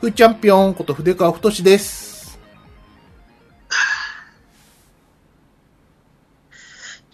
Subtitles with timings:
[0.00, 2.38] ふーチャンピオンこと筆川太志です。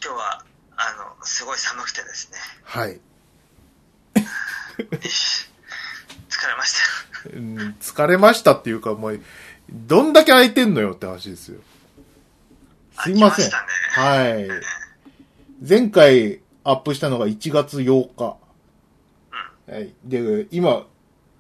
[0.01, 0.45] 今日は、
[0.77, 2.39] あの、すごい寒くてですね。
[2.63, 3.01] はい。
[4.79, 4.89] 疲
[6.49, 6.75] れまし
[7.25, 7.37] た。
[7.37, 9.21] うん疲れましたっていうか、もう、
[9.69, 11.61] どんだけ空いてんのよって話ですよ。
[13.03, 13.47] すいません。
[13.47, 13.53] ね
[13.95, 14.49] はい。
[15.69, 18.37] 前回アップしたのが1月8日。
[19.73, 19.93] はい。
[20.05, 20.87] で、今、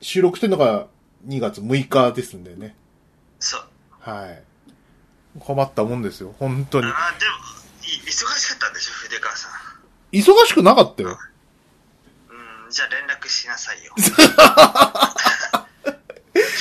[0.00, 0.88] 収録してるのが
[1.26, 2.76] 2月6日ですんでね。
[3.38, 3.62] そう。
[4.00, 4.42] はい。
[5.40, 6.86] 困ったもんですよ、本当に。
[6.86, 7.32] あーでも、
[7.84, 9.50] い忙しかったんでしょ、筆川さん。
[10.12, 11.18] 忙しくなかったよ。
[12.30, 12.34] う
[12.68, 13.92] ん、じゃあ連絡しなさいよ。
[13.98, 14.10] 基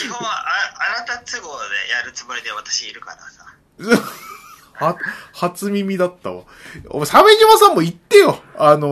[0.09, 0.43] 本はあ、
[0.97, 3.45] あなた都合でやるつもりで私いるからさ。
[4.73, 4.97] は、
[5.33, 6.43] 初耳だったわ。
[6.89, 8.41] お前、鮫島さんも言ってよ。
[8.57, 8.91] あのう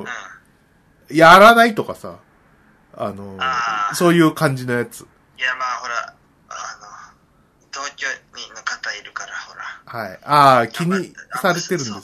[0.00, 0.04] ん。
[0.04, 0.06] ー、
[1.10, 2.16] やらないとかさ。
[2.96, 5.00] あのあそういう感じのやつ。
[5.38, 6.14] いや、まあほら、
[6.48, 7.14] あの、
[7.72, 9.62] 同居人の方いるから、ほら。
[9.86, 10.18] はい。
[10.22, 11.96] ああ、気にされてるんですね。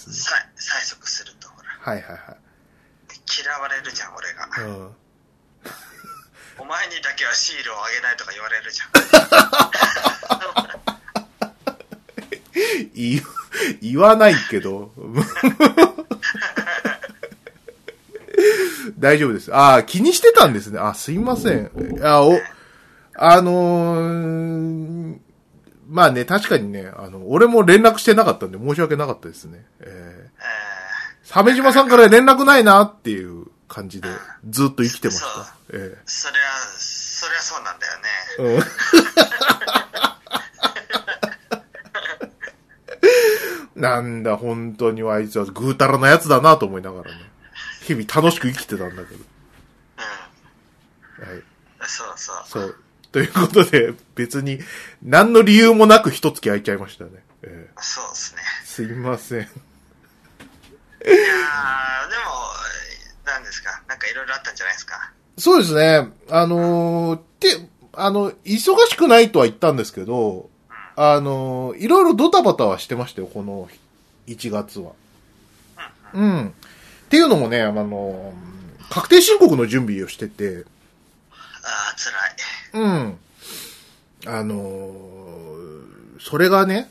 [0.56, 1.68] 催促すると、ほら。
[1.80, 2.36] はいはいはい。
[3.42, 4.48] 嫌われるじゃん、俺が。
[4.58, 4.94] うん。
[6.58, 8.90] お前にだけはシールをあげないとか言われるじゃん。
[13.80, 14.92] 言わないけど。
[18.98, 19.54] 大丈夫です。
[19.54, 20.78] ああ、気にしてたんですね。
[20.78, 21.70] あ、すいません。
[22.02, 22.38] あ、お、
[23.18, 25.16] あのー
[25.88, 29.64] まあね、確かにね、あの、俺も連絡してなかったんで申し訳なかったですね。
[29.80, 34.08] ええー、鮫島さんから連絡ないなっていう感じで、
[34.48, 35.54] ずっと生きてました。
[35.72, 36.40] えーそりゃ、
[36.76, 38.08] そりゃそうなんだよね。
[38.40, 38.56] え
[43.76, 43.80] うん。
[43.82, 47.16] なんだ、本当にあいつはぐうたらなやつだなと思いながらね。
[47.86, 49.24] 日々楽しく生きてたんだけど。
[51.18, 51.28] うん。
[51.28, 51.42] はい。
[51.86, 52.36] そうそう。
[52.46, 52.76] そう。
[53.12, 54.58] ということで、別に、
[55.02, 57.10] 何の理由もなく一月空いちゃいましたね。
[57.42, 58.42] えそうですね。
[58.62, 59.38] えすいません。
[59.38, 59.48] いやー、
[61.08, 61.22] でも、
[63.24, 63.82] 何ですか？
[63.88, 65.12] なんかいろいろあったんじゃないですか？
[65.38, 66.08] そうですね。
[66.30, 70.50] あのーて、あの、忙しくないとは言ったんですけど、
[70.96, 73.68] あのーいろいろドタバタはしてましたよ、この
[74.26, 74.92] 1月は。
[76.14, 76.54] うん。
[77.06, 78.46] っていうのもね、あのー
[78.88, 80.64] 確定申告の準備をしてて、
[81.32, 82.84] あー、辛い。
[82.84, 83.18] うん。
[84.26, 86.90] あのーそれがね、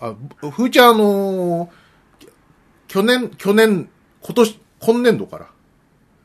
[0.00, 1.68] あ、ふーちゃんあのー
[2.88, 3.88] 去年、去年、
[4.22, 5.46] 今年、今年度から、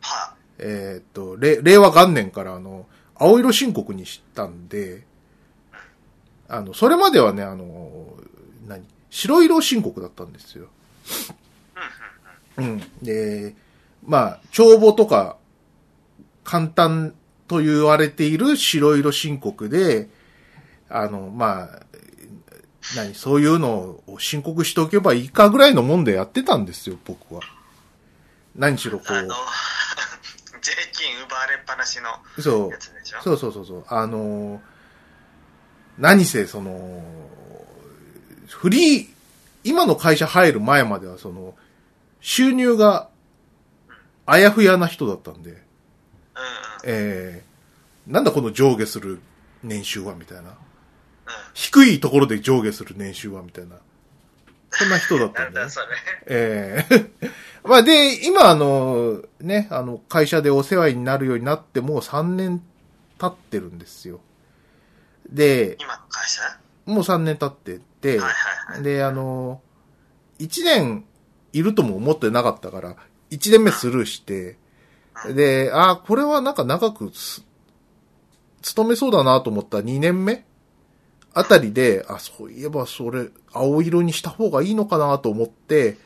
[0.01, 5.03] はえーっと、令令和元年からあの、青色申告にしたんで、
[6.47, 8.07] あの、それまではね、あの、
[8.67, 8.83] 何？
[9.09, 10.67] 白色申告だったんですよ。
[12.61, 12.81] うん。
[13.01, 13.55] で、
[14.05, 15.37] まあ、帳簿とか、
[16.43, 17.13] 簡単
[17.47, 20.09] と言われている白色申告で、
[20.89, 21.81] あの、まあ、
[22.95, 27.41] 何、そういうのを申告しておけばいいかぐらいのもんでやってたんですよ、僕は。
[28.55, 29.31] 何しろこあのう。
[30.61, 32.09] 税金奪われっぱなしの
[32.41, 32.77] そうや。
[32.77, 33.21] つでしょ？
[33.23, 33.85] そうそうそうそう。
[33.87, 34.59] あのー
[35.97, 37.03] 何せ、その、
[38.47, 39.07] フリー、
[39.63, 41.53] 今の会社入る前までは、その、
[42.21, 43.09] 収入が、
[44.25, 45.61] あやふやな人だったんで。
[46.83, 49.19] えー、なんだこの上下する
[49.63, 50.43] 年収は、みたいな。
[50.43, 50.55] うん。
[51.53, 53.75] 低いところで上下する年収は、みたいな。
[54.71, 55.67] そんな人だったんで、ね。
[56.27, 57.29] ええ
[57.67, 62.63] まあで、今あの、ね、あの、会社でお世話になるようになってもう3年
[63.19, 64.21] 経ってるんですよ。
[65.29, 66.41] で、今の会社？
[66.85, 68.33] もう3年経ってて、はいは
[68.71, 68.83] いはい。
[68.83, 69.61] で、あの、
[70.39, 71.05] 1年
[71.53, 72.95] いるとも思ってなかったから、
[73.31, 74.57] 1年目スルーして、
[75.33, 77.11] で、ああこれはなんか長く
[78.61, 80.45] 勤めそうだなと思った2年目
[81.33, 85.97] あたりで、あ、そういえばそれ、青色にした方がいいのかなと思って、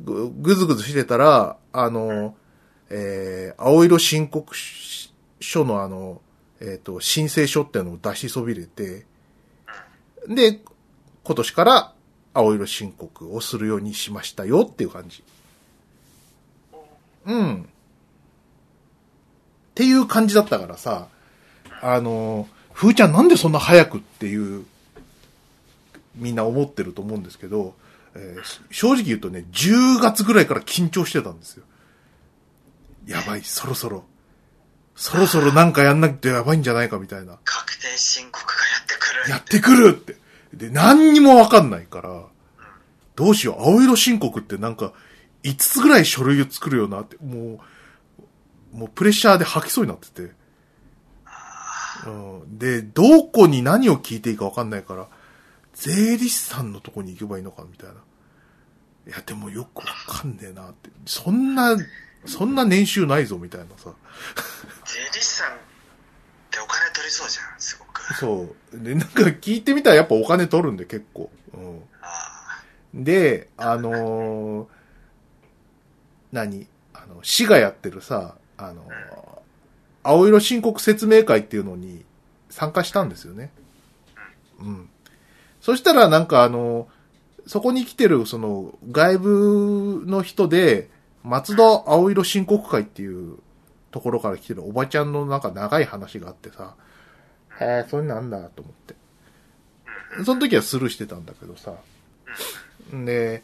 [0.00, 2.36] ぐ、ぐずぐずしてたら、あの、
[2.88, 4.54] えー、青色申告
[5.40, 6.20] 書のあの、
[6.60, 9.06] えっ、と、申請書っていうのを出しそびれて、
[10.28, 10.60] で、
[11.24, 11.94] 今年から
[12.32, 15.22] 青色申告をするようにしましたよっていう感じ。
[17.26, 17.62] うん。
[17.62, 17.66] っ
[19.74, 21.08] ていう感じだったからさ、
[21.82, 24.64] あの、ふーちゃんなんでそんな早くっていう、
[26.16, 27.74] みんな思ってると思うんですけど、
[28.14, 31.64] えー正直言うとね、10月ぐらいから緊張してたんですよ。
[33.06, 34.04] やばい、そろそろ。
[34.96, 37.38] そろそろなんかやんなきゃやばいんじゃないかみたいな。
[37.44, 39.30] 確定申告がやってくる。
[39.30, 40.19] やってくるって。
[40.52, 42.24] で、何にもわかんないから、
[43.16, 44.92] どうしよう、青色申告ってなんか、
[45.42, 47.60] 5つぐらい書類を作るよなって、も
[48.74, 50.32] う、もうプレッシャーで吐きそうになってて、
[52.06, 52.58] うん。
[52.58, 55.08] で、どこに何を聞いていいかわかんないから、
[55.74, 57.94] 税理士さんのとこに行けばいいのかみたいな。
[59.06, 60.90] いや、でもよくわかんねえなって。
[61.06, 61.76] そんな、
[62.26, 63.92] そんな年収ないぞみたいなさ。
[64.84, 65.52] 税理士さんっ
[66.50, 67.79] てお金取りそうじゃん、す。
[68.18, 68.78] そう。
[68.78, 71.30] で、なんか聞いてみたらやっぱお金取るんで結構。
[72.94, 73.04] うん。
[73.04, 74.66] で、あのー
[76.32, 76.66] 何？
[76.94, 79.40] あの、市がやってるさ、あのー
[80.02, 82.06] 青色申告説明会っていうのに
[82.48, 83.50] 参加したんですよね。
[84.58, 84.88] うん。
[85.60, 86.88] そしたらなんかあの、
[87.46, 90.88] そこに来てるその外部の人で、
[91.22, 93.36] 松戸青色申告会っていう
[93.90, 96.76] ところから来てるおばちゃんのなんか長い話があってさ、
[97.60, 98.94] へえ、それなんだと思って。
[100.24, 101.74] その時はスルーしてたんだけどさ。
[102.92, 103.42] で、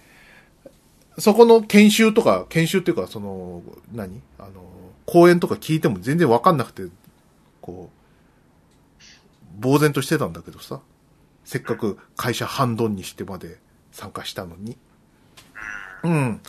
[1.18, 4.20] そこの研修とか、研修っていうか、その、何？
[4.38, 4.50] あの、
[5.06, 6.84] 講演とか聞いても全然わかんなくて、
[7.60, 7.90] こ
[9.60, 10.80] う、呆然としてたんだけどさ。
[11.44, 13.58] せっかく会社半ドンにしてまで
[13.92, 14.76] 参加したのに。
[16.02, 16.40] うん。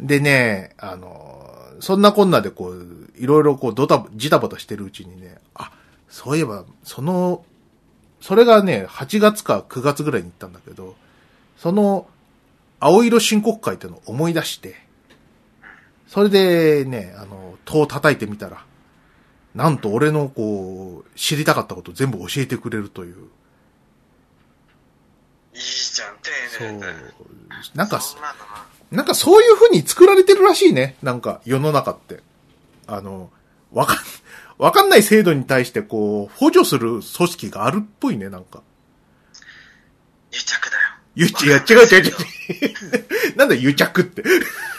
[0.00, 1.48] でね、あの、
[1.80, 5.72] そんなこんなでこう、いろいろこう、ドタ、ジタバタしてるうちにね、あ、
[6.12, 7.42] そういえば、その、
[8.20, 10.94] それがね、8月か9月ぐらいに行ったんだけど、
[11.56, 12.06] その、
[12.80, 14.76] 青色申告会っていうのを思い出して、
[16.06, 18.62] それでね、あの、戸を叩いてみたら、
[19.54, 23.14] なんと俺のこう、知りたかったことを全部教えてくれるという。
[25.54, 26.86] いいじゃん、丁そう寧で。。
[27.74, 30.96] なんか、そんなのななんかそういう風に作られてるらしいね。
[31.02, 32.20] なんか世の中って。
[32.86, 33.30] あの、
[33.72, 33.96] わかん、
[34.62, 38.62] わかんない制度に対してこう、補助する組織があるっぽいね、なんか。
[40.30, 40.82] 癒着だよ。
[41.16, 42.14] ゆち、いや、違う違う違う。
[43.34, 44.22] なんだ癒着って。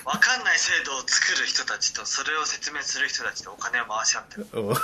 [0.06, 4.48] わかんない制度を作る人たちと、それを説明する人たちとお金を回し合ってる。
[4.54, 4.76] うん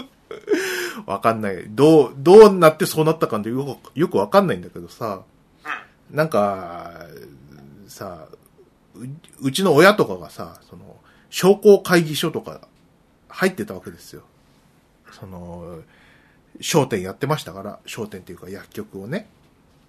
[1.04, 1.66] わかんない。
[1.68, 5.20] どう、どうなってそうなったかんてよく、よくわかんないんだけどさ。
[6.10, 6.16] うん。
[6.16, 6.94] なんか、
[7.88, 8.26] さ、
[8.94, 9.06] う
[9.42, 10.96] うちの親とかがさ、その、
[11.28, 12.66] 商工会議所とか
[13.36, 14.22] 入ってたわけですよ。
[15.12, 15.80] その、
[16.62, 19.28] 商店やってましたから、商店っていうか薬局をね。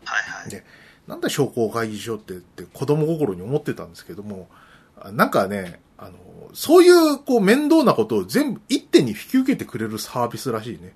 [0.04, 0.50] はいはい。
[0.50, 0.66] で、
[1.08, 4.50] なんだ商工会議所ってって子供心に思ってたんですけども、
[5.00, 6.18] あなんかね、あの、
[6.54, 10.94] そういうこう面倒なことを全部一手に引き受けてくれるサービスらしいね。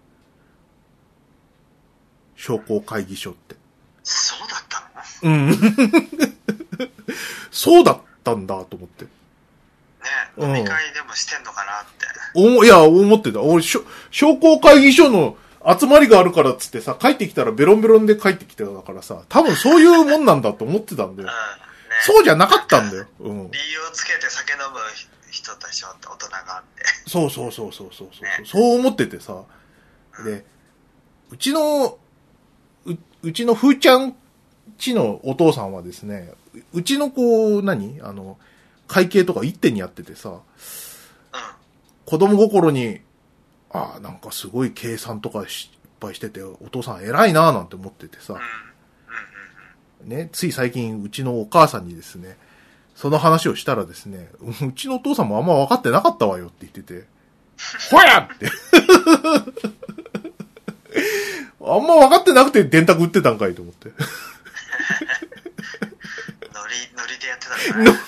[2.36, 3.56] 商工会議所って。
[4.04, 5.34] そうだったの？
[5.34, 5.56] うん。
[7.50, 9.06] そうだったんだと思って。
[10.02, 12.08] ねうん飲み会でもしてんのかなって。
[12.36, 13.42] おいや、思ってた。
[13.42, 13.82] 俺、商
[14.38, 15.38] 工会議所の
[15.80, 21.28] 集まりがあるからっつってさ、帰ってきたらベロンベロンで帰ってきてたからさ、多分そういうもんなんだと思ってたんだうん。
[21.28, 21.32] よね。
[22.04, 23.06] そうじゃなかったんだよ。
[23.20, 23.52] うん。
[23.52, 24.80] 理由をつけて酒飲む
[25.30, 26.84] 人でしょって大人があって。
[27.08, 29.44] そうそうそうそうそうそう、ねそう思っててさ。
[30.26, 30.46] で、
[31.30, 31.98] うちの、
[32.86, 32.94] う、
[33.24, 34.16] うちのふーちゃん
[34.78, 36.34] ちのお父さんはですね、
[36.74, 38.02] ううちの子、何？
[38.02, 38.38] あの、
[38.92, 40.42] 会計とか一手にやっててさ、
[42.06, 43.00] 子供心に、
[43.72, 48.38] ああ、なんかすごい計算とかしいっぱいしてて、お父さん偉いなーなんて思っててさ。、
[50.04, 52.38] ね、つい最近うちのお母さんにですね、
[52.94, 54.30] その話をしたらですね、
[54.68, 57.06] うちのお父さんもあんま分かってなかったわよって言ってて、
[57.90, 58.48] ほやって。
[61.64, 63.92] あんま分かってなくて電卓売ってたんかいと思って。
[66.96, 68.00] ノリ、でやってたんだね。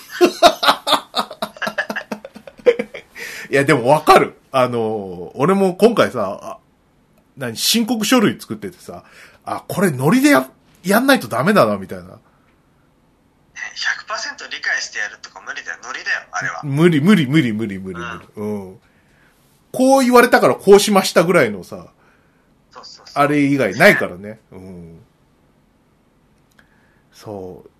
[3.50, 4.36] いや、でも分かる。
[4.50, 6.58] あの、俺も今回さ、あ
[7.36, 9.04] 何、申告書類作っててさ、
[9.44, 10.48] あ、これノリでや、
[10.82, 12.04] やんないとダメだな、みたいな。
[12.04, 12.10] ね
[14.06, 15.78] 100%理解してやるとか無理だよ。
[15.82, 16.60] ノリだよ、あれは。
[16.62, 18.28] 無理、無理、無理、無理、無理、無理。
[18.36, 18.80] うん。
[19.72, 21.88] こう言われたからこうしましたぐらいのさ、
[22.70, 23.24] そうそうそう。
[23.24, 24.38] あれ以外ないからね。
[24.52, 25.00] うん。
[27.12, 27.70] そう。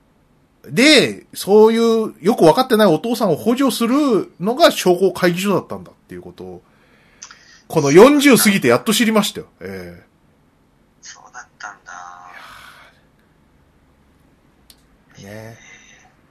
[0.70, 6.62] で、そういう、よくわかってないお父さんを補助するのが商工会議所だったんだっていうことを、
[7.68, 9.46] この40過ぎてやっと知りましたよ。
[9.60, 10.04] え
[11.00, 11.92] そうだったんだ。
[15.18, 15.58] えね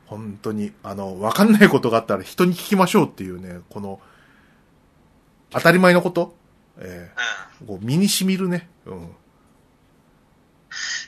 [0.07, 3.99] 本当に、あの、わかんないことがあったら人に聞きましょうっていうね、この、
[5.49, 6.35] 当たり前のこと
[6.79, 7.11] え
[7.61, 7.65] うん。
[7.65, 8.69] えこう身に染みるね。
[8.85, 9.15] うん。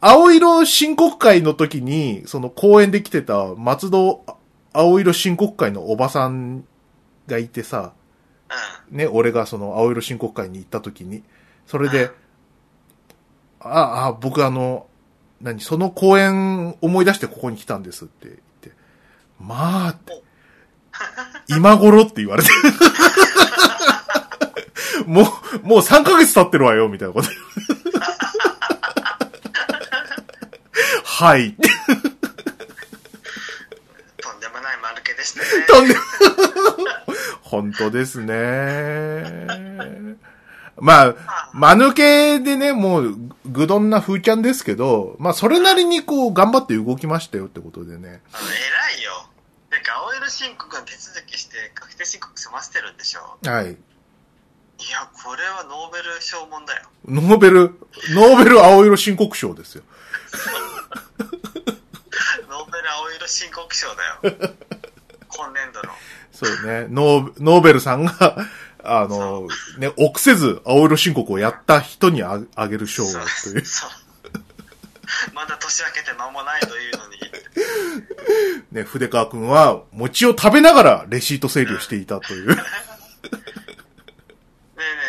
[0.08, 4.24] 青色申告会の時に、その公園で来てた松戸
[4.72, 6.64] 青色申告会のおばさん
[7.28, 7.92] がいてさ、
[8.90, 8.98] うん。
[8.98, 11.24] ね、俺がその青色申告会に行った時に、
[11.66, 12.10] それで、
[13.60, 14.88] ああ、僕あの、
[15.42, 18.72] 何、その公園思い出してここに来たんですって言って、
[19.42, 20.24] まあって、
[21.54, 22.50] 今頃って言われて。
[25.06, 25.28] も
[25.64, 27.28] う、もう3ヶ月経ってるわよ、みたいなこと。
[31.03, 31.53] はい。
[31.53, 31.62] と
[34.34, 35.46] んでもない丸毛でしたね。
[35.67, 35.96] とんで
[37.41, 40.17] 本当ですね。
[40.79, 41.15] まあ、
[41.53, 43.15] 間抜けでね、もう、
[43.46, 48.22] ぐどんな風ちゃんですけど、まあ、それなりにこう、頑張って動きましたよってことでね。
[48.32, 49.27] あの偉いよ。
[49.72, 53.38] てか、青色申告の手続きして、確定申告済ませてるんでしょ。
[53.50, 53.72] はい。
[53.72, 53.75] い
[54.91, 56.88] や、これはノーベル賞問だよ。
[57.08, 57.79] ノーベル、
[58.13, 59.84] ノーベル青色申告賞ですよ。
[63.28, 64.18] ノーベル青色申告賞だよ。
[65.30, 65.94] 今年度の。
[66.32, 66.88] そうね。
[66.90, 68.38] ノーノーベルさんが、
[68.84, 73.66] あの、ね、臆せず青色申告をやった人にああげる賞という。
[73.66, 73.90] そう。
[75.34, 77.18] まだ年明けて間もないというのに。
[78.72, 82.48] ね、筆川くんは餅を食べながらレシート整理をしていたという。
[82.48, 82.62] ねえね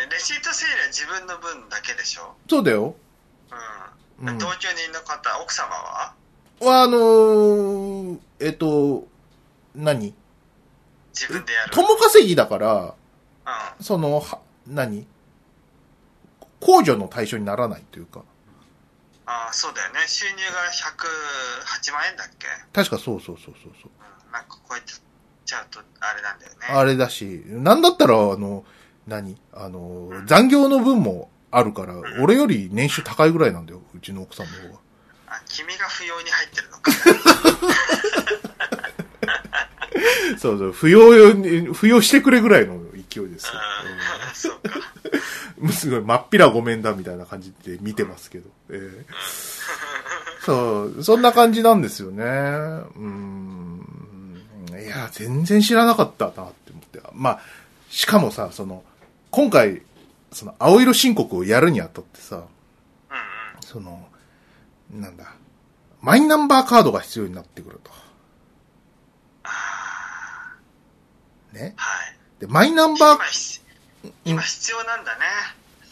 [0.09, 2.97] え、レシート整理は自分の分だけでしょそうだよ。
[4.21, 4.29] うん。
[4.29, 6.15] うん同居人の方、奥様は？
[6.61, 9.07] は、あのーえっと、
[9.75, 10.15] 何？
[11.15, 11.71] 自分でやる。
[11.73, 12.95] 友稼ぎだから、
[13.79, 13.85] うん。
[13.85, 15.07] その、は、何？
[16.61, 18.23] 控除の対象にならないというか。
[19.27, 20.01] ああ、そうだよね。
[20.07, 20.43] 収入が
[21.89, 22.47] 108万円だっけ？
[22.73, 23.91] 確かそうそうそうそうそう。
[24.27, 24.33] うん。
[24.33, 24.95] なんかこうやって
[25.45, 26.59] ちゃうと、あれなんだよね。
[26.69, 28.65] あれだし、なんだったら、あの、
[29.07, 29.37] 何？
[29.53, 34.81] あの、残業の分もあるから、俺より年収高いぐらいなんだよ、うちの奥さんの方が。
[35.49, 36.93] あ、君が不要に入ってるのか。
[40.39, 43.53] そうそう、扶養用に、扶養してくれぐらいの勢いですよ。
[43.85, 44.35] うん。
[44.35, 44.79] そうか。
[45.61, 48.49] うんすごい、まっぴらごめんだみたいな感じで見てますけど。
[48.71, 49.05] ええ
[50.45, 52.25] そう、そんな感じなんですよね。
[52.25, 53.85] うん。
[54.71, 57.01] いや、全然知らなかったなって思って。
[57.13, 57.41] まあ、
[57.91, 58.85] しかもさ、その、
[59.31, 59.83] 今回、
[60.33, 62.47] その、青色申告をやるにあたってさ、うんうん。
[63.61, 64.07] その、
[64.93, 65.35] なんだ、
[66.01, 67.91] マイナンバーカードが必要になってくると。
[69.45, 69.49] あ
[71.53, 71.75] ね。
[71.77, 72.17] あ、はい。
[72.41, 73.61] で、マイナンバー
[74.25, 75.21] 今必要なんだね。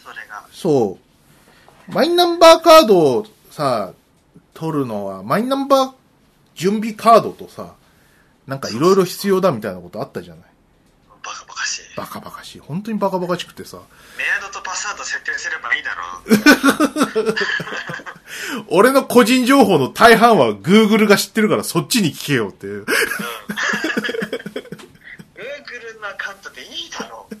[0.03, 0.45] それが。
[0.51, 0.97] そ
[1.89, 1.91] う。
[1.91, 3.93] マイナンバーカードをさ、
[4.53, 5.91] 取るのは、マイナンバー
[6.55, 7.75] 準備カードとさ、
[8.47, 10.43] なんかいろいろ必要だみたいなことあったじゃない？
[11.23, 11.81] バカバカしい。
[11.97, 12.59] バカバカしい。
[12.59, 13.77] 本当にバカバカしくてさ、
[14.17, 17.35] メアドとパスワード設定すればいいだろう。
[18.67, 22.83] 俺の個人情報の大半は Google が知ってるからそっちに聞けよっていう。
[22.83, 22.87] Google
[26.01, 27.35] のアカウントでいいだろう。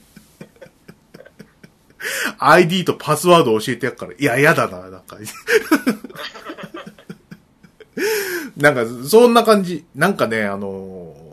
[2.39, 5.17] ID とパスワード教えてやっから、いや、やだな、なんか。
[8.55, 9.85] なんか、そんな感じ。
[9.95, 11.27] なんかね、あのー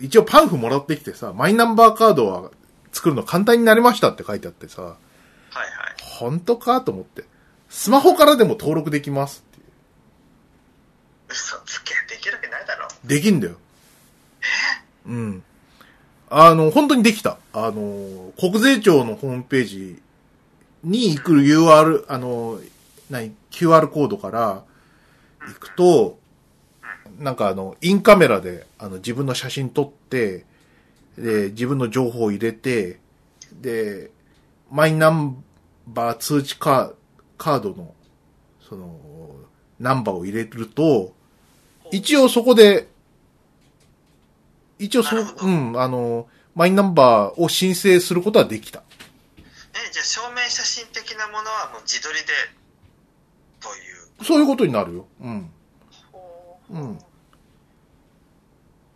[0.00, 2.50] 一応パンフもらってきてさ、マイナンバーカードは
[2.92, 4.94] 作るの簡単になりましたって書いてあってさ、はい
[5.52, 5.68] はい。
[6.00, 7.24] 本当かと思って。
[7.70, 9.66] スマホからでも登録できますっていう。
[11.30, 11.94] 嘘つけ。
[12.08, 13.08] できるわけないだろう。
[13.08, 13.54] できんだよ。
[15.06, 15.42] うん。
[16.28, 17.38] あの、本当にできた。
[17.52, 20.02] あの、国税庁のホームページ
[20.82, 22.60] に行く UR、あの、
[23.08, 24.64] 何、QR コードから
[25.46, 26.18] 行くと、
[27.18, 30.44] なんかあの、インカメラで、あの、自分の写真撮って、
[31.16, 32.98] で、自分の情報を入れて、
[33.52, 34.10] で、
[34.70, 35.44] マイナン
[35.86, 36.92] バー通知カ
[37.40, 37.94] カードの、
[38.60, 39.00] その、
[39.78, 41.14] ナンバーを入れると、
[41.90, 42.86] 一応そこで、
[44.78, 48.82] 一応そうん、あの、マイナンバーを申請することはできた。
[49.38, 52.26] え、じゃあ証明写真的なものはもう自撮りで、
[53.60, 53.78] とい
[54.20, 54.24] う？
[54.24, 55.06] そういうことになるよ。
[55.22, 55.50] うん。
[56.12, 56.98] ほうん。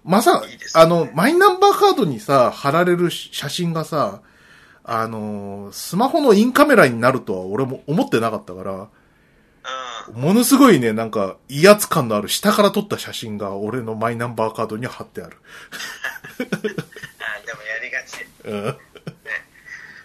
[0.05, 4.21] まさいいねあの、マイナンバーカードにさ、貼られる写真がさ、
[4.85, 8.89] あの、スマホのインカメラになるとは俺も思ってなかったから、
[10.15, 10.21] うん。
[10.21, 15.39] ものすごいね、なんか、威圧感のある下から撮った写真が俺のマイナンバーカードに貼ってある。
[16.39, 16.55] あで
[17.55, 18.27] もやりがち。
[18.45, 18.79] うん。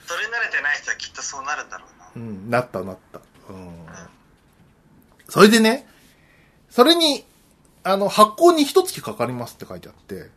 [0.08, 2.12] 撮り慣れてない人はきっとそうなるんだろうな。
[2.16, 3.20] うん、なったなった。
[3.50, 3.86] うん。
[5.28, 5.88] それでね、
[6.70, 7.26] それに、
[7.84, 10.30] あの、発行に一月かかりますって書いてあって、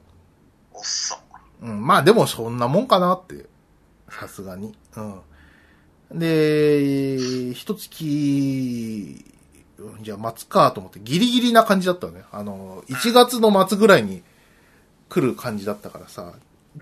[0.72, 1.16] おっそ。
[1.61, 3.46] うん、まあでもそんなもんかなって、
[4.19, 4.75] さすがに。
[4.97, 6.19] うん。
[6.19, 9.25] で、一月、
[9.78, 12.23] うんじゃあ待つかと思って、ギリギリな感じだったのね。
[12.31, 14.23] あの、1月の末ぐらいに
[15.09, 16.35] 来る感じだったからさ、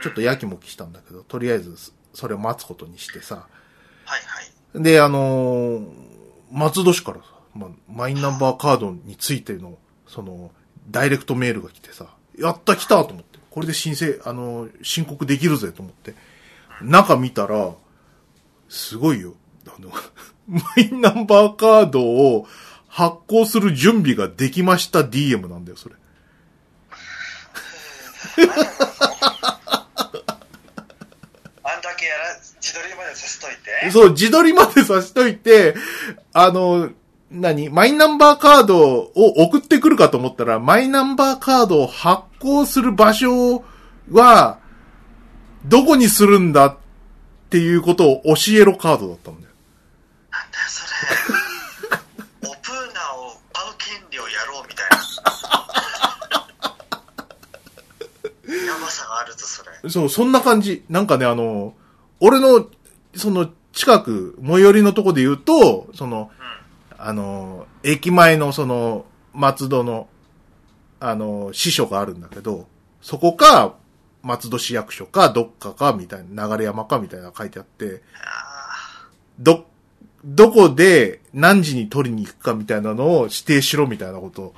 [0.02, 1.76] ちょっとやきもきしたんだけど、とりあえず
[2.12, 3.46] それを待つことにしてさ、
[4.04, 4.20] はい
[4.74, 4.82] はい。
[4.82, 6.10] で、あのー
[6.52, 10.50] 松戸市からさ、ま、マイナンバーカードについての、その、
[10.90, 12.06] ダイレクトメールが来てさ、
[12.38, 13.38] やった来たと思って。
[13.50, 16.14] これで申請、あの、申告できるぜと思って。
[16.82, 17.74] 中見たら、
[18.68, 19.34] すごいよ。
[19.66, 19.90] あの、
[20.48, 22.46] マイナンバーカードを
[22.88, 25.94] 発行する準備ができました DM なんだよ、それ。
[31.62, 33.90] あんだけやら、自撮りまでさせといて。
[33.90, 35.74] そう、自撮りまでさしといて、
[36.32, 36.90] あの、
[37.30, 37.68] 何？
[37.68, 43.64] マイナンバーカードを送ってくるかと思ったら、マイナンバーカードを発行する場所
[44.10, 44.59] は、
[45.64, 46.76] どこにするんだっ
[47.50, 49.52] ていうことを教えろカードだったんだよ。
[50.30, 50.84] なんだよ、そ
[52.44, 52.50] れ。
[52.50, 54.96] オプーナーを買う権利をやろうみたいな。
[58.66, 59.90] やばさがあるぞ、それ。
[59.90, 60.84] そう、そんな感じ。
[60.88, 61.74] なんかね、あの、
[62.20, 62.66] 俺の、
[63.16, 66.30] その、近く、最寄りのとこで言うと、その、
[66.98, 70.08] あの、駅前のその、松戸の、
[71.00, 72.66] あの、支所があるんだけど、
[73.00, 73.74] そこか、
[74.22, 79.08] 松戸市役所か、どっかか、みたいな、流山か、みたいなの書いてあって、あ
[79.38, 79.66] ど、
[80.24, 84.54] どこで何時に取りに行くかみたいなのを指定しろみたいなことを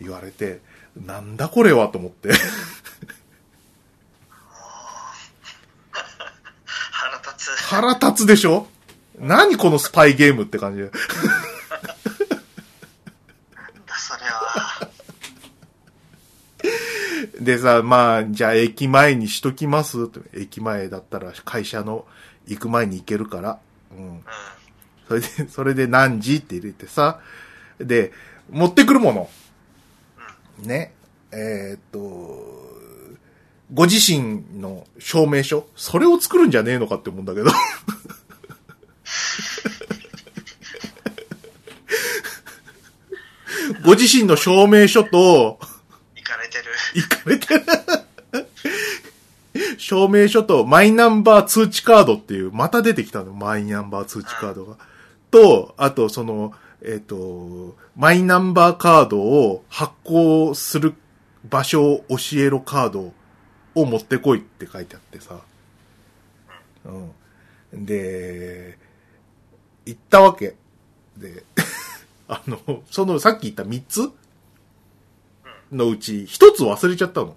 [0.00, 0.60] 言われて、
[0.96, 2.28] なんだこれはと思って。
[2.28, 2.32] ー
[6.92, 7.50] 腹立つ。
[7.64, 8.66] 腹立つでしょ？
[9.18, 10.90] 何このスパイゲームって感じで。
[10.90, 10.92] なん
[13.86, 14.88] だ、それは。
[17.42, 20.10] でさ、まあ、じゃあ駅前にしときます？
[20.34, 22.04] 駅前だったら会社の
[22.46, 23.58] 行く前に行けるから。
[23.96, 24.06] うん。
[24.08, 24.22] うん。
[25.08, 27.20] それで、それで何時って入れてさ。
[27.78, 28.12] で、
[28.50, 29.30] 持ってくるもの。
[30.58, 30.92] ね。
[31.32, 31.98] えーっと、
[33.72, 37.50] ご自身の証明書それを作るんじゃねえのかって思うんだけど。
[43.84, 45.71] ご自身の証明書と、行
[47.00, 47.60] かれてる。
[47.60, 47.72] いか
[48.32, 48.48] れてる。
[49.78, 54.76] 証明書とマイナンバー通知カードっていう、また出てきたの、マイナンバー通知カードが。
[55.30, 56.52] と、あとその、
[56.82, 60.94] えっ、と、マイナンバーカードを発行する
[61.48, 63.12] 場所を教えろカード
[63.74, 65.40] を持ってこいって書いてあってさ。
[66.84, 67.86] うん。
[67.86, 68.78] で、
[69.86, 70.54] 行ったわけ。
[71.16, 71.44] で、
[72.28, 74.10] あの、そのさっき言った3つ
[75.72, 77.36] のうち1つ忘れちゃったの。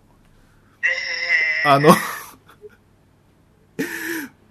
[1.64, 1.90] えー、あの、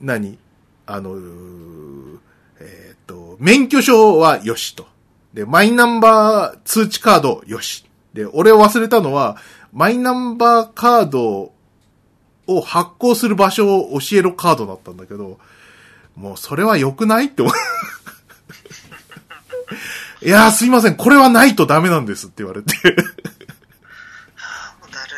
[0.00, 0.38] 何？
[0.86, 2.18] あの、うー
[2.60, 4.86] えっ、と、免許証はよしと。
[5.32, 7.84] で、マイナンバー通知カードよし。
[8.12, 9.36] で、俺忘れたのは、
[9.72, 11.52] マイナンバーカード
[12.46, 15.38] を発行する場所を教えろカードだったんだけど、
[16.14, 17.54] もうそれは良くないって思う。
[20.24, 22.72] いやーすいません、これはないとダメなんですって言われて。
[24.36, 25.16] あーもうだる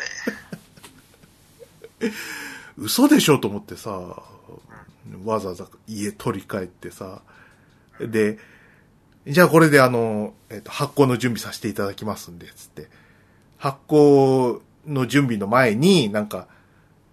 [1.85, 1.86] い。
[2.77, 3.91] 嘘でしょと思ってさ、
[5.23, 7.21] わざわざ家取り帰ってさ、
[7.99, 8.37] で、
[9.25, 12.87] じゃあこれであの、えっ、と、発行の準備させていただきますんで、つって。
[13.57, 16.47] 発行の準備の前に、なんか、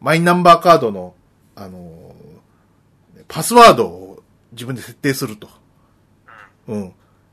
[0.01, 1.14] マイナンバーカードの、
[1.57, 2.14] あの、
[3.27, 5.49] パスワードを自分で設定すると。
[6.68, 6.92] うん。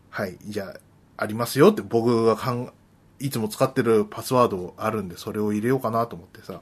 [0.09, 0.37] はい。
[0.41, 0.79] じゃあ、
[1.17, 2.71] ありますよって僕がかん、
[3.19, 6.61] いつも使ってるパスワードあるんで、それを入れようかなと思ってさ。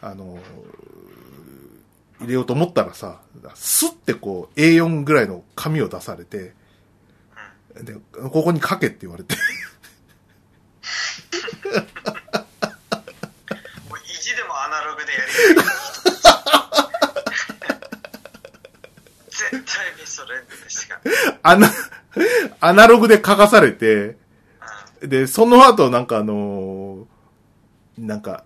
[0.00, 0.38] あの、
[2.20, 3.20] 入れようと思ったらさ、
[3.54, 6.54] スッてこう A4 ぐらいの紙を出されて、
[7.74, 7.94] で、
[8.30, 9.34] ここに書けって言われて、
[13.88, 15.32] もう意地でもアナログでやり
[19.30, 21.00] 絶対にそれでしか。
[21.42, 21.70] アナ、
[22.60, 24.16] アナログで書かされて、
[25.02, 27.18] うで、その後なんかあのー
[27.98, 28.44] なんか、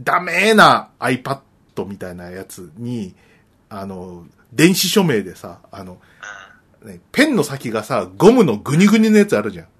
[0.00, 1.40] ダメーな iPad
[1.86, 3.14] みたいなやつに、
[3.68, 6.00] あのー電子署名でさ、あの。
[6.84, 9.66] ね、ペンの先がさ、ゴムのグニグニのやつあるじゃん。
[9.66, 9.70] うん。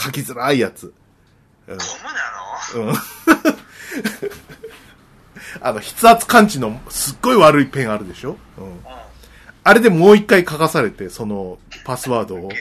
[0.00, 0.92] 書きづらいやつ。
[1.66, 1.82] うんゴ
[2.76, 2.90] ムなの？
[2.90, 2.94] うん。
[5.60, 8.36] あの、筆圧感知のすっごい悪いペンあるでしょ？
[8.58, 8.64] うん。
[8.66, 8.80] うん。
[9.64, 12.48] あれでもう一回書かされて、そのパスワードをウ。
[12.50, 12.56] ケ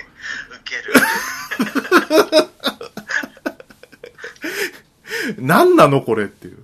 [0.78, 0.84] る。
[5.38, 6.57] 何なのこれっていう。
[6.57, 6.63] うん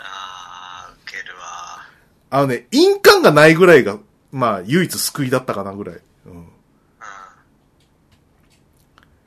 [0.00, 1.86] あー、ウケるわ。
[2.30, 3.98] あのね、印鑑がないぐらいが、
[4.30, 5.96] まあ、唯一救いだったかなぐらい。
[6.26, 6.32] うん。
[6.32, 6.46] うん。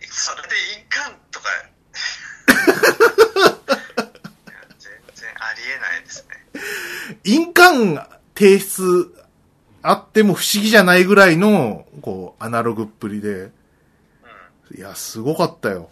[0.01, 1.45] それで印鑑とか。
[4.80, 7.19] 全然ありえないですね。
[7.23, 7.99] 印鑑
[8.36, 9.13] 提出
[9.88, 13.30] あっても不思議じゃないぐらいの、こう、アナログっぷりで。
[13.30, 13.51] うん。
[14.78, 15.91] いや、すごかったよ。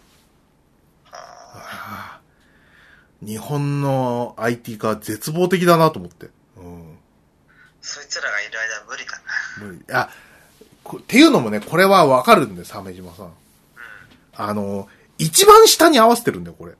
[1.12, 2.20] あ
[3.24, 6.26] 日本の IT 化絶望的だなと思って。
[6.56, 6.98] うん。
[7.80, 9.66] そいつらがいる間は無理だな。
[9.66, 10.10] 無理あ、
[10.82, 13.32] こっていうのもね、これはわかるんだよ、鮫島さん。
[14.36, 16.74] あの、一番下に合わせてるんだよ、これ。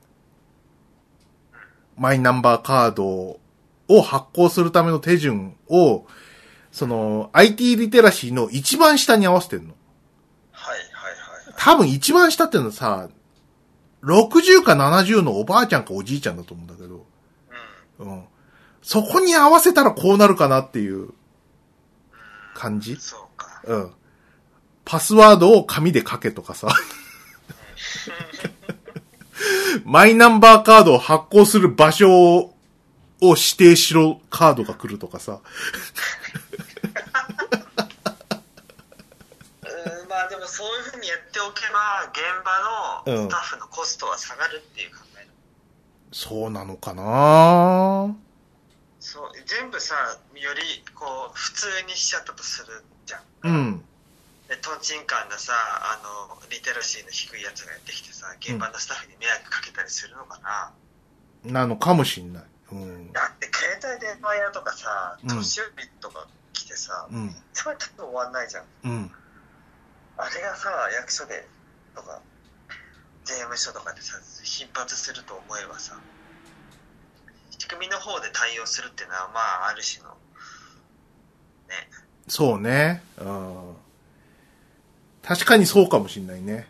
[1.97, 3.39] マイナンバーカード
[3.87, 6.05] を発行するための手順を、
[6.71, 9.75] その、IT リテラシーの一番下に合わせてるの。
[10.51, 10.85] はいはい
[11.47, 11.53] はい。
[11.57, 13.09] 多分一番下っていうのはさ、
[14.05, 17.05] 60か70のおばあちゃんかおじいちゃんだと思うんだけど、
[17.99, 18.11] うん。
[18.11, 18.23] うん。
[18.83, 21.09] そこに合わせたらこうなるかなっていう
[22.53, 22.95] 感じ？
[22.97, 23.61] そうか。
[23.65, 23.91] うん。
[24.85, 26.67] パスワードを紙で書けとかさ。
[29.83, 32.53] マイナンバーカードを発行する場所を
[33.21, 35.41] 指定しろカードが来るとかさ。
[39.63, 45.31] うん、まあでもそういうふうにやっておけば、現場のスタッフのコストは下がるっていう考えだ。
[46.13, 48.15] そうなのかな？
[48.99, 49.95] そう、全部さ、
[50.33, 50.61] より
[50.93, 53.21] こう、普通にしちゃったとするじゃん。
[53.43, 53.83] うん。
[54.47, 55.99] で、トンチンカンなさ、あ
[56.37, 60.71] の、リテラシーの低いやつがやってきてさ、現場のスタッフに迷惑かけたりするのかな？
[61.43, 62.43] なのかもしんない。
[62.71, 63.11] うん。
[63.11, 67.35] だって携帯電話屋とかさ、うん年寄りとか来てさ、うん。
[67.53, 68.63] それ多分終わんないじゃん。
[68.85, 69.11] うん。
[70.17, 71.47] あれがさ、役所で
[71.95, 72.21] とか、
[73.25, 75.99] 税務署とかでさ、頻発すると思えばさ、
[77.57, 80.15] 仕組みの方で対応するっていうのは、まあ、ある種の、ね、
[82.27, 83.01] そうね。
[83.19, 83.75] うん。
[85.21, 86.67] 確かにそうかもしんないね。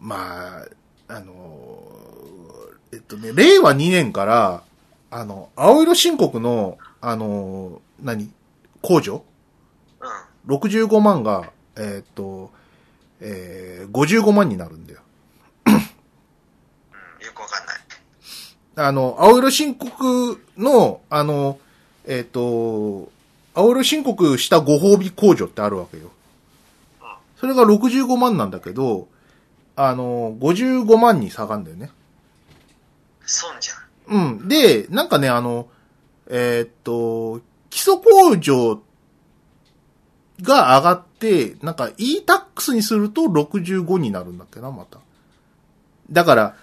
[0.00, 0.08] うん。
[0.08, 0.66] まあ、
[1.08, 1.82] あの、
[2.92, 4.62] えっとね、令和2年から、
[5.10, 8.32] あの、青色申告の、あの、何
[8.82, 9.24] 控除
[10.00, 10.31] うん。
[10.46, 12.50] 65万が、えーっと、
[13.20, 15.00] えー、55万になるんだよ。
[15.66, 15.80] うん、よ
[17.34, 17.76] くわかんない。
[18.76, 21.58] あの、青色申告の、あの、
[22.04, 23.10] えーっと、
[23.54, 26.10] 青色申告したご褒美控除ってあるわけよ。
[27.36, 29.08] それが65万なんだけど、
[29.76, 31.90] あの、55万に下がるんだよね。
[33.26, 34.38] 損じゃん。
[34.38, 34.48] うん。
[34.48, 35.68] で、なんかね、あの、
[36.28, 38.82] えーっと、基礎控除
[40.42, 44.98] が上がって、なんか e-tax にすると65になるんだっけな、また。
[46.10, 46.56] だから、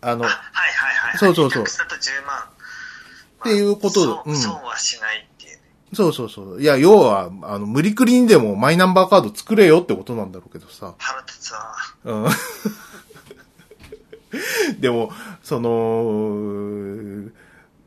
[0.00, 0.30] あのあ、、は
[0.68, 1.18] いはいはい。
[1.18, 2.38] そうそうそうタックスだと10万。
[2.38, 5.62] っていうことまあうんはしないっていうね。
[5.94, 6.62] そうそうそう。
[6.62, 10.94] いや、要は、あの、無理くりにでもマイナンバーカード作れよってことなんだろうけどさ。
[10.98, 11.74] 腹立つわ。
[12.04, 12.26] うん。
[14.80, 17.30] でも、その、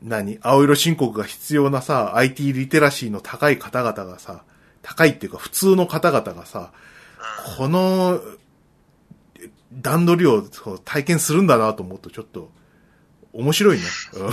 [0.02, 4.42] 何青色申告が必要なさ、IT リテラシーの高い方々がさ、
[4.86, 6.70] 高いっていうか普通の方々がさ、
[7.58, 8.20] この
[9.72, 10.42] 段取りを
[10.84, 12.50] 体験するんだなと思うとちょっと
[13.32, 13.82] 面白いね。
[14.14, 14.30] うん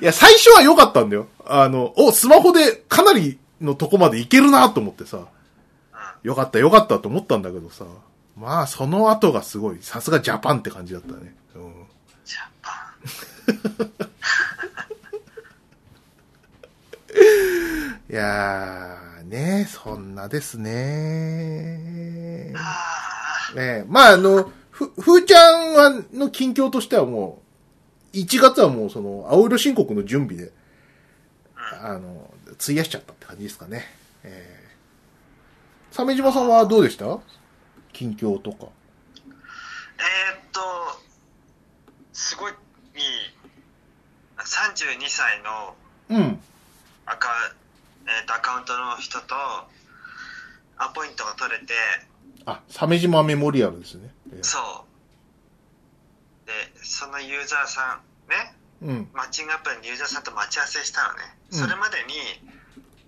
[0.00, 1.28] いや、最初は良かったんだよ。
[1.46, 5.28] あの、お、スマホでかなりのとこまでいけるなと思ってさ、
[6.24, 7.84] よかったよかったと思ったんだけどさ、
[8.36, 11.36] まあその後がすごい、さすがジャパンって感じだったね。
[11.54, 11.72] うん
[12.24, 12.94] ジャパ
[18.10, 22.52] いやー、ね、そんなですね
[23.54, 27.42] ねまああの、ふ、ふーちゃんは、の近況としてはも
[28.12, 30.52] う、1月はもうその、青色申告の準備で、
[31.82, 33.84] あの、費やしちゃったって感じですかね。
[34.24, 37.18] えー、鮫島さんはどうでした？
[37.92, 38.64] 近況とか。
[38.64, 40.60] ーえー、っと、
[42.12, 42.52] すごい、
[44.38, 45.74] 32歳の
[46.10, 46.40] うん。
[47.06, 47.28] アカ,、
[48.06, 49.34] えーっとアカウントの人と
[50.76, 51.74] アポイントが取れて、
[52.46, 54.12] あ、鮫島メモリアルですね。
[54.32, 54.84] えーそ
[56.44, 56.46] う。
[56.46, 59.08] で、そのユーザーさん、ね、うん。
[59.14, 61.20] マッチングアプリのユーザーさんと待ち合わせしたのね。
[61.52, 62.14] うんそれまでに、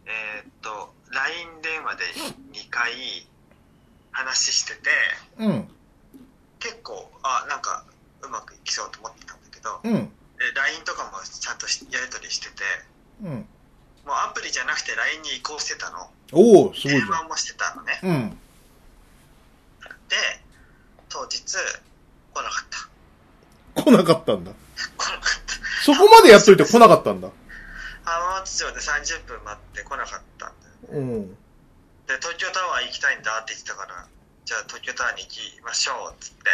[0.07, 2.05] えーっと、LINE 電話で
[2.53, 3.27] 2回
[4.13, 4.91] 話してて、
[5.39, 5.69] うん。
[6.61, 7.85] 結構、あ、なんか
[8.23, 9.93] うまくいきそうと思ってたんだけど、うん。
[10.39, 12.63] で LINE とかもちゃんとしやり取りしてて、
[13.23, 13.49] うん。
[14.07, 16.09] もうアプリじゃなくて LINE に移行してたの。
[16.33, 17.99] おおすごいじ電話もしてたのね。
[18.05, 18.31] うん。
[20.09, 20.17] で、
[21.09, 23.83] 当日、来なかった。
[23.83, 24.53] 来なかったんだ。
[24.97, 25.55] 来なかった。
[25.83, 27.31] そこまでやっといて来なかったんだ。
[28.05, 31.03] 浜松町で30分待って来なかったんだよ。
[31.03, 31.35] うん。
[32.07, 34.07] で、東京タワー行きたいんだって言ってたから、
[34.45, 36.47] じゃあ東京タワーに行きましょうっつって。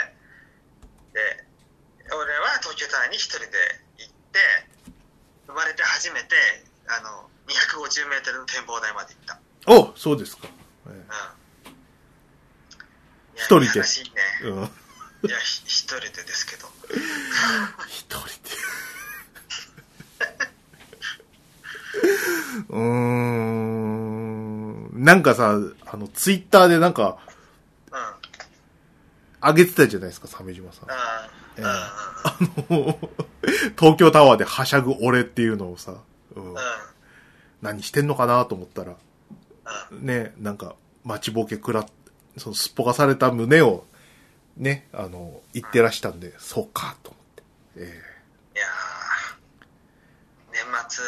[1.12, 1.44] で、
[2.08, 3.46] 俺は東京タワーに一人で
[3.98, 4.40] 行って、
[5.46, 6.32] 生まれて初めて、
[6.88, 9.38] あの、250メートルの展望台まで行った。
[9.66, 10.48] おそうですか。
[10.86, 10.96] えうん。
[10.98, 11.02] ー
[13.36, 13.66] 一人で。
[13.66, 13.76] いね。
[14.44, 14.62] うん。
[15.28, 16.66] いや、ひ一人でですけど。
[17.88, 18.32] 一人で。
[22.70, 24.90] うーん。
[25.04, 27.18] なんかさ、あの、ツイッターでなんか、
[29.42, 29.54] うん。
[29.54, 30.88] げてたじゃないですか、鮫島さん。
[31.58, 31.64] うん。
[31.64, 31.70] うん。
[31.70, 31.92] あ
[32.70, 32.98] の、
[33.78, 35.94] 東京タワーではしゃぐ俺っていうのをさ、
[36.36, 36.56] うんうん。
[37.62, 38.96] 何してんのかなと思ったら、
[39.92, 40.06] うん。
[40.06, 41.86] ね、なんか、待ちぼうけ食らっ、
[42.36, 43.84] そのすっぽかされた胸を、
[44.56, 47.42] ね、あの、言ってらしたんで、そうか、と思って。
[47.76, 48.02] え
[48.54, 51.04] いやー、年末、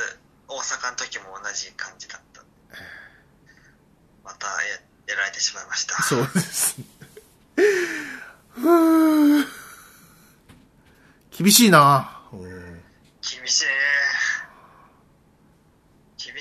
[0.49, 2.35] 大阪の時も同じ感じだった。
[4.25, 4.53] またや
[5.07, 5.97] やられてしまいました。
[6.01, 6.77] えそうです。
[8.55, 9.47] ふぅ
[11.31, 12.41] 厳しいな、うん
[13.21, 13.65] 厳しい。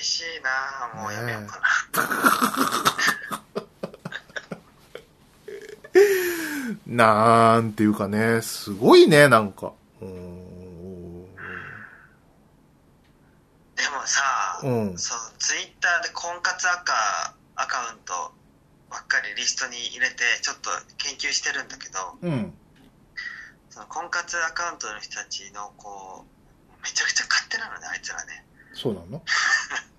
[0.04, 1.64] 厳しいなもうやめようかな。
[7.56, 9.72] なんていうかね、すごいね、なんか。
[10.02, 11.34] うん
[13.76, 18.34] でもさ、うんそう、ツイッターで婚活アカアカウント
[18.90, 22.52] ばっかりリストに入れて、ちょっと研究してるんだけど、うん。
[23.70, 26.26] その婚活アカウントの人たちの、こ
[26.78, 28.44] う、めちゃくちゃ勝手なのね、あいつらね。
[28.74, 29.22] そうなの？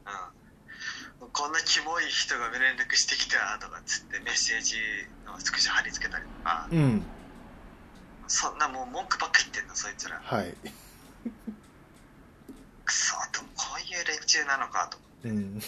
[1.22, 1.30] うん。
[1.32, 4.78] こんなキモい人が連絡してきたとかっつってメッセージ
[5.26, 7.04] のスクショ貼り付けたりとか、うん。
[8.28, 10.20] そんなもう文句ばっか言ってんの、そいつら。
[10.24, 10.54] はい。
[12.86, 14.98] くそーと、こういう連中なのかと。
[15.26, 15.60] うん。
[15.60, 15.66] ダ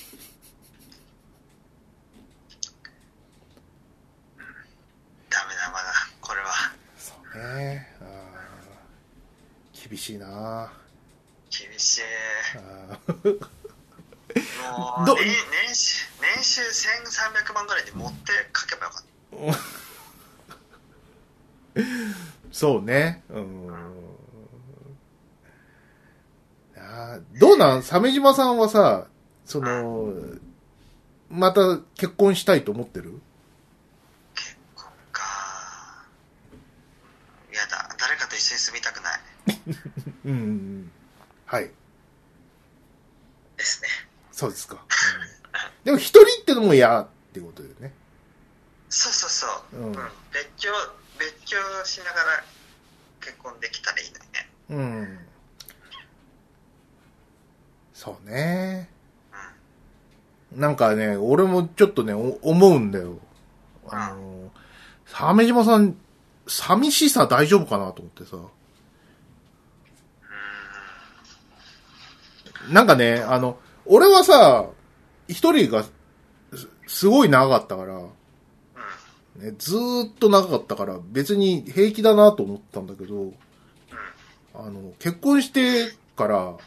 [5.45, 6.47] メだ、まだ、これは。
[6.97, 7.95] そうね。
[8.01, 8.07] あー
[9.89, 10.71] 厳しいな
[11.49, 12.01] 厳しい。
[12.55, 13.47] あー
[15.05, 19.03] 年収、年収1300万ぐらいで持って書けばよかっ
[21.75, 21.83] た。
[22.51, 23.23] そうね。
[23.29, 23.73] うん。
[26.75, 27.83] あーどうなん？
[27.83, 29.07] 鮫島さんはさ、
[29.45, 30.13] その、
[31.29, 33.19] また結婚したいと思ってる？
[34.33, 35.23] 結婚か。
[37.53, 39.19] やだ、誰かと一緒に住みたくない。
[40.25, 40.91] うん。
[41.45, 41.69] はい。
[44.37, 44.75] そうですか。
[44.75, 45.37] うん
[45.83, 47.91] でも一人ってのも嫌ってことだよね。
[48.89, 49.77] そうそうそう。
[49.77, 50.03] うん別
[50.57, 50.69] 居、
[51.17, 52.43] 別居しながら
[53.19, 54.11] 結婚できたらいい
[54.69, 54.99] のにね。
[55.01, 55.19] うん。
[57.93, 58.91] そうね。
[60.55, 63.17] なんかね、俺もちょっとね、お思うんだよ。
[63.87, 64.51] あの、
[65.05, 65.95] 鮫島さん、
[66.47, 68.37] 寂しさ大丈夫かなと思ってさ。
[72.69, 73.57] なんかね、あの、
[73.89, 74.69] 俺はさ、
[75.27, 75.91] 一人がす
[76.87, 78.01] すごい長かったから。
[79.37, 83.35] ね、ずーっと長かったから別に平気だなと思ったんだけど、うん。
[84.55, 86.57] あの、結婚してから、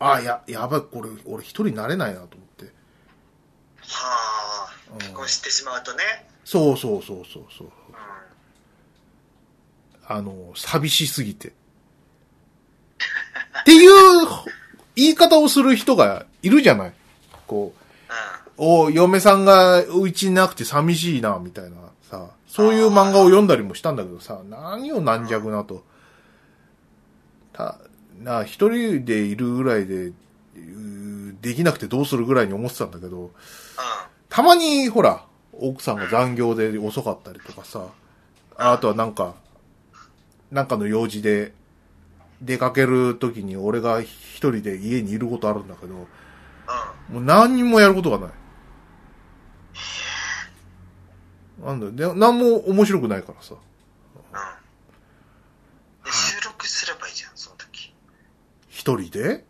[0.00, 2.64] あ、や、やばい、これ、俺一人になれないなと思って。
[3.82, 4.98] はあうん。
[4.98, 6.02] 結婚してしまうとね。
[6.44, 7.66] そうそうそうそうそう。
[7.66, 7.72] うん。
[10.08, 11.48] あの、寂しすぎて。
[11.48, 11.52] っ
[13.64, 13.90] ていう
[15.00, 16.92] 言い方をする人がいるじゃない
[17.46, 17.72] こ
[18.58, 18.84] う、うん。
[18.84, 21.76] お、嫁さんがうちになくて寂しいな、みたいな
[22.10, 25.82] さ、そういう漫画を読んだりもしたんだけどさ、何を軟弱なと。
[27.52, 27.78] た、
[28.22, 30.12] な、一人でいるぐらいで、
[31.40, 33.30] できなくてどうするぐらいに思ってたんだけど、うん。
[34.28, 37.86] たまに、ほら、奥さんが残業で遅かったりとかさ、
[38.56, 39.34] あとはなんか、
[40.50, 41.52] なんかの用事で
[42.40, 45.98] 出かけるときに俺が一人で家にいることあるんだけど、う
[47.12, 47.14] ん。
[47.14, 48.30] もう何にもやることがない。
[51.64, 52.14] なんだよ。
[52.14, 53.54] で、何も面白くないからさ。
[53.54, 53.60] うん。
[56.04, 57.92] で収録すればいいじゃん、その時。
[58.68, 59.44] 一人で？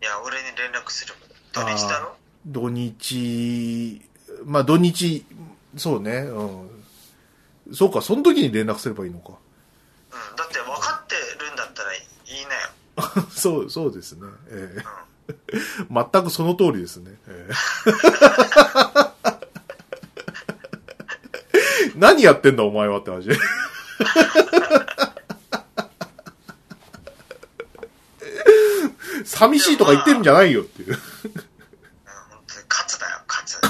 [0.00, 1.18] いや、俺に連絡すれば。
[1.52, 2.14] 土日だろ？
[2.46, 4.02] 土日、
[4.44, 5.24] まあ土日、
[5.76, 6.70] そうね、うん。
[7.74, 9.30] そうか、その時に連絡すればいいのか。
[9.30, 10.36] うん。
[10.36, 11.88] だって分かってるんだったら
[12.26, 12.70] 言いなよ。
[13.30, 14.26] そう、そうですね。
[14.48, 14.78] えうん。
[14.78, 14.84] え
[16.12, 17.12] 全くその通りですね。
[17.28, 17.54] ええ
[21.96, 23.28] 何やってんだお前はって話。
[29.24, 30.98] 寂しいとか言ってるんじゃないよっていう。
[32.68, 33.60] 勝つだよ、勝つ。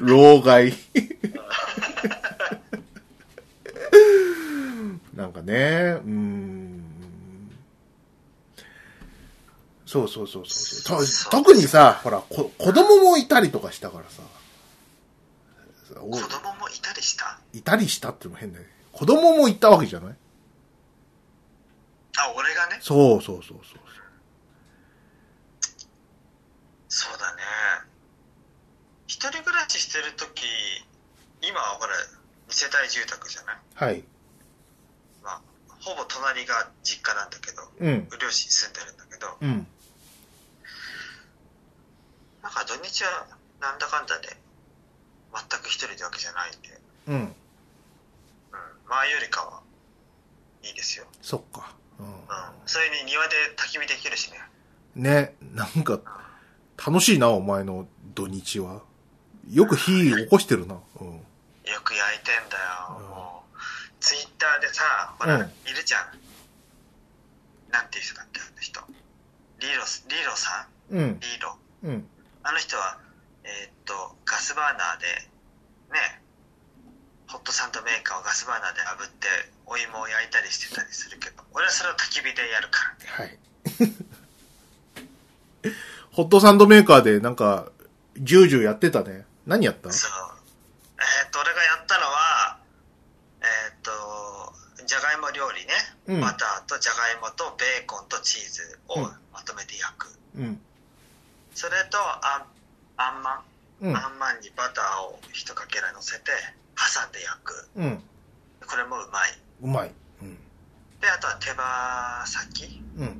[0.00, 0.74] 老害。
[5.14, 6.63] なんかね、うーん。
[9.94, 14.22] そうそうそうそうとそう特にさ、ほら、こ子供もいたりとかしたからさ。
[16.00, 17.38] お子供もいたりした？
[17.52, 18.70] いたりしたっていうのも変だよね。
[18.90, 20.16] 子供もいたわけじゃない？
[22.18, 22.78] あ、俺がね？
[22.80, 23.78] そうそうそうそう。
[26.88, 27.42] そうだね。
[29.06, 30.42] 一人暮らししてるとき、
[31.40, 31.92] 今はほら、
[32.48, 33.56] 二世帯住宅じゃない？
[33.76, 34.02] はい。
[35.22, 35.40] まあ、
[35.80, 38.08] ほぼ隣が実家なんだけど、うん。
[38.20, 39.66] 両親住んでるんだけど、うん。
[42.44, 43.26] なんか土日は
[43.58, 44.28] なんだかんだで、
[45.32, 47.14] 全く一人ってわけじゃないんで、うん。
[47.14, 47.34] うん、
[48.86, 49.62] 前よりかは
[50.62, 51.06] いいですよ。
[51.22, 51.72] そっか。
[51.98, 52.08] ううん。
[52.66, 54.38] それに庭で焚き火できるしね。
[54.94, 55.02] ん。
[55.02, 55.98] ね、なんか、
[56.76, 58.82] 楽しいな、お前の土日は。
[59.50, 60.74] よく火起こしてるな。
[61.00, 61.06] うん。
[61.16, 61.22] よ
[61.82, 62.98] く焼いてんだよ。
[62.98, 63.58] うんもう、
[64.00, 66.12] ツイッターでさ、ほら、うんいるじゃん。
[67.72, 68.80] なんていう人だっけ、あの人。
[69.60, 71.20] リーロス、リーロさん、うん。
[71.20, 71.56] リーロ。
[71.84, 72.08] うん。
[72.44, 72.98] あの人は、
[73.44, 75.06] えーっと、ガスバーナーで、
[75.92, 76.20] ね、
[77.28, 79.26] ホットサンドメーカーをガスバーナーで炙って、
[79.66, 82.80] お芋を焼いたりしてたりするけど、俺はそれを焚き火でやるか
[83.16, 83.24] らね。
[83.24, 83.38] はい。
[86.12, 87.66] ホットサンドメーカーでなんか、
[88.18, 89.26] ジュージューやってたね。
[89.46, 89.90] 何やった？
[89.90, 90.10] そう。
[91.00, 92.58] えーっと、俺がやったのは、
[93.40, 94.54] えーっと、
[94.86, 95.72] じゃがいも料理ね、
[96.06, 100.18] うんバターとじゃがいもとベーコンとチーズをうんまとめて焼く。
[100.36, 100.62] うん。
[101.54, 102.46] それと、あん、
[102.96, 103.44] あんまん、
[103.80, 103.96] うん。
[103.96, 106.30] あんまんにバターを一かけら乗せて、
[106.74, 107.68] 挟んで焼く。
[107.76, 108.02] うん。
[108.66, 109.30] これもうまい。
[109.62, 109.90] うまい。
[110.22, 110.34] うん。
[111.00, 113.16] で、あとは手羽先うん。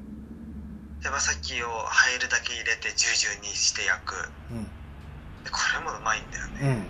[1.02, 4.14] 手羽先を入るだけ入れてジュージューにして焼く。
[4.50, 4.64] うん。
[4.64, 6.70] でこれもうまいんだようね。
[6.80, 6.86] ん。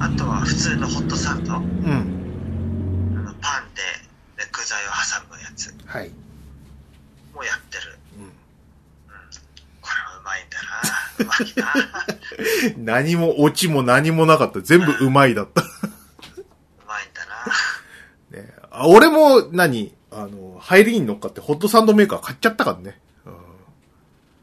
[0.00, 1.54] あとは普通のホットサンド。
[1.54, 3.24] あうん。
[3.24, 3.82] のパンで
[4.36, 6.10] で具材を挟むやつはい。
[7.34, 7.98] もやってる。
[10.24, 10.84] まいんだな。
[11.18, 12.76] うまいな。
[13.02, 14.60] 何も、オチも何もなかった。
[14.60, 15.62] 全部うまいだった。
[15.62, 15.64] う
[16.86, 17.26] まいんだ
[18.32, 18.42] な。
[18.42, 23.00] ね、あ俺も何、あの、入りに乗っかってホットサンドメーカー買っちゃったからね。
[23.26, 23.36] うんあ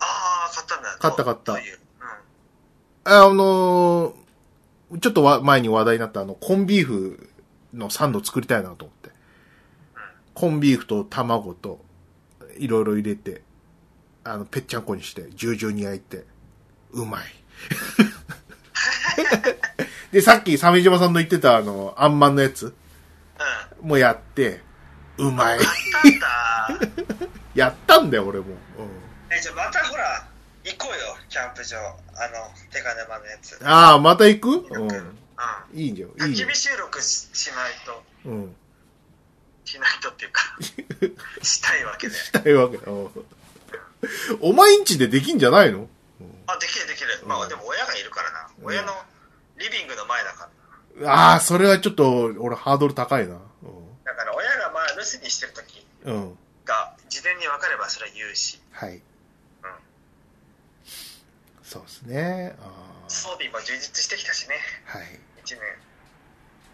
[0.01, 0.97] あ、買ったんだ。
[0.99, 1.79] 買った買ったどういう。
[3.05, 3.13] うん。
[3.13, 4.19] あのー
[5.01, 7.29] ちょっとわ前に話題になったあの、コンビーフ
[7.75, 9.11] のサンド作りたいなと思って。
[10.33, 11.79] コンビーフと卵と、
[12.57, 13.43] いろいろ入れて、
[14.29, 16.23] あの、ぺっちゃんこにして、ジュージューに焼いて、
[16.91, 17.23] うまい。
[20.11, 22.75] で、さっき、鮫島さんの言ってたあの、あんまんのやつ
[23.81, 23.87] うん。
[23.87, 24.61] もやって、
[25.17, 25.57] うまい。
[25.57, 25.69] 買っ
[26.01, 27.27] たんだ。
[27.55, 28.45] やったんだよ、俺も。
[28.45, 28.55] うん
[29.31, 30.27] え、じゃあまたほら、
[30.63, 31.77] 行こうよ、キャンプ場。
[31.79, 31.97] あの、
[32.71, 33.59] 手金沼のやつ。
[33.63, 34.47] ああ、また行く？
[34.75, 34.89] うん。
[35.73, 36.55] いいん、いいじゃん焚き火。
[36.55, 38.55] 収録ししないと、うん。
[39.65, 40.41] しないとっていうか、
[41.41, 42.15] したいわけで。
[42.15, 42.91] したいわけだ。
[42.91, 43.09] うん
[44.41, 45.87] お前んちでできんじゃないの？
[46.47, 47.21] あ、できるできる。
[47.25, 48.49] まうんあでも親がいるからな。
[48.59, 48.93] うん親の
[49.57, 50.49] リビングの前だか
[50.99, 51.11] ら。
[51.13, 53.35] ああ、それはちょっと、俺ハードル高いな。
[54.05, 56.13] だから親がまあ留守にしてる時うん。
[56.13, 56.37] うん。
[56.65, 58.95] が事前に分かればそれは言うし、はい。
[58.95, 59.01] うん。
[61.63, 62.55] そうですね。
[62.61, 64.55] あ装備も充実してきたしね。
[64.93, 65.19] あはい。
[65.43, 65.59] 1年、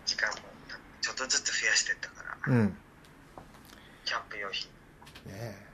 [0.06, 0.36] 時間も
[1.02, 2.78] ちょっとずつ増やしてったから、うん。
[4.06, 4.68] キャンプ用品。
[5.26, 5.65] ねえ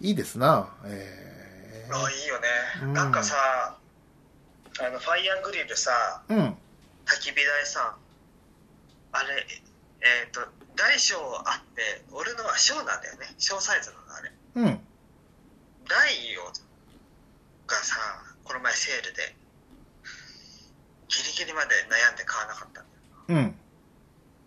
[0.00, 0.68] いいですな。
[0.84, 2.48] えああ、いいよね。
[2.82, 3.76] うんなんかさ、
[4.80, 6.56] あの、ファイヤーグリルさ、えうん。
[7.04, 7.96] 焚き火台さ、
[9.12, 9.46] あれ、
[10.00, 10.40] えっ、と、
[10.76, 13.34] 大小あって、俺のは小なんだよね。
[13.38, 14.32] 小サイズなの、あれ。
[14.54, 14.80] うん。
[15.88, 16.52] 大を、
[17.66, 17.96] がさ、
[18.44, 19.34] この前セールで、
[21.08, 22.84] ギリギリまで悩んで買わなかったん
[23.26, 23.42] だよ。
[23.42, 23.54] うん。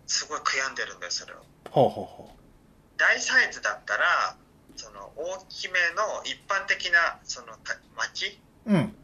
[0.06, 1.44] すごい悔やんでるんだよ、それを。
[1.70, 2.36] ほうほうほ
[2.96, 4.36] 大サイズだったら、
[4.76, 8.26] その大きめの一般的な、そのた薪
[8.66, 8.72] う。
[8.72, 8.94] うん。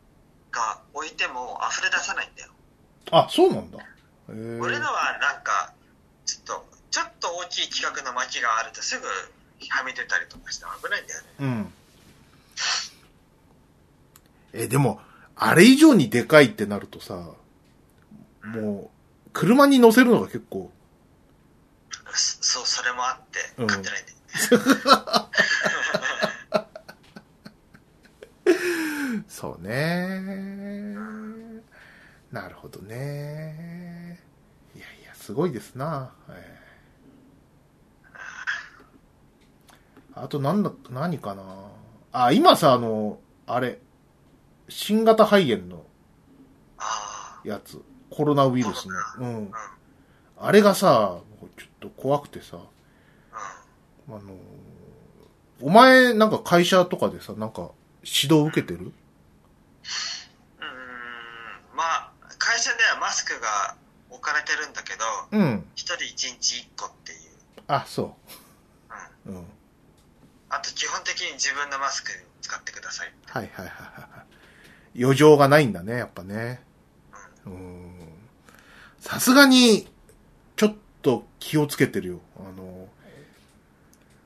[0.51, 2.51] が置いても溢れ出さないんだよ。
[3.11, 3.79] あ、そうなんだ。
[4.29, 5.73] 俺のはなんか、
[6.27, 11.27] ちょっと、ちょっと大きい規格の薪があるとすぐはみ出たりとかして危ないんだよね。
[11.41, 11.73] うん。
[14.53, 15.01] え、でも、
[15.37, 17.31] あれ以上にでかいってなるとさ、
[18.43, 18.91] も
[19.27, 20.71] う、車に乗せるのが結構、
[22.15, 24.89] そそう、それもあってうん買ってないんだよね。
[29.29, 30.21] そうね。
[32.33, 34.21] なるほどね。
[34.75, 36.11] いやいや、すごいですな。
[36.31, 36.59] えー
[40.21, 41.45] あとなんだ、何かな。
[42.11, 43.79] あ、今さ、あの、あれ、
[44.69, 45.87] 新型肺炎の
[47.45, 49.53] やつ、コロナウイルスの、うん。
[50.37, 51.21] あ、れがさ、
[51.57, 52.59] ちょっと怖くてさ、
[53.33, 54.21] あの、
[55.63, 57.71] お前なんか会社とかでさ、なんか
[58.03, 58.87] 指導受けてる？
[58.87, 58.93] うん
[61.77, 63.77] まあ、会社ではマスクが
[64.19, 65.65] 置かれてるんだけど、うん。
[65.77, 67.19] 一人一日一個っていう。
[67.69, 68.17] あ、そ
[69.27, 69.35] うん。
[69.35, 69.39] う。
[69.39, 69.45] うん。
[70.51, 73.13] あと基本的に自分のマスクを使ってください。
[73.27, 74.25] はいはいはいは
[74.97, 75.03] い。
[75.03, 76.61] 余剰がないんだね、やっぱね。
[77.47, 78.09] うん。
[79.01, 79.89] さすがに、
[80.57, 82.21] ちょっと気をつけてるよ。
[82.39, 82.89] あの、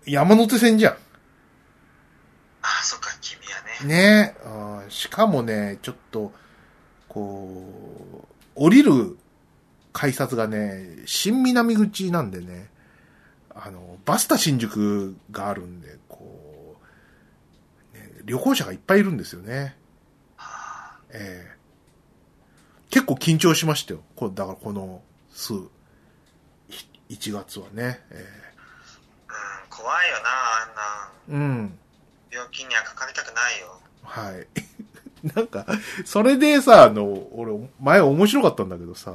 [0.07, 0.93] 山手線じゃん。
[0.95, 0.97] あ
[2.63, 3.95] あ、そっか、君はね。
[3.95, 6.33] ねあーしかもね、ちょっと、
[7.09, 9.19] こう、降りる
[9.93, 12.69] 改札がね、新南口なんでね、
[13.55, 16.77] あの、バスタ新宿があるんで、こ
[17.95, 19.77] う、ね、旅行者がいっぱいいるんですよね。
[20.39, 21.63] あええ
[22.91, 24.01] 結構緊張しましたよ。
[24.17, 25.55] こだからこの数、
[26.69, 28.01] ひ1月はね。
[28.11, 28.27] え
[29.29, 29.33] あ
[29.65, 30.29] うん、怖いよな、
[30.63, 31.13] あんな。
[31.29, 31.79] えうん。
[32.31, 33.81] 病気にはかかりたくないよ。
[34.03, 34.47] はい。
[35.35, 35.67] なんか、
[36.05, 39.15] それでさ、あの、俺、前面白かったんだけどさ、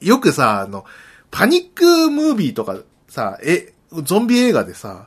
[0.00, 0.84] よくさ、あの、
[1.30, 2.76] パニックムービーとか
[3.08, 3.72] さ、え、
[4.02, 4.98] ゾンビ映画でさ、はい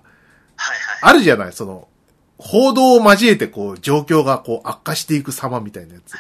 [1.02, 1.12] はい。
[1.12, 1.54] あるじゃない？
[1.54, 1.88] その、
[2.40, 6.14] 報道を交えてこう、状況がこう、悪化していく様みたいなやつ。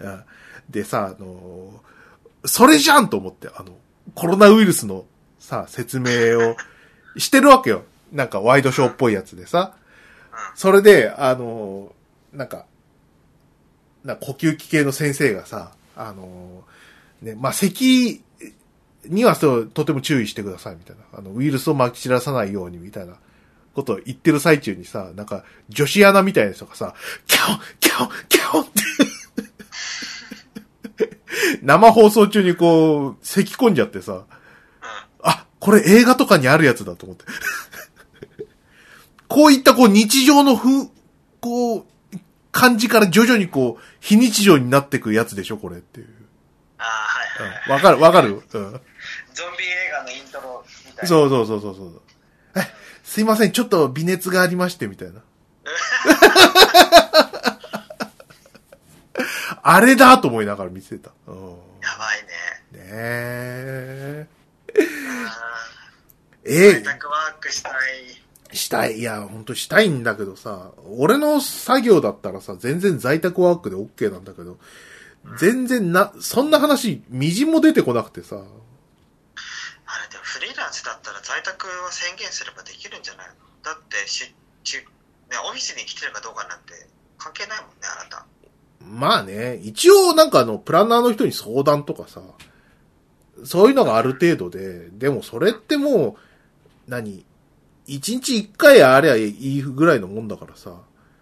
[0.00, 0.08] うん。
[0.10, 0.24] うん
[0.70, 1.82] でさ、あの
[2.46, 3.76] それじゃんと思って、あの、
[4.14, 5.04] コロナウイルスの
[5.38, 6.56] さ、説明を
[7.18, 7.84] してるわけよ。
[8.12, 9.74] なんかワイドショーっぽいやつでさ。
[10.54, 11.92] それで、あの
[12.32, 12.66] なんか、
[14.04, 16.64] な呼吸器系の先生がさ、あの
[17.22, 18.22] ね、まあ、咳
[19.06, 21.02] にはそう、とても注意してくださいみたいな。
[21.18, 23.14] あの、ウイルスを撒き散らさないようにみたいな
[23.74, 26.94] ことを言ってる最中にさ、なんか、女子アナみたいな人がさ、
[27.26, 28.82] キャオキャオキャオって
[31.62, 34.22] 生放送中にこう、咳込んじゃってさ、うん。
[35.22, 37.24] あ、これ映画とかにあるやつだと思って。
[39.28, 40.88] こういったこう日常のふ、
[41.40, 41.84] こう、
[42.52, 46.08] 感じから徐々にこう、非日常になってくやつでしょ、これっていう。
[46.78, 47.62] ああ、はいはい。
[47.66, 48.28] うんわかる、わかる？
[48.30, 48.40] うん。
[48.42, 48.62] ゾン
[49.56, 51.08] ビ映画のイントロみたいな。
[51.08, 52.00] そうそうそうそうそう。
[52.56, 52.60] え、
[53.02, 55.20] すいません、ちょっと微熱がありまして、みたいな。
[59.62, 61.10] あれだと思いながら見てた。
[61.26, 61.36] うん。
[61.36, 61.40] や
[61.98, 62.28] ばいね。
[62.78, 64.26] ねえ。
[65.26, 65.30] あ
[66.44, 67.72] えー在宅ワークしたい。
[68.54, 68.98] したい。
[68.98, 74.58] いや、ほんとしたいんだけどさ、俺の作業だったらさ、全然在宅ワークで OK なんだけど、
[75.38, 78.44] 全然な、そんな話、みじんも出てこなくてさ、あれ
[80.10, 83.34] でもフリーランスだったら在宅を宣言すればできるんじゃないの？
[83.62, 84.34] だってし、
[84.64, 84.82] し、ね、
[85.46, 86.74] オフィスに来てるかどうかなんて
[87.16, 88.26] 関係ないもんね、あなた。
[88.80, 92.20] まあね、一応なんかあの、プランナーの人に相談とかさ、
[93.44, 97.24] そういうのがある程度で、でもそれってもう、何？
[97.86, 99.28] 一日一回ありゃい
[99.58, 100.72] いぐらいのもんだからさ、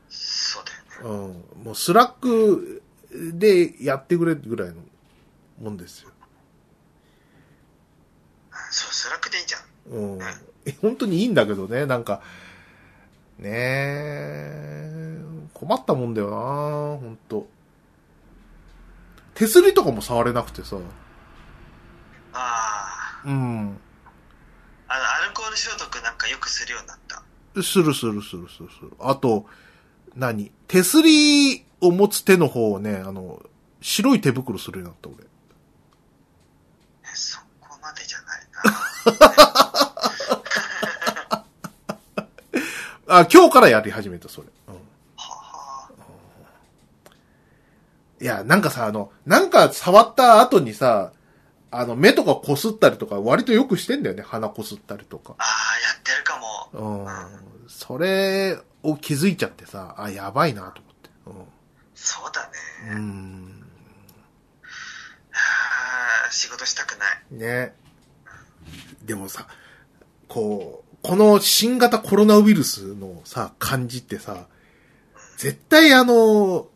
[0.09, 0.65] そう
[1.03, 1.35] だよね。
[1.59, 4.77] うん、もうスラックでやってくれぐらいの
[5.61, 6.09] もんですよ。
[6.09, 6.23] うん
[8.73, 9.63] そう、スラックでいいじゃん。
[9.93, 10.19] うん。
[10.65, 12.23] え本当にいいんだけどね、なんか、
[13.39, 15.19] ねえ、
[15.53, 17.47] 困ったもんだよな本当
[19.35, 20.77] 手すりとかも触れなくてさ、
[22.33, 23.79] あうん。
[24.89, 25.82] あ、あの、アルコール消毒
[26.43, 27.23] くするようになった。
[27.63, 28.93] するするするするする。
[28.99, 29.47] あと、
[30.17, 30.51] 何？
[30.67, 33.41] 手すりを持つ手の方をね、あの、
[33.81, 35.17] 白い手袋するようになった俺。
[37.05, 38.63] えそこまでじゃないな。
[43.21, 44.47] あ、今日からやり始めた、それ。
[44.69, 44.75] うん。
[45.17, 45.91] はあ、
[48.21, 51.13] いや、なんかさ、あの、なんか触った後にさ、
[51.73, 54.23] あの、目とかこすったりとか、割とよくしてんだよね。
[54.23, 55.35] 鼻こすったりとか。
[55.39, 56.39] ああ、やってるか
[56.73, 57.07] も。
[57.07, 57.69] うん。
[57.69, 61.11] それを気づいちゃってさ、あ、やばいなと思って。
[61.95, 62.51] そうだね。
[62.91, 62.99] うん。
[62.99, 63.65] うん。
[65.33, 67.23] ああ、仕事したくない。
[67.31, 67.75] ね。
[69.05, 69.47] でもさ、
[70.29, 74.47] こう、この新型コロナウイルスのさ、感じってさ、
[75.39, 76.69] 絶対あの、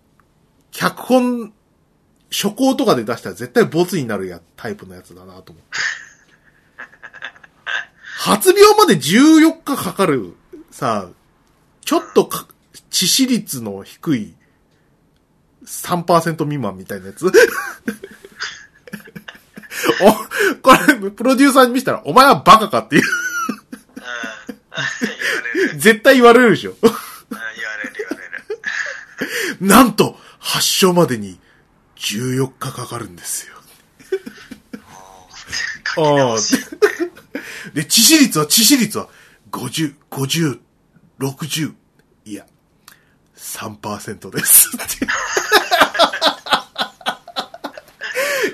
[0.71, 1.53] 脚本、
[2.37, 5.71] 初稿とかで出したら絶対ボツになるやタイプのやつだなと思って。
[8.19, 10.35] 発病まで14日かかる、
[10.71, 11.09] さ、
[11.83, 12.47] ちょっとか
[12.91, 14.35] 致死率の低い
[15.65, 17.25] 3%未満みたいなやつ
[20.03, 20.13] お、
[20.61, 23.03] これ、プロデューサーに見せたら、お前はバカかっていう。
[25.79, 26.73] 絶対言われるでしょ。
[26.73, 26.97] うん言わ
[27.83, 28.19] れる言われ
[29.57, 29.67] る。
[29.67, 31.41] なんと、発症までに
[32.07, 33.55] 14日かかるんですよ。
[35.97, 36.57] 書き直し。
[37.75, 39.09] で、致死率は、致死率は、
[39.51, 40.61] 50、50、
[41.19, 41.75] 60、
[42.27, 42.47] いや、
[43.37, 44.71] 3%です。
[44.77, 45.07] って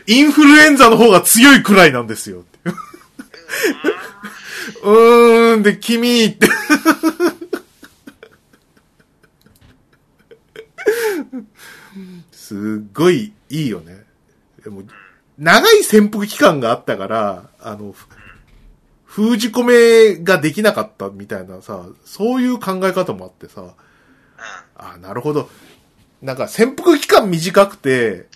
[0.13, 2.47] インフルエンザの方が強いくらいなんですよ。
[4.83, 6.49] うーん、で、君って。
[12.33, 12.59] すっ
[12.93, 14.05] ごいいいよね。
[14.65, 14.83] でも、
[15.39, 18.09] 長い潜伏期間があったから、あの、ふ
[19.05, 23.71] 封じ込めができなかったみたいなさ、そういう考え方もあってさ、うん。
[24.77, 25.51] あなるほど。
[26.23, 28.27] なんか潜伏期間短くて、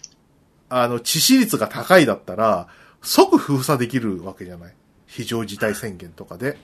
[0.69, 2.69] あの、致死率が高いだったら、
[3.01, 4.75] 即封鎖できるわけじゃない？
[5.07, 6.59] 非常事態宣言とかで。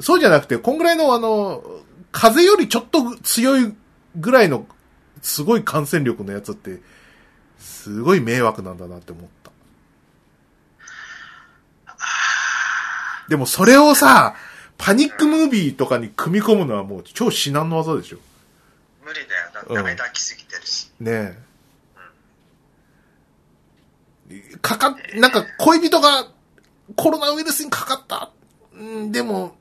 [0.00, 1.62] そうじゃなくて、こんぐらいのあの、
[2.10, 3.72] 風邪よりちょっと強い
[4.16, 4.66] ぐらいの、
[5.24, 6.80] すごい感染力のやつって、
[7.58, 9.50] すごい迷惑なんだなって思った。
[13.30, 14.36] でもそれをさ、
[14.76, 18.18] パニックムービーとかに組み込むのはもう超至難の技でしょ。
[19.02, 19.66] 無理だよ。
[19.66, 20.90] だダメだきすぎてるし。
[21.00, 21.38] ね
[24.30, 24.58] え。
[24.60, 26.28] かかっ、なんか恋人が
[26.96, 28.30] コロナウイルスにかかった。
[28.74, 29.56] うんでも、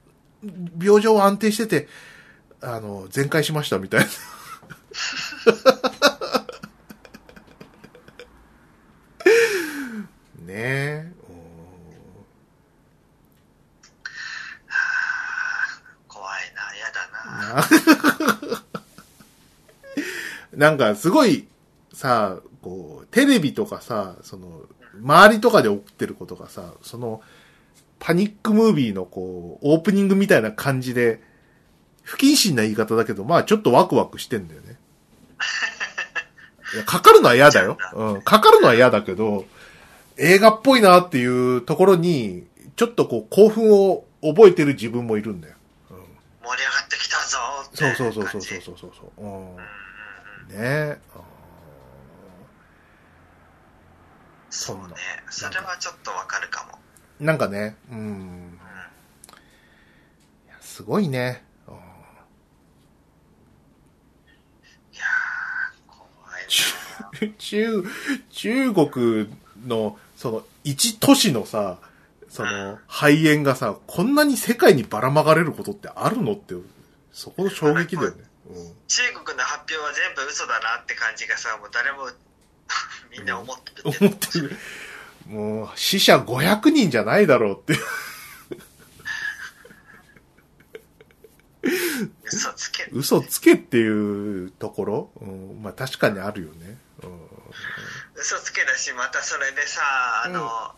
[0.77, 1.87] 病状は安定してて、
[2.59, 4.07] あの、全開しましたみたいな。
[10.45, 11.11] ねえ。
[16.07, 17.09] 怖いな、嫌だ
[20.51, 20.53] な。
[20.55, 21.47] なんかすごい
[21.93, 24.61] さ、こう、テレビとかさ、その、
[25.01, 27.21] 周りとかで起きてることがさ、その、
[27.99, 31.21] パニックムービーのこう、オープニングみたいな感じで、
[32.03, 34.77] 不謹慎な言い方だけど、まあちょっとワクワクしてんだよね。
[36.73, 37.77] いや、かかるのは嫌だよ。
[37.93, 38.21] うん。
[38.21, 39.45] かかるのは嫌だけど、
[40.17, 45.55] 映画っぽいなっていうところに、ちょっとこう、興奮を覚えてる自分もいるんだよ。
[45.89, 45.97] 盛
[46.57, 47.37] り上がってきたぞ
[47.67, 49.21] ってそうそうそうそうそうそうそうそう。
[49.21, 49.29] うん。
[49.29, 49.63] うんうんうん
[50.49, 50.99] ね
[54.49, 54.83] そうね
[55.29, 56.77] それはちょっとわかるかも。
[57.21, 57.97] ーなんかね、うん。
[57.97, 58.59] うん。
[60.61, 61.43] すごいね。
[61.67, 61.75] あい
[64.97, 66.01] やー、怖
[66.39, 66.43] い
[67.01, 67.09] な。
[67.12, 67.83] ー 中、
[68.31, 69.29] 中国
[69.65, 71.77] の、その、一都市のさ、
[72.29, 76.55] その、肺炎がさ、こんなに世界にばらまかれることってあるのって、
[77.11, 78.23] そこの衝撃だよね。
[78.49, 78.73] うん。
[78.87, 82.09] 中国の発表は全部嘘だなって感じがさ、もう誰も
[83.11, 84.57] みんな思ってる思ってる。
[85.27, 87.79] もう、死者500人じゃないだろうって。
[92.35, 92.89] 嘘つけ。
[92.91, 96.77] 嘘つけっていうところ、うん、まあ確かにあるよね。
[97.03, 97.33] うん
[98.15, 99.81] 嘘つけだし、またそれでさ、
[100.25, 100.73] あの、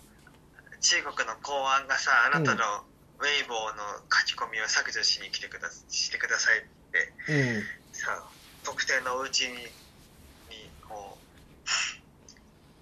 [0.82, 2.84] 中国の公安がさ、あなたの
[3.20, 7.64] ウェイボーの書き込みを削除しに来てくだしてくださいってうん。
[7.93, 8.24] さ、
[8.64, 11.20] 特定のお家に、にこう、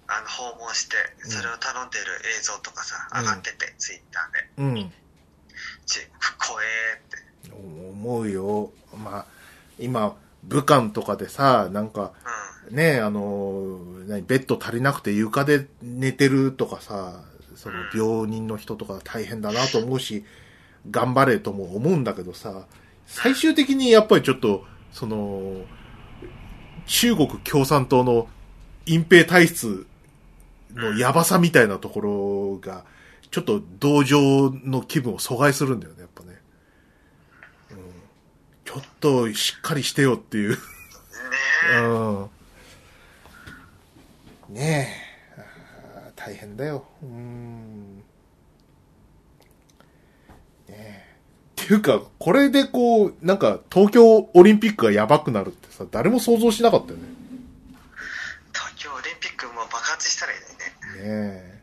[0.06, 2.04] あの、訪問して、それを頼んでる
[2.38, 4.48] 映像とかさ、うん上がってて、ツイッターで。
[4.58, 4.92] うん。
[5.86, 7.23] 中国怖えーって。
[7.54, 8.70] 思うよ。
[8.96, 9.26] まあ、
[9.78, 12.12] 今、武漢とかでさ、なんか、
[12.70, 12.76] うん。
[12.76, 17.22] ね、あの、何ベッド足りなくて床で寝てるとかさ、
[17.56, 20.24] その病人の人とか大変だなと思うし、
[20.90, 22.66] 頑張れとも思うんだけどさ、
[23.06, 25.62] 最終的にやっぱりちょっと、その、
[26.86, 28.28] 中国共産党の
[28.86, 29.86] 隠蔽体質
[30.74, 32.84] のやばさみたいなところが、
[33.30, 40.50] ちょっと同情の気分を阻害するんだよね、ょっとしっかりしてよっていう。
[40.50, 40.56] ね
[41.74, 41.78] え。
[41.78, 42.30] うん。
[44.54, 45.04] ねえ。
[46.16, 46.84] 大変だよ。
[47.02, 47.96] うん。
[47.96, 48.02] ね
[50.68, 51.04] え。
[51.62, 57.04] っていうか、これでこう、なんか、東京オリンピックがやばくなるってさ、誰も想像しなかったよね。
[58.52, 61.08] 東京オリンピックも爆発したらいいね。
[61.08, 61.62] ね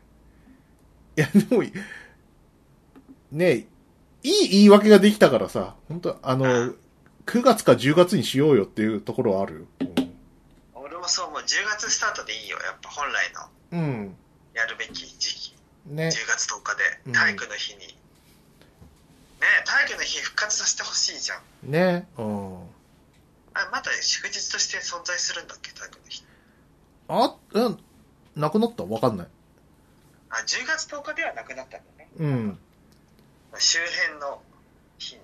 [1.16, 1.20] え。
[1.20, 1.62] いや、でも、
[3.32, 3.66] ねえ、
[4.22, 6.74] いい言い訳ができたからさ、本当あの、
[7.26, 9.66] 9月か10月にしようよっていうところはある？
[9.80, 9.86] よ。
[10.74, 11.40] 俺もそう思う。
[11.40, 12.58] 10月スタートでいいよ。
[12.58, 14.16] やっぱ本来のうん。
[14.54, 15.54] やるべき時期。
[15.88, 15.96] うん。
[15.96, 16.08] ね。
[16.08, 16.72] 10月10日
[17.06, 17.78] うんで、体育の日に。
[17.86, 17.94] ね
[19.60, 21.70] え、体育の日復活させてほしいじゃん。
[21.70, 22.06] ね。
[22.18, 22.56] うん。
[23.54, 26.24] あ、まだ祝日として存在するんだっけ、体育の日。
[27.08, 27.78] あ、うん、
[28.36, 28.84] なくなった？
[28.84, 29.28] わかんない。
[30.30, 32.08] あ、10月10日ではなくなったんだね。
[32.18, 32.58] うん。
[33.58, 34.40] 周辺の
[34.98, 35.20] 日に。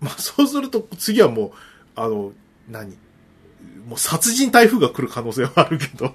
[0.00, 1.52] まあ、そうすると、次はもう、
[1.94, 2.32] あの、
[2.68, 2.96] 何？
[3.86, 6.14] もう殺人台風が来る可能性はあるけど。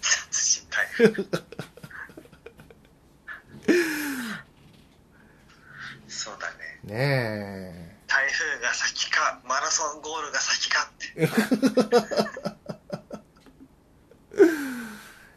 [0.00, 1.14] 殺人台風。
[6.08, 6.50] そうだ
[6.84, 6.94] ね。
[6.94, 11.12] ね台風が先か、マラソンゴールが先かって。
[11.16, 11.28] え。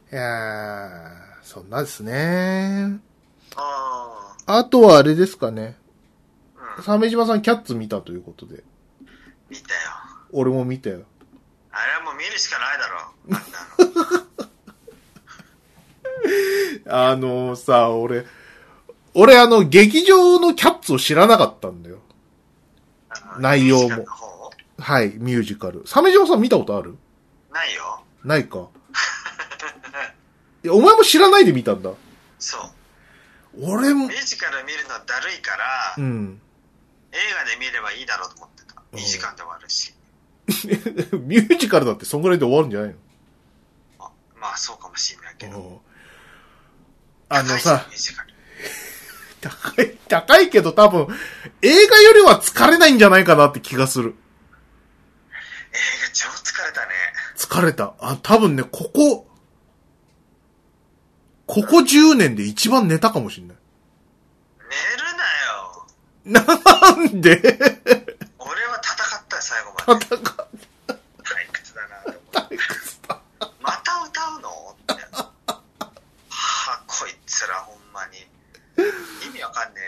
[0.13, 2.99] いやー、そんなですね。
[3.55, 5.77] ああとはあれですかね。
[6.81, 8.63] 鮫島さんキャッツ見たということで。
[9.49, 9.79] 見たよ。
[10.31, 11.03] 俺も見たよ。
[11.71, 12.99] あれはもう見るしかないだろ。
[16.89, 17.45] あんなの。
[17.45, 18.25] あのさ、俺、
[19.13, 21.99] 俺あの、劇場のキャッツを知らなかったんだよ。
[23.39, 24.05] 内容も
[24.79, 25.83] はい、ミュージカル。
[25.85, 26.97] 鮫島さん見たことある？
[27.51, 28.03] ないよ。
[28.23, 28.67] ないか。
[30.63, 31.91] いや、お前も知らないで見たんだ。
[32.39, 32.61] そう。
[33.61, 36.41] 俺もミュ、ージカル見るのだるいから、うん。
[37.13, 38.81] 映画で見ればいいだろうと思ってた。
[38.91, 39.93] うん2時間で終わるし。
[41.23, 42.95] ミュージカルだってそんぐらいで終わるんじゃない
[43.99, 45.53] あまあそうかもしれないけど。
[45.53, 45.81] の
[47.29, 47.87] あのさ。
[49.41, 51.07] 高い、高いけど多分、
[51.61, 54.15] 映画よりは疲れないんじゃないかなって気がする。
[55.73, 56.93] 映画超疲れたね。
[57.35, 57.93] 疲れた。
[57.99, 59.27] あ、多分ね、ここ、
[61.45, 63.57] ここ10年で一番寝たかもしんない。
[64.69, 65.02] 寝る
[66.25, 67.37] なんで？
[68.39, 70.05] 俺は戦ったよ、最後まで。
[70.05, 72.57] 戦っ退屈だなと思って。
[73.61, 74.49] また歌うの？
[74.93, 75.03] って。
[75.15, 75.31] は
[76.29, 78.27] あ、こいつらほんまに。
[79.27, 79.81] 意味わかんね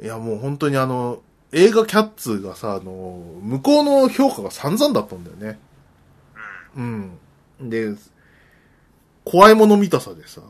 [0.00, 0.06] えよ。
[0.06, 1.22] いや、もう本当にあの、
[1.52, 5.58] 映画キャッツがさ、あの、向こうの評価が散々だったんだよね。
[6.76, 7.18] うん。
[7.60, 7.70] うん。
[7.70, 7.94] で、
[9.24, 10.48] 怖いもの見たさでさ、うん。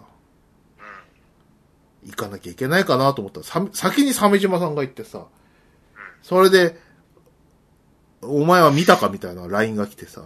[2.05, 3.41] 行かなきゃいけないかなと思った。
[3.41, 5.27] ら、さ先に鮫島さんが行ってさ、
[6.23, 6.79] それで、
[8.23, 10.23] お前は見たかみたいな LINE が来てさ、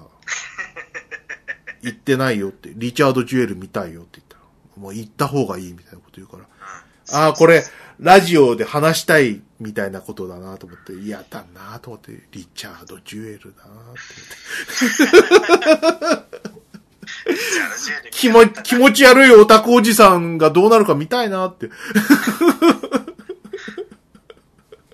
[1.83, 4.43] 行ってないよって、リチャード・ジュエル見たいよって言ったら、
[4.77, 6.45] もう行った方がいいみたいなこと言うから、
[7.11, 7.65] ああ、これ、
[7.99, 13.93] ラジオで話したいみたいなことだなと思って、嫌だなと思って、リチャード・ジュエルだなと思
[16.13, 16.58] って。
[18.11, 21.71] 気持ち、気持ち悪いオタクおじさんがどうなるか見たいなって、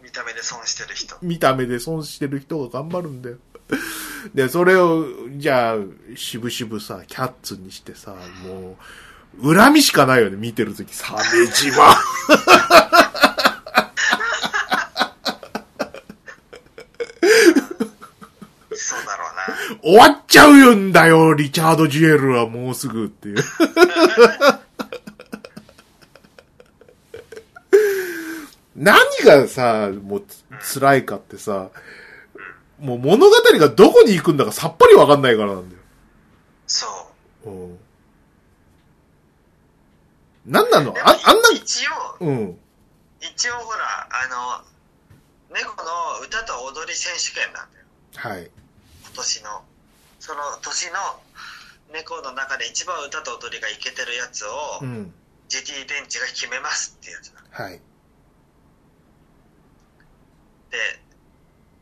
[0.02, 1.16] 見た目で損してる人。
[1.22, 3.36] 見た目で損してる人が頑張るんだよ。
[4.34, 5.06] で、それを、
[5.36, 5.76] じゃあ、
[6.16, 8.76] しぶしぶさ、キャッツにしてさ、も
[9.42, 11.94] う、恨みしかないよね、見てるとき、鮫島。
[18.76, 19.73] そうだろうな。
[19.84, 23.36] 終わっちゃうんだよ、リチャード・ジュエルはもうすぐっていう。
[28.74, 30.24] 何がさ、もう
[30.58, 31.68] つ辛いかってさ、
[32.78, 35.82] もう物語がどこに行くんだかさっぱりわかんないからなんだよ。
[36.66, 36.86] そ
[37.44, 37.50] う。
[37.50, 37.78] うん。
[40.46, 42.58] なんなのあ、あんな、一応、うん。
[43.20, 44.64] 一応ほら、あの、
[45.54, 45.92] 猫の
[46.26, 47.86] 歌と踊り選手権なんだよ。
[48.16, 48.50] はい。
[49.02, 49.62] 今年の。
[50.24, 51.20] その年の
[51.92, 55.12] 猫の中で一番歌と踊りがいけてるやつを、うん。
[55.50, 57.72] GT 電池が決めますっていうやつなんはい。
[57.74, 57.80] で、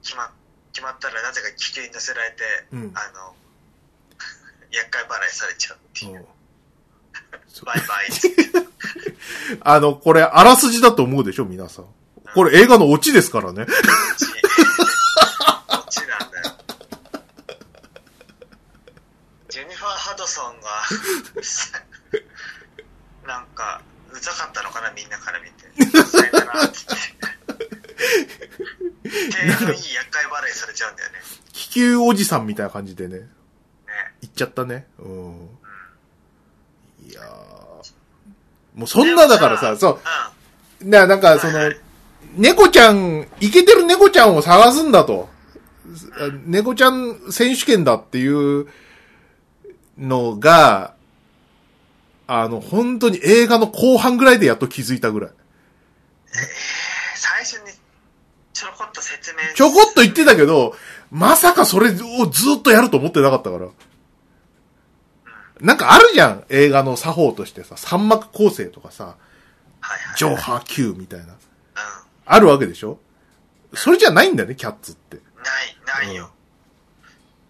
[0.02, 0.34] 決ま、
[0.72, 3.36] 決まったらなぜか気球に乗せられて、うんあの、
[4.74, 6.26] 厄介払いされちゃうっていう。
[7.64, 8.08] バイバイ。
[9.62, 11.86] あの、これ、あらすじだと思うでしょ、皆さん。
[12.34, 13.66] これ映画のオチですからね。
[20.32, 20.82] ソンが、
[23.28, 25.70] なんか、うざかったのかな、みんなから見て。
[26.04, 26.78] さよならって
[29.64, 31.18] のいい厄介払いされちゃうんだよね。
[31.52, 33.26] 気球おじさんみたいな感じでね、ね。
[34.22, 34.86] 行っちゃったね。
[34.98, 35.48] うん。
[37.06, 37.24] いやー
[38.74, 40.00] もうそんなだからさ、そう
[40.82, 40.86] う。
[40.86, 40.90] ん。
[40.90, 41.72] な、なんかその、
[42.36, 45.28] 猫ちゃん、イケてる猫ちゃんを探すんだと。
[46.46, 48.66] 猫ちゃん選手権だっていう
[50.02, 50.94] のが、
[52.26, 55.30] あの、本当に映画の後半ぐらいでやっと気づいたぐらい。
[55.30, 56.38] えー、
[57.14, 57.72] 最初に
[58.52, 60.74] ちょろこっと説明ちょこっと言ってたけど、
[61.10, 61.94] まさかそれを
[62.26, 63.68] ずっとやると思ってなかったから。
[65.60, 69.16] なんかあるじゃん映画の作法としてさ、三幕構成とかさ。
[70.16, 71.32] 上波級みたいな。
[71.32, 71.36] う
[72.24, 72.98] あるわけでしょ？
[73.74, 75.16] それじゃないんだよね、キャッツって。
[75.16, 75.20] ん。
[75.20, 75.24] な
[76.04, 76.30] い、ないよ。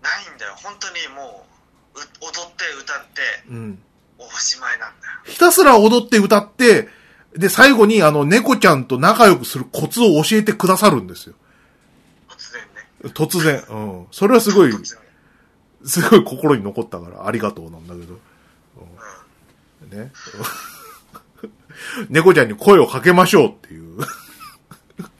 [0.03, 0.55] ないんだよ。
[0.57, 1.51] 本当にもう、う
[1.95, 3.82] 踊って歌って、うん。
[4.18, 5.12] おしまいなんだよ。
[5.24, 6.88] ひたすら踊って歌って、
[7.36, 11.34] で、最後にあの、猫ちゃんと仲良くするコツを教えてくださるんですよ。
[12.28, 13.11] 突然ね。
[13.14, 13.64] 突然。
[13.68, 14.07] うん。
[14.11, 14.72] それはすごい。
[15.84, 18.18] すごい心に残ったから、ありがとうなんだけど。
[19.90, 19.99] うん。
[19.99, 20.12] ね。
[22.09, 23.99] 猫ちゃんに声をかけましょうっていう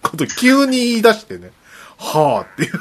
[0.02, 1.50] こと急に言い出してね。
[1.98, 2.72] はあっていう。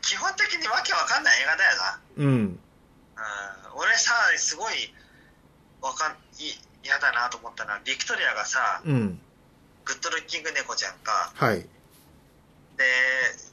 [0.00, 2.00] 基本的にわけわかんない映画だよな。
[2.18, 2.26] うん。
[2.26, 2.60] うん。
[3.74, 4.74] 俺最すごい
[5.80, 6.12] わかん
[6.42, 6.52] い
[6.84, 9.20] 嫌だなと思ったのはビクトリアがさうん。
[9.84, 11.58] グッドルッキング猫じゃんかはい。
[11.58, 11.64] で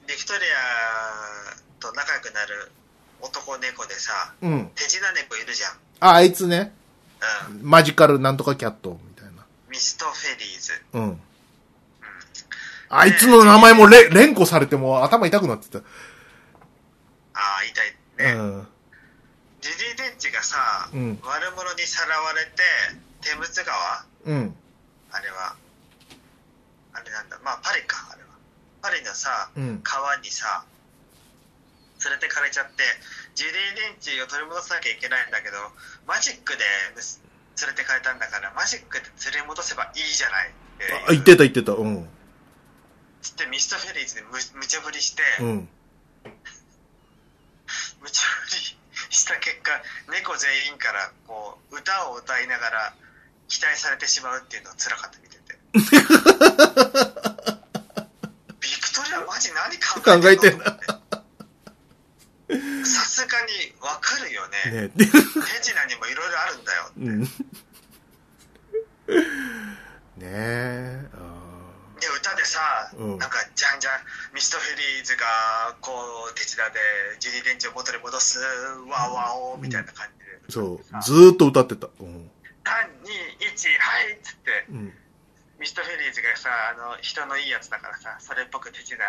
[0.08, 2.72] ビクトリアと仲良くなる
[3.22, 4.70] 男猫でさうん。
[4.76, 6.74] 手品猫いるじゃん、あ、あいつね。
[7.50, 9.46] うん、マジカルなんとかキャットみたいな。
[9.70, 11.22] ミストフェリーズうん。
[12.90, 15.80] あいつの名前もれ連呼されてもう頭痛くなってた。
[15.80, 15.82] あ
[17.34, 18.68] あ痛いね、うん。
[19.62, 22.62] ジュディ・デンチがさ、うん悪者にさらわれて
[23.22, 24.06] テムズ川？
[24.26, 24.56] うん。
[25.12, 25.56] あれは
[26.94, 28.30] あれなんだまあパリかあれは
[28.82, 29.80] パリのさうん。
[29.84, 30.64] 川にさ
[32.04, 32.84] 連れてかれちゃって
[33.36, 35.58] ジュディ・デンチを取り戻さなきゃいけないんだけど
[36.08, 36.64] マジックで
[36.96, 40.52] 連れてかれたんだからマジックで連れ戻せばいいじゃない
[41.08, 41.72] あ、言ってた言ってた。
[41.72, 42.06] うん。
[43.22, 45.70] つってミストフェリーズでむ無茶ぶりして、うん。
[48.06, 48.78] 無茶ぶり
[49.10, 49.72] した結果
[50.14, 52.94] 猫全員からこう歌を歌いながら
[53.48, 55.58] 期待されてしまうっていうのは辛かった見てて。
[55.74, 55.82] ビ
[58.78, 60.66] クトリアマジ何考えてんの？
[62.86, 64.90] さすがにわかるよね。
[64.90, 67.22] ね手品にもいろいろあるんだようん。
[67.24, 67.30] ね
[70.22, 71.10] え。
[72.10, 72.60] あで歌でさ、
[72.98, 74.04] うんなんかじゃんじゃん
[74.34, 75.26] ミストフェリーズが
[75.82, 75.92] こ
[76.30, 76.80] う手品で
[77.20, 81.02] ジュディ・デンチを元に戻すワーワーオーみたいな感じで、ーそう。
[81.02, 81.88] ずーっと歌ってた。
[82.00, 82.30] うん。
[82.66, 84.94] 321はいっつってうん。
[85.60, 89.08] ミストフェリーズがさあの人のいいやつだからさそれっぽく手品な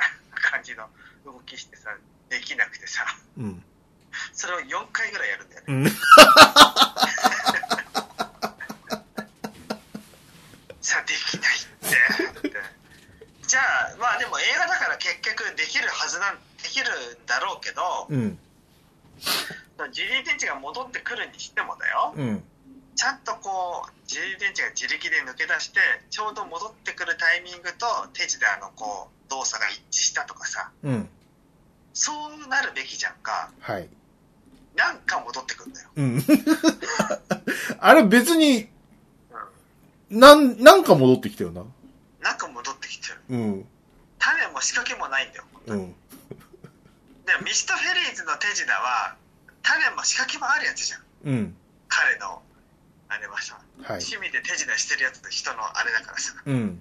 [0.50, 0.88] 感じの
[1.24, 1.90] 動きしてさ
[2.30, 3.02] できなくてさ
[3.36, 3.62] うん。
[4.32, 5.90] それを4回ぐらいやるんだよね うん。
[10.80, 12.56] さあできないってって
[13.46, 18.38] じゃあまあでも映画だから結局できるはずなんできるんだろうけどうん。
[19.92, 22.42] ジュディ・デンチが戻ってくるにしてもだようん。
[22.96, 25.80] ちゃんとこうジュディ・デンチが自力で抜け出して
[26.10, 31.08] ちょうど戻ってくるタイミングと手品のこう動作が一致したとかさうん。
[31.94, 33.88] そうなるべきじゃんかはい。
[34.74, 36.22] なんか戻ってくるんだよ、うん。
[37.80, 38.68] あれ別に、
[40.10, 41.64] うん、なん、なんか戻ってきたよな。
[42.26, 43.66] なんか戻ってきてるうん。
[44.18, 45.94] 種も仕掛けもないんだようん。
[47.22, 49.14] でもミストフェリーズの手品は
[49.62, 51.56] 種も仕掛けもあるやつじゃんうん。
[51.86, 52.42] 彼の
[53.08, 53.54] あれはさ
[53.86, 54.02] はい。
[54.02, 56.80] 趣味で手品してるやつの人のあれだからさうん。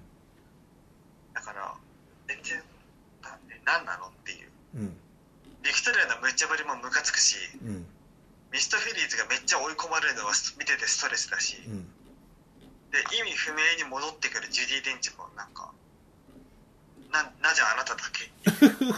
[1.32, 1.74] だから
[2.26, 2.58] 全然
[3.22, 4.96] な何なのっていううん。
[5.62, 7.86] ビクトリアの無茶ぶりもムカつくしうん。
[8.50, 11.86] ミストフェリーズがめっちゃ追い込まれるのは見ててストレスだしうん。
[12.92, 15.70] で意味不明に戻ってくるジュディ・デンチもなんか
[17.12, 18.30] ななぜあなただけ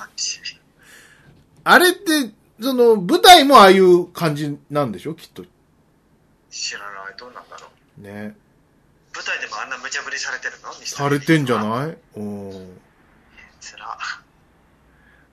[1.65, 2.31] あれって、
[2.63, 5.15] その、舞台もああいう感じなんでしょ？
[5.15, 5.45] きっと。
[6.51, 7.15] 知らない。
[7.19, 7.67] どうなんだろ
[7.99, 8.03] う。
[8.03, 8.35] ね。
[9.15, 10.73] 舞台でもあんな無茶ぶりされてるの？
[10.73, 11.99] されてんじゃない？
[12.17, 12.79] うん。
[13.61, 13.99] つら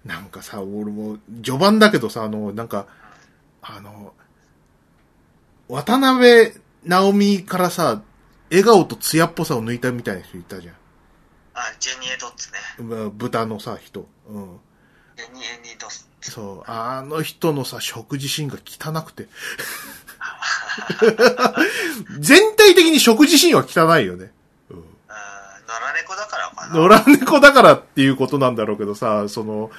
[0.04, 2.86] なんかさ、俺も、序盤だけどさ、あの、なんか、
[3.62, 4.14] あの、
[5.70, 6.52] 渡辺
[6.84, 8.02] 直美からさ、
[8.56, 10.76] 笑顔と艶っぽさを抜いたみたいな人いたじゃん。
[11.56, 12.60] あジェニエ・ドッツね
[13.06, 14.08] ま豚のさ、人。
[14.30, 14.60] うん。
[15.18, 15.44] ジェニエ・
[15.74, 16.72] ニドスそう。
[16.72, 19.28] あの人のさ、食事シーンが汚くて。
[22.20, 24.32] 全体的に食事シーンは汚いよね。
[24.70, 24.84] うん。
[25.10, 26.84] あー野良猫だからかな野
[27.14, 29.72] 良猫だからっていうことなんだろうけどさ、その、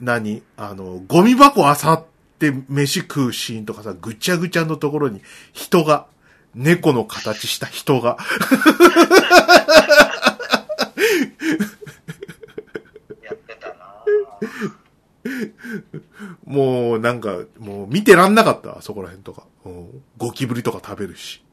[0.00, 0.42] 何？
[0.56, 2.04] あの、ゴミ箱漁っ
[2.38, 6.06] て飯食うシーンとかさ、ぐちゃぐちゃのところに人が、
[6.56, 8.16] 猫の形した人が、
[13.22, 13.76] やってたな
[16.46, 19.44] もうなんか、もう見てらんなかった、そこら辺とか。
[19.66, 21.44] うん、ゴキブリとか食べるし。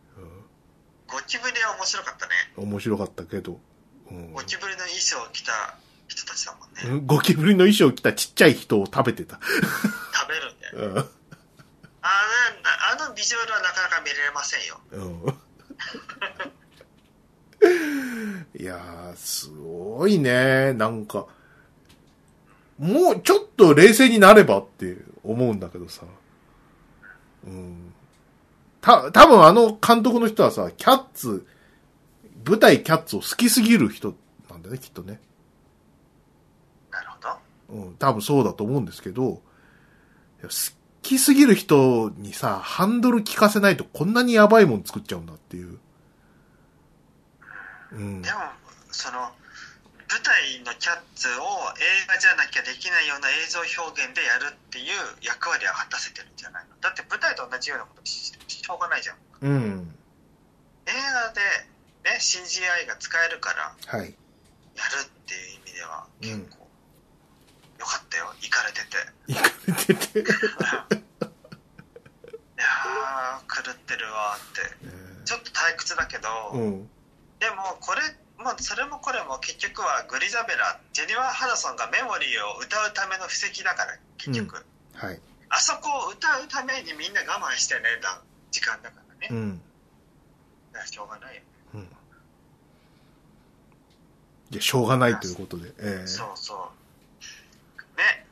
[1.08, 3.60] ゴキブリは面白かったねうん、面白かったけど。
[4.10, 5.52] うんゴキブリの衣装を着た
[6.08, 9.40] 人たちだもんねうんゴキブリの衣装を着たちっちゃい人を食べてた。
[9.42, 11.23] 食べるんだようん
[12.04, 15.40] あのあのビジュアルはなかなか見れませんようん
[18.60, 20.74] いやー、すごいね。
[20.74, 21.28] なんか、
[22.78, 26.04] もうちょっと冷静になればって思うんだけどさ。
[27.46, 27.94] うん。
[28.82, 31.48] た、多分あの監督の人はさ、キャッツ、
[32.46, 34.14] 舞台キャッツを好きすぎる人
[34.50, 35.20] なんだね、きっとね。
[36.92, 37.30] なるほど
[37.70, 39.42] うん、多分そうだと思うんですけど、
[40.42, 40.50] 好
[41.04, 45.78] きすぎる人にさ、ハンドル効かせないとこんなにやばいもん作っちゃうんだっていう。
[47.92, 48.32] うんで。
[48.32, 48.38] も
[48.92, 49.30] その舞
[50.14, 54.86] 舞台のキャッツを映画じゃなきゃできないような映像表現でやるっていう
[55.22, 56.76] 役割は果たせてるんじゃないの？
[56.82, 59.96] だって舞台と同じようなことししょうがないじゃんうん。
[60.86, 61.42] 映画で、
[62.12, 64.14] ね、CGI が使えるからはい。
[64.78, 66.63] やるっていう意味ではうん結構
[67.84, 68.96] よかったよ行かれてて
[69.28, 70.20] いかれてて。
[70.24, 70.24] い
[72.64, 74.62] やー狂ってるわって
[75.26, 76.90] ちょっと退屈だけど、うん。
[77.40, 78.02] でもこれ
[78.42, 85.20] もうそれもこれも結局はグリザベラジェニファー・ハドソンがメモリーを歌うための布石だから結局、はい。
[85.50, 88.22] あそこを歌うためにみんな我慢してねだ
[88.52, 89.62] 時間だからね、うん。
[90.72, 91.42] だからしょうがないよ、
[91.74, 91.82] うん。
[94.52, 95.74] いや、しょうがないということで。
[95.80, 96.83] ええそうそうね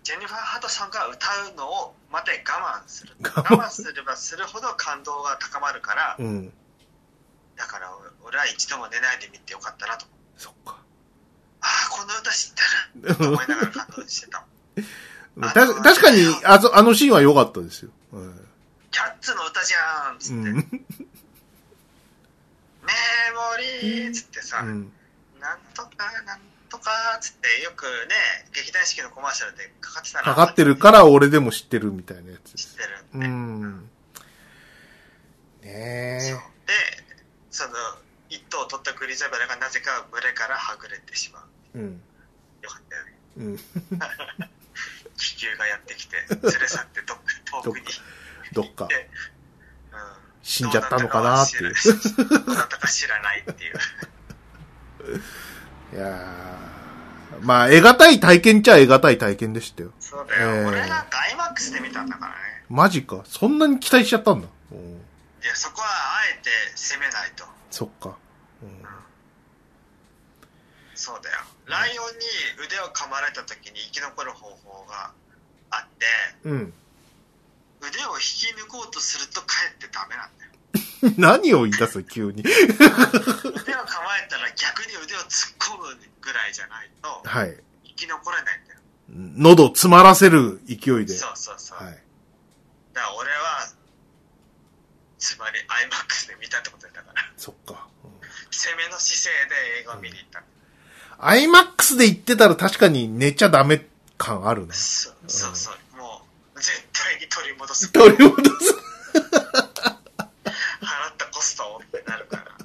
[0.03, 6.51] ジェニファー・ハドソンが歌うのをまで我慢する我我慢慢すればするほど感動が高まるからうん。
[7.55, 7.91] だから
[8.23, 10.05] 俺は一度も寝ないで見てよかったなと
[10.37, 10.77] そっか。
[11.61, 13.15] ああこの歌知ってる？
[13.15, 14.45] と思いながら感動してた
[15.53, 17.91] 確かに、あのあのシーンは良かったですよ。
[18.11, 18.47] うん
[18.91, 20.55] キャッツの歌じゃんっつって、うん。
[20.55, 20.67] メモ
[23.81, 24.91] リーっつってさ、うん。
[25.39, 26.39] なんとかなん
[26.71, 28.15] とかっつってよくね
[28.55, 32.55] 劇団四季のコマーシャルでかかってたなかかってるから俺でも知ってるみたいなやつ。
[32.55, 33.89] 知ってるうね、ん。
[35.61, 35.71] そうね
[36.31, 36.73] で
[37.51, 37.73] その
[38.29, 41.43] 一頭を取ったグリザベラがなぜか群れからはぐれてしまう
[41.75, 41.79] え。
[41.79, 42.01] うん。
[42.61, 43.57] よかったよねうん。
[45.17, 47.23] 気球がやってきて連れ去ってどっか
[47.63, 47.85] 遠くに
[48.53, 48.95] どっかで、
[49.91, 49.99] うん、
[50.41, 51.73] 死んじゃったのかなっていう。
[51.73, 53.75] どうだったか知らないっていう
[55.93, 57.45] いやー。
[57.45, 59.91] まあ、得難い体験っちゃ得難い体験でしたよ。
[59.99, 60.67] そうだよ、えー。
[60.67, 62.37] 俺なんか IMAX で見たんだからね。
[62.69, 63.21] マジか。
[63.25, 64.47] そんなに期待しちゃったんだ。
[64.71, 64.77] うん。
[64.77, 67.45] いやそこはあえて攻めないと。
[67.71, 68.15] そっか。
[68.61, 68.85] うん。
[70.93, 71.39] そうだよ。
[71.65, 72.25] ライオンに
[72.65, 75.11] 腕を噛まれた時に生き残る方法が
[75.71, 76.05] あって
[76.49, 76.73] うん。
[77.81, 80.40] 腕を引き抜こうとするとかえってダメなんだよ
[81.17, 82.41] 何を言い出す急に。
[82.41, 82.93] 腕を構
[84.17, 87.57] えたら逆に腕を突っ込むぐらいじゃないとはい。
[87.85, 91.15] 生き残れないんだよ喉詰まらせる勢いで。
[91.15, 92.03] そうそうそう、はい。
[92.93, 93.69] だから俺は
[95.17, 97.87] つまり IMAX で見たってことだからそっか。
[98.03, 98.11] うん
[98.51, 100.43] 攻めの姿勢で映画を見に行った、
[101.25, 104.73] IMAX で言ってたら確かに寝ちゃダメ感あるね。
[104.73, 106.21] そうそうそうも
[106.55, 108.73] う絶対に取り戻す取り戻す。
[109.13, 112.57] 払ったコストをってなるから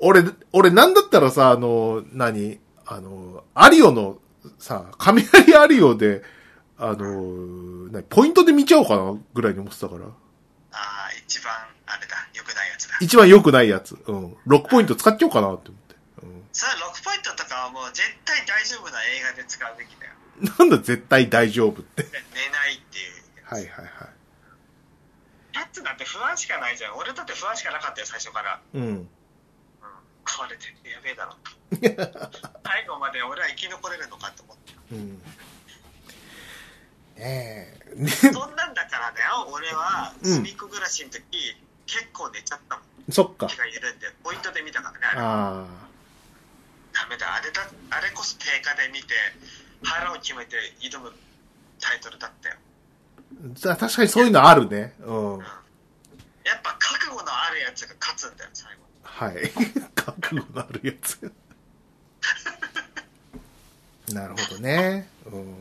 [0.00, 2.58] 俺、俺なんだったらさ、あの、何？
[2.86, 4.18] あの、アリオの
[4.58, 6.22] さ、雷アリオで、
[6.78, 8.02] あの、何？
[8.04, 10.06] ポイントで見ちゃおうかなぐらいに思ってたから。
[10.06, 10.06] あ
[10.72, 11.52] あ一番
[11.86, 13.96] あれだ良くないやつだ一番良くないやつ。
[14.06, 14.36] うん。
[14.46, 15.96] 6ポイント使っちゃおうかなって思って。
[16.52, 20.70] それ6ポイントとかはもう絶対大丈夫な映画で使うべきだようん。
[20.70, 22.02] なんだ絶対大丈夫って。
[22.04, 24.08] で寝ないっていうはいはいは
[25.52, 28.78] キャッツなんて不安しかないじゃん俺だって不安しかなかったよ最初から、い。
[28.78, 29.08] うん。
[30.40, 31.36] うん、これ絶対やべえだろ
[32.64, 35.18] 最後まで俺は生き残れるのかと思ってうん。
[35.18, 35.22] ね
[37.18, 37.94] え。
[37.96, 41.22] ね そんなんだからだよ俺はうん隅っこ暮らしの時、
[41.86, 43.56] 結構寝ちゃったもんそっか気。
[43.56, 45.66] が緩んでポイントで見たからねあれあ
[46.92, 49.14] ダメだあれだあれこそ定価で見て
[49.84, 51.12] 腹を決めて挑む
[51.80, 52.56] タイトルだったよ
[53.70, 53.76] あ。
[53.76, 54.94] 確かにそういうのあるね。
[55.00, 55.38] うん。
[55.38, 58.79] やっぱ覚悟のあるやつが勝つんだよ最後
[59.12, 59.50] はい。
[59.94, 61.32] 覚悟のあるやつ。
[64.12, 65.08] なるほどね。
[65.26, 65.54] うん。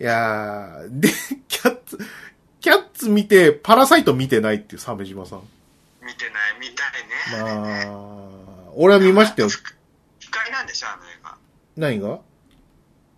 [0.00, 1.08] いやー、で、
[1.48, 1.98] キャッツ、
[2.60, 5.42] キャッツ見て、パラサイト見てないっていう、鮫島さん。
[6.02, 9.48] 見てない見たいね、あれねまあ、俺は見ましたよ。
[9.48, 11.36] 不不快なんでしょあの映画
[11.76, 12.20] 何が？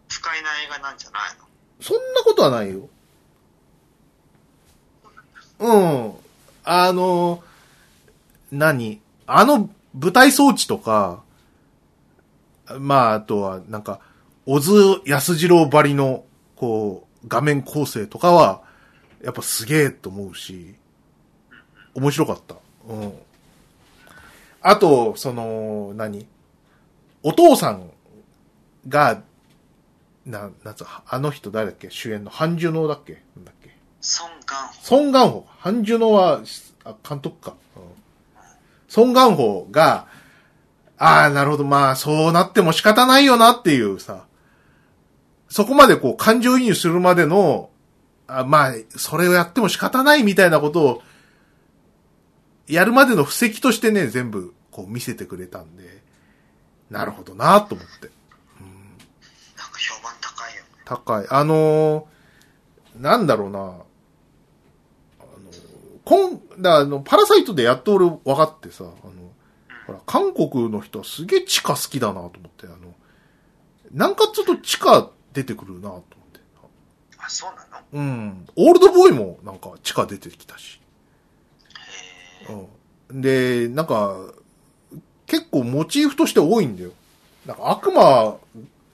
[0.09, 1.47] 不快な映画なんじゃないの？
[1.81, 2.89] そんなことはないよ。
[5.59, 6.12] うん。
[6.64, 7.43] あの、
[8.51, 9.01] 何？
[9.26, 11.22] あの舞台装置とか、
[12.78, 14.01] まあ、あとは、なんか、
[14.44, 14.72] 小津
[15.07, 16.24] 安二郎ばりの、
[16.57, 18.62] こう、画面構成とかは、
[19.22, 20.74] やっぱすげえと思うし、
[21.94, 22.57] 面白かった。
[22.88, 23.12] うん。
[24.61, 26.26] あと、その、何？
[27.22, 27.90] お父さん
[28.88, 29.22] が、
[30.24, 31.88] な、なんつうあの人誰だっけ？
[31.88, 33.22] 主演のハンジュノーだっけ？
[33.36, 33.70] なんだっけ？
[34.01, 35.47] ソン・ガンホソン・ガンホ。
[35.59, 36.42] ハンジュノーは、
[36.84, 37.55] あ監督か。
[37.76, 37.82] うん
[38.89, 40.07] ソン・ガンホが、
[40.99, 44.26] ああ、なるほど、まあ、そうなっても仕方ないよなっていうさ、
[45.49, 47.70] そこまでこう、感情移入するまでの、
[48.26, 51.03] あまあ、それをやっても仕方ないみたいなことを、
[52.66, 56.03] やるまでの布石としてね、全部こう見せてくれたんで、
[56.91, 58.11] なるほどなと思って。
[59.57, 60.68] なんか評判高いよね。
[60.84, 61.26] 高い。
[61.30, 62.16] あのー
[63.01, 63.74] なんだろうな。
[66.07, 68.93] こん、だあの、パラサイトでやっと俺分かってさ、あの、
[69.89, 72.77] ほら、韓国の人はすげえ地下好きだなと思って、あの、
[73.91, 76.41] なんかちょっと地下出てくるなと思って。
[77.19, 77.85] あ、そうなの？
[77.93, 78.47] うん。
[78.55, 80.81] オールドボーイもなんか地下出てきたし。
[83.11, 83.21] うん。
[83.21, 84.17] で、なんか、
[85.27, 86.93] 結構モチーフとして多いんだよ。
[87.47, 88.37] なんか悪魔、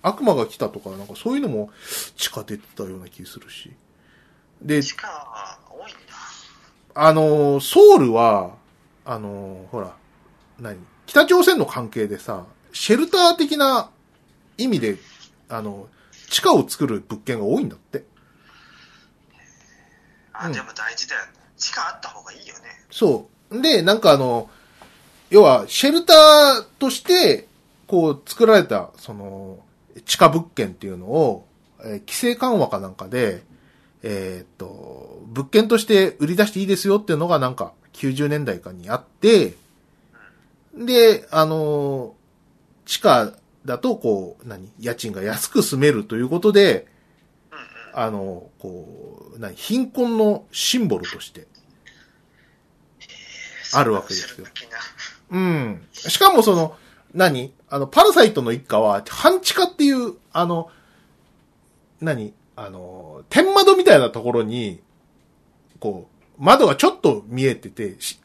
[0.00, 1.68] 悪魔が来たとか、なんかそういうのも
[2.16, 3.70] 地下出てたような気するし。
[4.62, 5.58] で、地下は。
[6.94, 8.54] あの、ソウルは、
[9.04, 9.94] あの、ほら、
[10.60, 10.76] 何？
[11.06, 13.90] 北朝鮮の関係でさ、シェルター的な
[14.58, 14.96] 意味で、
[15.48, 15.88] あの、
[16.30, 18.04] 地下を作る物件が多いんだって。
[20.32, 21.28] あ、うんでも大事だよね。
[21.56, 22.62] 地下あった方がいいよね。
[22.90, 23.60] そう。
[23.60, 24.48] で、なんかあの、
[25.30, 27.48] 要は、シェルターとして、
[27.86, 29.58] こう、作られた、その、
[30.06, 31.46] 地下物件っていうのを、
[31.80, 33.42] えー規制緩和かなんかで、
[34.02, 39.54] えーっと、物件として売り出していいですよっていうのがなんか、90年代かにあって、
[40.74, 42.14] で、あの、
[42.86, 43.32] 地下
[43.64, 46.90] だと、こう、何家賃が安く住めるということで。
[47.94, 51.46] あの、こう、何貧困のシンボルとして、
[53.74, 54.46] あるわけですよ
[55.30, 55.82] うん。
[55.92, 56.76] しかもその、
[57.14, 60.70] 何あの、パラサイトの一家は、半地下っていう、あの、
[62.00, 64.80] 何あの、天窓みたいなところに、
[65.80, 68.20] こう、窓がちょっと見えてて、し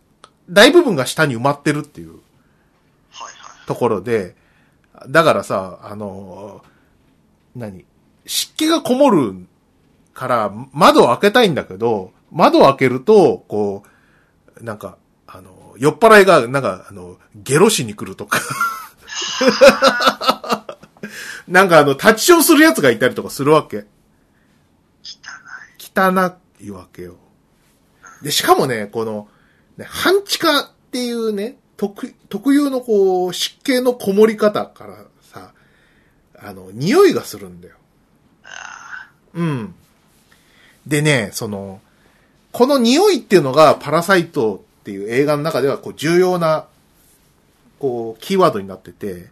[0.50, 2.20] 大部分が下に埋まってるっていう。
[3.68, 4.36] ところで、
[5.10, 6.64] だからさ、あの、
[7.56, 7.86] 何？
[8.26, 9.46] 湿気がこもる
[10.14, 13.84] から、窓を開けたいんだけど、窓を開けると、こ
[14.60, 14.98] う、なんか、
[15.28, 18.40] あの、酔っ払いが、なんか、あの、ゲロしに来るとか。
[21.48, 23.86] なんかあの、立ちションする奴がいたりとかするわけ。
[25.98, 26.14] 汚い。
[26.18, 27.16] 汚いわけよ。
[28.22, 29.28] で、しかもね、この、
[29.78, 35.54] ね、半地下っていうね、特、特有のこう、湿気のこもり方からさ、
[36.40, 37.76] あの、匂いがするんだよ。
[38.44, 39.76] あうん。
[40.88, 41.82] でね、その、
[42.52, 46.66] この匂いっていうのがパラサイトっていう映画の中ではこう重要な、
[47.78, 49.30] こう、キーワードになってて、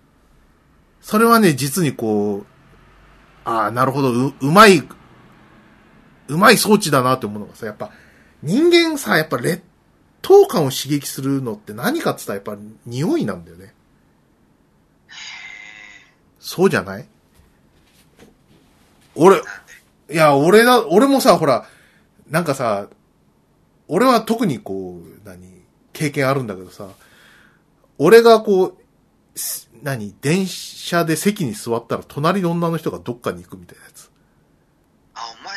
[1.01, 2.45] それはね、実にこう、
[3.45, 4.83] ああ、なるほど、う、うまい、
[6.27, 7.91] うまい装置だなって思うのがさ、やっぱ、
[8.41, 9.63] 人間さ、やっぱ劣
[10.21, 13.73] 等感を刺激するのって何かって言ったらやっぱ匂いなんだよね。
[16.39, 17.07] そうじゃない？
[19.15, 19.39] 俺、い
[20.09, 21.67] や、俺だ、俺もさ、ほら、
[22.29, 22.87] なんかさ、
[23.87, 25.61] 俺は特にこう、何、
[25.93, 26.89] 経験あるんだけどさ、
[27.97, 28.75] 俺がこう、
[29.83, 34.04] 何、電車で席に座ったら隣の女の人がどっかに行くみたいなやつ。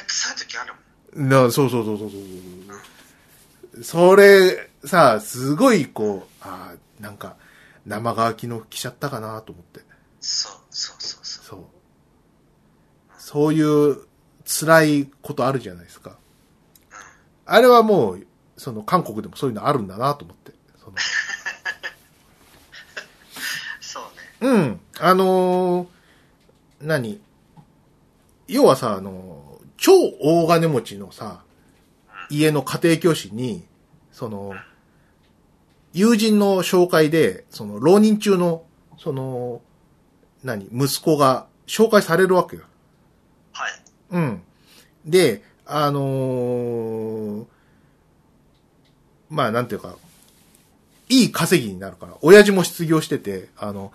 [0.08, 0.74] 臭い時ある
[1.16, 1.28] もん。
[1.28, 2.20] な、そうそうそうそうそう
[3.74, 3.84] そう。
[3.84, 7.36] それ、さ、すごいこう、ああ、なんか、
[7.86, 9.80] 生乾きの来ちゃったかなと思って。
[10.20, 11.44] そうそうそうそう。
[11.44, 11.64] そう。
[13.18, 13.98] そういう
[14.44, 16.18] 辛いことあるじゃないですか。
[17.46, 20.52] あれはもう、その韓国でもそういうのあるんだなと思って。
[20.78, 20.96] その
[23.80, 24.00] そ
[24.40, 24.50] うね。
[24.50, 24.80] うん。
[24.98, 25.88] あのー
[26.80, 27.20] 何？
[28.48, 29.47] 要はさ、あのー
[29.78, 31.42] 超大金持ちのさ、
[32.28, 33.64] 家の家庭教師に、
[34.12, 34.54] その、
[35.94, 38.64] 友人の紹介で、その、浪人中の、
[38.98, 39.62] その、
[40.44, 42.62] 何息子が紹介されるわけよ。
[43.52, 43.70] はい。
[44.10, 44.42] うん。
[45.06, 47.46] で、あのー
[49.30, 49.96] まあなんていうか、
[51.08, 53.92] いい稼ぎになるから、親父も失業してて、あの、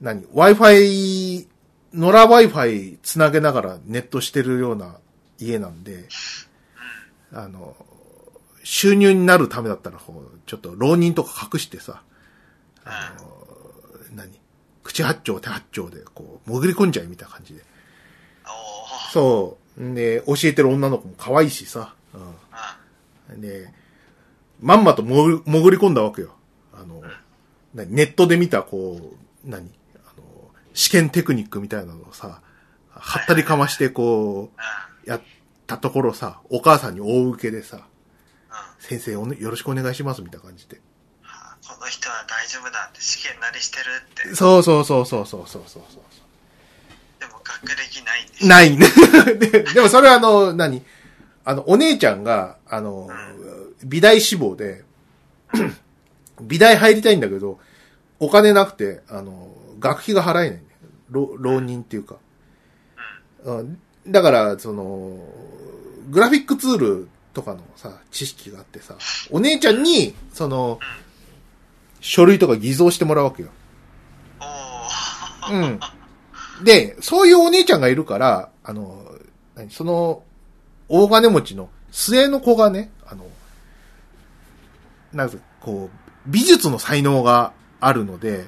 [0.00, 1.46] 何 ?Wi-Fi、
[1.92, 4.96] 野良 Wi-Fi つなげながらネットしてるような
[5.38, 6.06] 家なんで、
[7.32, 7.76] あの、
[8.64, 12.02] 収入になるためだったら、こう、ちょっと浪人とか隠してさ、
[12.84, 14.30] あの、何
[14.82, 17.62] 口八丁手八丁で、こう、潜り込んじゃいみたいな感じで。
[19.12, 19.94] そう。
[19.94, 21.94] で、教えてる女の子も可愛いしさ。
[23.30, 23.40] うん。
[23.40, 23.72] で、
[24.60, 26.34] まんまと潜り込んだわけよ。
[26.74, 27.02] あの、
[27.74, 29.14] ネットで見た、こ
[29.44, 29.70] う、何、
[30.78, 32.40] 試験テクニックみたいなのをさ、
[32.90, 35.20] はったりかまして、こあう、やっ
[35.66, 37.82] たところさ、お母さんに大受けでさ、うん。
[38.78, 40.80] 先生お、ね、よろしくお願いします、みたいな感じで。
[41.24, 43.82] あこの人は大丈夫だって試験なりしてる
[44.22, 44.36] って。
[44.36, 46.02] そうそうそうそうそうそうそうそう。
[47.18, 48.46] でも学歴ないんでしょ。
[48.46, 48.86] ないね。
[49.50, 50.84] ででもそれはあの、何？
[51.44, 53.10] あの、お姉ちゃんが、あの、
[53.84, 54.84] 美大志望で、
[56.40, 57.58] 美大入りたいんだけど、
[58.20, 59.48] お金なくて、あの、
[59.80, 60.62] 学費が払えない。
[61.10, 62.16] 浪浪人っていうか。
[63.44, 65.18] うんだから、その、
[66.10, 68.96] グラフィックツールとかのさ、知識があってさ、
[69.30, 70.78] お姉ちゃんに、その、
[72.00, 73.50] 書類とか偽造してもらうわけよ。
[75.50, 75.80] うん。
[76.64, 79.04] で、そういうお姉ちゃんがいるから、あの、
[79.54, 80.22] 何その、
[80.88, 83.26] 大金持ちの末の子がね、あの、
[85.12, 88.46] なんかこう、美術の才能があるので、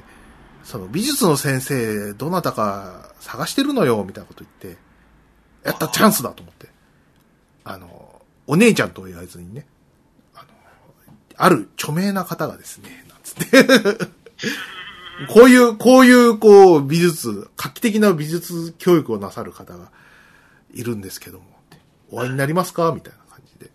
[0.65, 4.81] その美術の先生、どなたか探してるのよ、みたいなこと言って、
[5.65, 6.69] やったチャンスだと思って。
[7.65, 9.67] あの、お姉ちゃんと言わずにね、
[10.35, 10.47] あの、
[11.37, 14.07] ある著名な方がですね、なんつって。
[15.29, 19.91] こういう、こういう、こう、美術、画期的な美術教育をなさる方が
[20.73, 21.45] いるんですけども、
[22.11, 22.93] お会いになりますか？
[22.93, 23.67] みたいな感じで。
[23.67, 23.73] で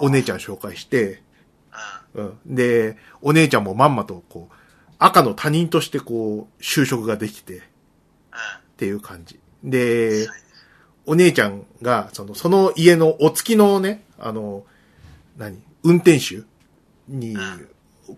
[0.00, 1.22] お姉ちゃん紹介して、
[2.14, 2.26] うん。
[2.26, 2.54] うん。
[2.54, 4.53] で、お姉ちゃんもまんまと、こう、
[5.04, 7.60] 赤の他人として、こう、就職ができて、っ
[8.78, 9.38] ていう感じ。
[9.62, 10.26] で、
[11.04, 14.64] お姉ちゃんが、その、その家のお付きのね、あの、
[15.36, 16.42] 何運転手
[17.06, 17.36] に、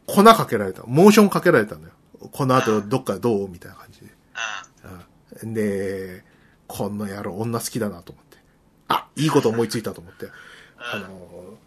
[0.07, 0.85] 粉かけられた。
[0.87, 1.95] モーションかけられたんだよ。
[2.31, 4.07] この後どっかどうみたいな感じで。
[4.85, 5.49] うん。
[5.51, 6.25] うんで、
[6.69, 8.39] この野郎女好きだなと思って。
[8.89, 10.29] あ、いいこと思いついたと思って。
[10.79, 11.59] あの、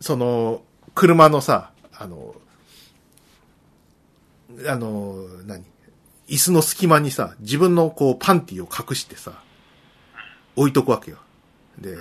[0.00, 0.62] その、
[0.94, 2.34] 車のさ、あの、
[4.68, 5.64] あの、何？
[6.28, 9.42] 椅子の隙間にさ、自分のこうパンティを隠してさ、
[10.56, 11.18] 置いとくわけよ。
[11.78, 11.96] で、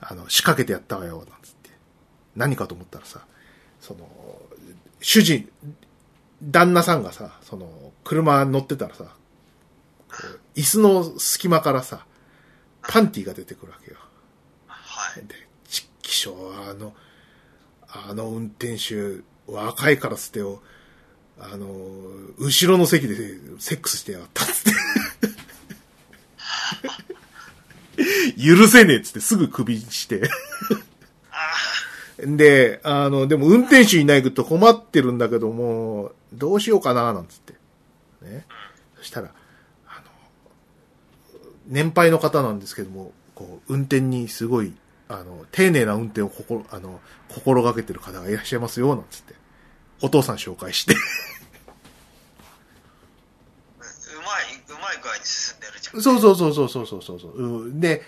[0.00, 1.70] あの、仕掛けてやったわよ、なんつって。
[2.34, 3.26] 何かと思ったらさ、
[3.80, 4.08] その、
[5.00, 5.50] 主人、
[6.42, 9.14] 旦那さんがさ、その、車乗ってたらさ、
[10.54, 12.06] 椅子の隙間からさ、
[12.82, 13.96] パンティが出てくるわけよ。
[14.66, 15.26] はい。
[15.26, 15.34] で、
[15.68, 16.94] ちっきしょう、あの、
[17.88, 20.62] あの運転手、若いからつってよ、
[21.42, 21.66] あの、
[22.38, 23.16] 後ろの席で
[23.58, 24.72] セックスしてやがったっつって。
[28.42, 30.22] 許せねえっつってすぐ首にして。
[31.30, 37.54] あで、あの、でも運転手いないと困ってるんだけども、どうしようかな、なんつって。
[38.22, 38.46] ね。
[38.98, 39.32] そしたら、
[39.86, 40.04] あの、
[41.66, 44.72] 年配の方なんですけども、こう、運転にすごい、
[45.08, 49.41] あの、丁寧な運転を心、あの、心がけてる方がいらっしゃいますよ、なんつって。
[50.02, 50.94] お父さん紹介して。
[50.94, 50.96] あ、
[53.78, 56.02] うまい、うまい具合に進んでるじゃん。
[56.02, 57.80] そうそうそうそうそうそうそううん。
[57.80, 58.02] で、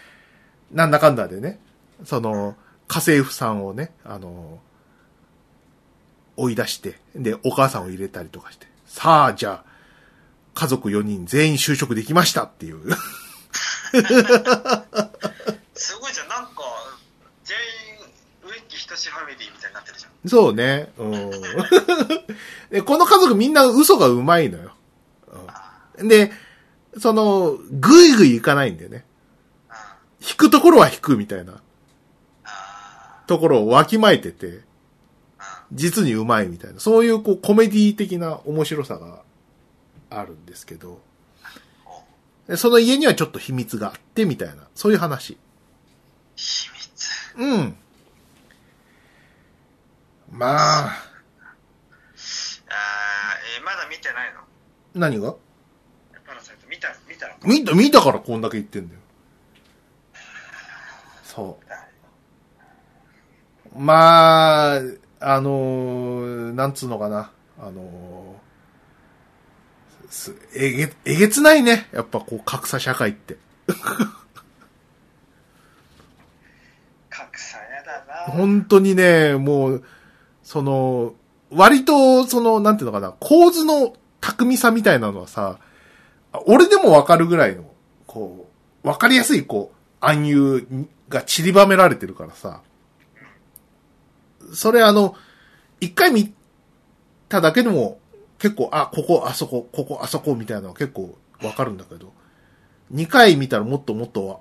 [0.73, 1.61] なんだかんだでね、
[2.05, 2.57] その、
[2.89, 4.59] 家政婦さんをね、あの、
[6.37, 9.75] 追い出して、で、お母さんを入れたりとかして、さあ、じゃあ、
[10.55, 12.81] 家族4人全員就職できましたっていう。
[15.75, 16.29] すごいじゃん、
[18.87, 20.29] ファミリーみたいになってるじゃん。
[20.29, 20.93] そうね。
[20.99, 21.31] うん。
[22.71, 24.75] で、この家族みんな嘘がうまいのよ。
[25.99, 26.33] うん、で、
[26.99, 29.05] その、ぐいぐいいかないんだよね。
[29.69, 31.61] あ引くところは引くみたいな
[32.45, 34.61] あところをわきまえてて、
[35.39, 39.23] あ実にうまいみたいな、そういうこうコメディ的な面白さが
[40.11, 41.01] あるんですけど、
[42.49, 45.39] でその家にはちょっと秘密があってみたいな、そういう話。
[46.37, 47.35] 秘密。
[47.39, 47.77] うん。
[50.31, 54.41] まあ、あーえーまだ見てないの？
[54.95, 55.35] 何が？
[56.27, 57.41] パラサイト見た、見たのか？
[57.47, 59.01] 見た、見たからこんだけ言ってんだよ。
[61.25, 61.67] そう。
[63.79, 64.81] まあ、
[65.21, 67.31] あのーなんつうのかな。
[67.59, 68.45] あのー
[70.11, 71.89] すえげ、えげつないね。
[71.93, 73.37] やっぱこう、格差社会って。
[77.11, 78.15] 格差やだな。
[78.33, 79.85] 本当にね、もう、
[80.55, 81.15] その、
[81.51, 85.59] 割と、その、なんていうのかな、構図の巧みさみたいなのはさ、
[86.47, 87.65] 俺でもわかるぐらいの、
[88.07, 88.49] こ
[88.85, 92.61] う、わかりやすい、こう、暗喩が散りばめられてるからさ、
[94.53, 95.17] それあの、
[95.81, 96.33] 一回見
[97.29, 97.99] ただけでも、
[98.39, 102.13] 結構、あ、ここ、あそこ、ここ、あそこ、みたいなのは結構わかるんだけど、
[102.91, 104.41] 二回見たらもっともっと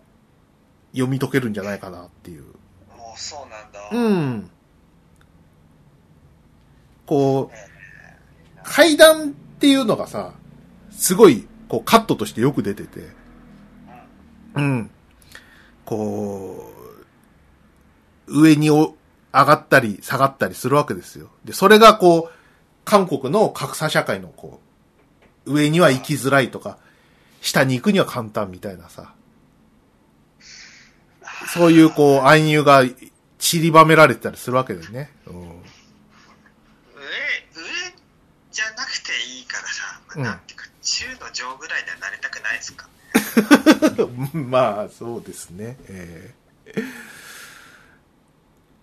[0.91, 2.43] 読み解けるんじゃないかなっていう。
[2.43, 3.89] もうそうなんだ。
[3.91, 4.49] うん。
[7.05, 10.33] こう、階段っていうのがさ、
[10.91, 13.09] すごい、こう、カットとしてよく出てて、
[14.55, 14.89] うん。
[15.85, 16.71] こ
[18.27, 18.95] う、上にお
[19.33, 21.29] 上がったり下がったりするわけですよ。
[21.43, 22.33] で、それがこう、
[22.85, 24.61] 韓国の格差社会のこ
[25.45, 26.77] う、上には行きづらいとか、
[27.41, 29.13] 下に行くには簡単みたいなさ、
[31.53, 32.83] そういうこう、暗喩が
[33.39, 35.11] 散りばめられてたりするわけだよね。
[35.27, 35.62] うん。
[38.53, 38.91] じゃなく
[39.47, 42.87] からさ、まあうんなんていうか、中の上ぐらいにはなりたくないですか？
[44.33, 45.75] まあ、そうですね。
[45.87, 46.33] え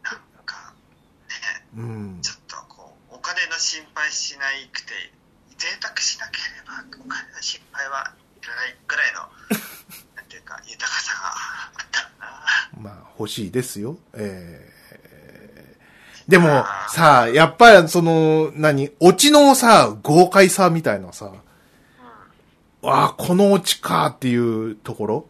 [0.02, 0.74] なんか、
[1.28, 1.34] ね、
[1.76, 2.20] えうん。
[2.22, 4.92] ちょっとこう、お金の心配しないくて、
[5.58, 6.74] 贅沢しなければ
[7.04, 9.20] お金の心配はいらないぐらいの、
[10.16, 12.70] なんていうか、豊かさがあったらな。
[12.76, 13.98] まあ、欲しいですよ。
[14.14, 14.79] ええ
[16.30, 21.32] でも、さあ、やっぱりその、何、オチのさ、豪快さみたいなさ、
[22.82, 22.88] うん。
[22.88, 25.26] わあ、このオチかっていうところ？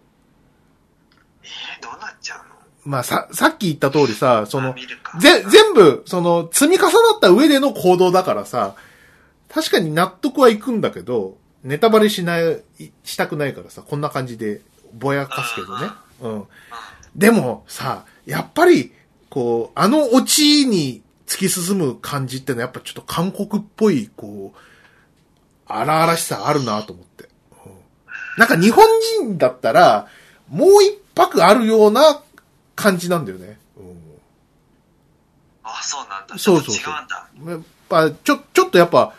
[1.42, 2.44] えー、どうなっちゃうの？
[2.84, 4.74] まあ、さ、さっき言った通りさ、その
[5.18, 8.74] ぜ、全部、その、積み重なった上での行動だからさ、
[9.48, 12.62] 確かに納得はいくんだけど、ネタバレしない、
[13.04, 14.60] したくないからさ、こんな感じで
[14.92, 15.86] ぼやかすけどね。
[16.20, 16.44] うん。
[17.16, 18.92] でもさ、やっぱり、
[19.30, 24.58] こう、あのオチに突き進む感じってのはやっぱちょっと韓国っぽい、こう、
[25.66, 27.24] 荒々しさあるなと思って。
[27.64, 27.72] うん
[28.36, 28.84] なんか日本
[29.18, 30.08] 人だったら、
[30.48, 32.22] もう一泊あるような
[32.74, 33.58] 感じなんだよね。
[33.76, 34.00] うん
[35.62, 36.38] あ、そうなんだ。
[36.38, 37.28] そうそう違うんだ。
[37.52, 39.14] やっぱ、ちょ、ちょっとやっぱ、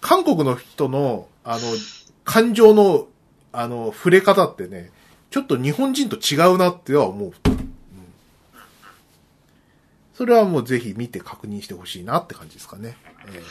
[0.00, 1.62] 韓国の人の、あの、
[2.24, 3.06] 感情の、
[3.52, 4.90] あの、触れ方ってね、
[5.30, 7.32] ちょっと日本人と違うなっては思う。
[10.14, 12.96] うんそれはもうぜひ見て確認してほしいなって感じですかね。
[13.26, 13.42] えー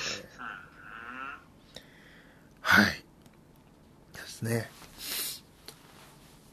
[2.61, 3.03] はい。
[4.13, 4.71] ですね。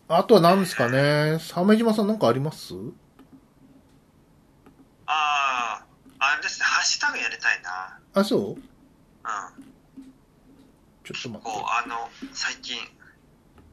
[0.09, 1.39] あとは何ですかね？
[1.39, 2.75] 鮫島さんなんかあります？
[5.07, 5.85] ああ、
[6.19, 8.01] あれですね、ハッシュタグやりたいな。
[8.15, 8.41] あ、そう？
[8.49, 8.57] うん。
[11.05, 11.39] ちょっと待って。
[11.39, 12.77] こう、あの、最近、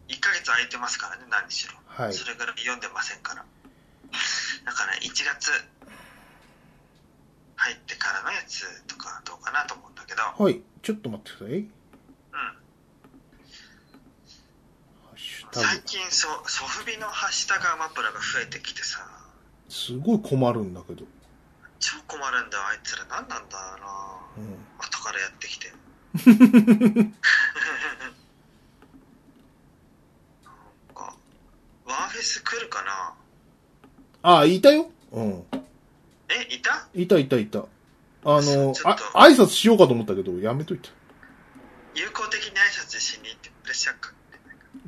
[0.10, 1.74] 1ヶ月空いてますからね、何しろ。
[1.88, 3.44] はいそれぐらい読んでませんから。
[4.66, 5.50] だから、1月
[7.58, 10.62] 入ってからのやつとかどうかなと思うんだけど、はい。
[10.82, 11.58] ちょっと待ってください。
[11.58, 11.68] うん。
[15.52, 19.00] 最近ソ、ソフビのハッシュタグアマプラが増えてきてさ、
[19.70, 21.04] すごい困るんだけど。
[21.80, 23.06] 超困るんだよ、あいつら。
[23.06, 23.78] 何なんだろ
[24.38, 24.58] うなうん。
[24.78, 25.72] 後からやってきて。
[26.18, 27.12] なん
[30.96, 31.16] か、
[31.86, 33.16] ワンフェス来るかな
[34.40, 34.92] あ、いたよ。
[35.12, 35.46] うん。
[36.30, 36.88] え、いた？
[36.94, 37.66] いたいたいた。
[38.24, 38.96] あのあ
[39.28, 40.90] 挨拶しようかと思ったけど、やめといた。
[41.94, 42.56] 友好的に挨
[42.86, 44.14] 拶しに行ってプレッシャーか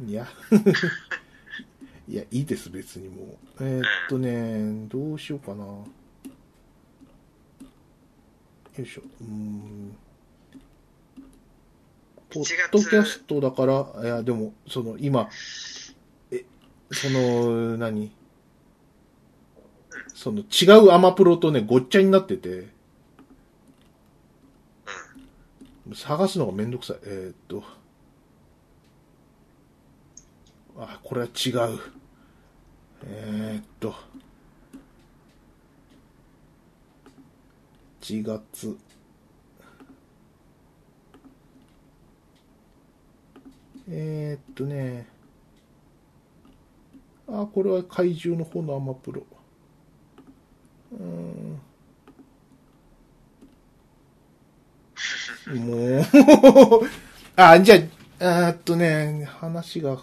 [0.05, 0.27] いや。
[2.07, 3.63] いや、いいです、別にもう。
[3.63, 5.63] えーっとね、どうしようかな。
[5.63, 5.85] よ
[8.77, 9.01] いしょ。
[9.21, 9.95] うーん。
[12.31, 15.29] ポッドキャストだから、いや、でも、その、今、
[16.31, 16.45] え、
[16.91, 18.11] その、何？
[20.19, 22.67] その、違うアマプロとね、ごっちゃになってて、
[25.93, 26.97] 探すのがめんどくさい。
[27.03, 27.63] えーっと。
[30.77, 31.79] あ、これは違う。
[33.05, 33.95] えーっと。
[38.01, 38.77] 1月。
[43.87, 45.07] えーっとね。
[47.29, 49.25] あ、これは怪獣の方のアマプロ。
[50.91, 51.59] うーん。
[55.65, 56.05] もう、
[57.35, 57.77] あ、じゃあ、
[58.21, 59.97] えーっとね、話が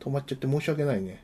[0.00, 1.22] 止まっちゃって申し訳ないね。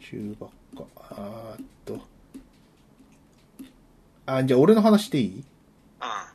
[0.00, 0.84] 中ばっか。
[1.10, 2.00] あーっと。
[4.26, 5.36] あ、じゃあ俺の話でいい？
[5.36, 5.44] うん。
[6.00, 6.32] あ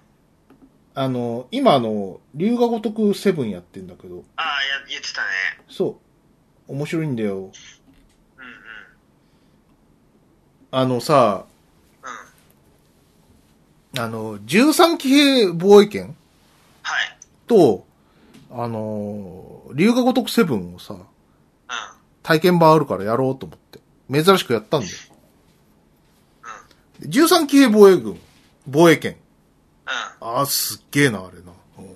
[0.97, 5.27] あの、今あの、龍が如くセブンやってんだけど、あ、や、言ってたね。
[5.67, 5.99] そ
[6.69, 6.71] う。
[6.73, 7.51] 面白いんだよ。
[10.77, 11.45] あのさ、
[13.93, 13.99] うん。
[14.01, 16.17] あの、13騎兵防衛権
[16.81, 17.17] はい。
[17.47, 17.85] と、
[18.51, 21.01] あの、龍が如くセブンをさ、うん。
[22.23, 23.79] 体験版あるからやろうと思って。
[24.11, 24.93] 珍しくやったんだよ。
[26.99, 27.09] うん。
[27.09, 28.19] で13騎兵防衛軍、
[28.67, 29.13] 防衛権。
[29.13, 30.27] うん。
[30.27, 31.53] ああ、すっげえな、あれな。
[31.79, 31.95] うん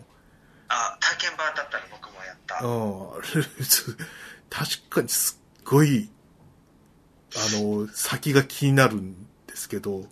[0.69, 2.65] あ、体験版だったら僕もやった。
[2.65, 3.09] うん、
[4.49, 6.18] 確かにすっごい、あ
[7.35, 9.13] の、先が気になるん
[9.47, 10.05] ですけど、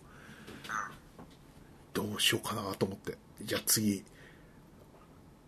[1.94, 3.16] どうしようかなと思って。
[3.42, 4.04] じゃあ次、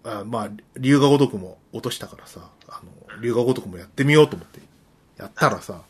[0.05, 2.81] あまあ、龍が如くも落としたからさ、あ
[3.15, 4.61] の、龍が如くもやってみようと思って、
[5.17, 5.83] やったらさ、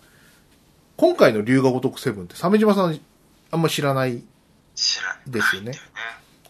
[0.96, 3.00] 今回の龍が如くセブンって、鮫島さん
[3.50, 4.22] あんま知らない
[4.74, 5.30] 知らない。
[5.30, 5.72] ですよね。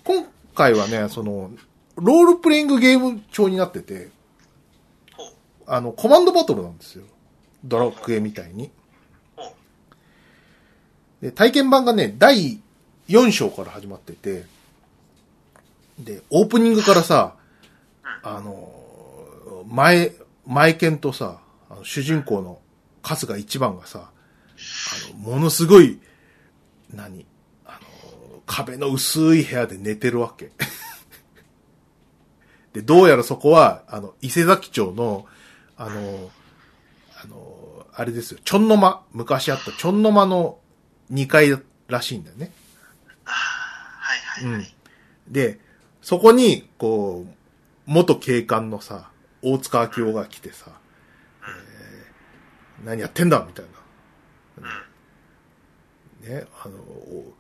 [0.05, 1.51] 今回はね、その、
[1.97, 4.09] ロールプレイングゲーム調になってて。
[5.67, 7.05] あの、コマンドバトルなんですよ。
[7.63, 8.73] ドラクエみたいに。
[11.21, 12.61] で、体験版がね、第
[13.09, 14.45] 4章から始まってて、
[15.99, 17.35] で、オープニングからさ、
[18.23, 20.13] あの、前、
[20.47, 22.61] 前剣とさ、あの主人公の
[23.03, 26.01] 春日一番がさ、あの、ものすごい、
[26.93, 27.27] 何
[27.67, 27.79] あ
[28.33, 30.53] の、壁の薄い部屋で寝てるわけ。
[32.73, 35.27] で、どうやらそこは、あの、伊勢崎町の、
[35.77, 36.31] あの、
[37.23, 40.59] あの、あれですよ、ちょんの間、昔あったちょんの間の
[41.13, 41.57] 2階
[41.89, 42.53] らしいんだよね。
[43.25, 44.75] ああ、はいはいはい。
[45.29, 45.59] で、
[46.03, 47.35] そこに、こう、
[47.87, 49.11] 元警官のさ、
[49.43, 50.73] 大塚明夫が来てさ、
[51.43, 53.65] えー何やってんだみたい
[54.63, 54.71] な。
[56.29, 57.35] ね、あの、お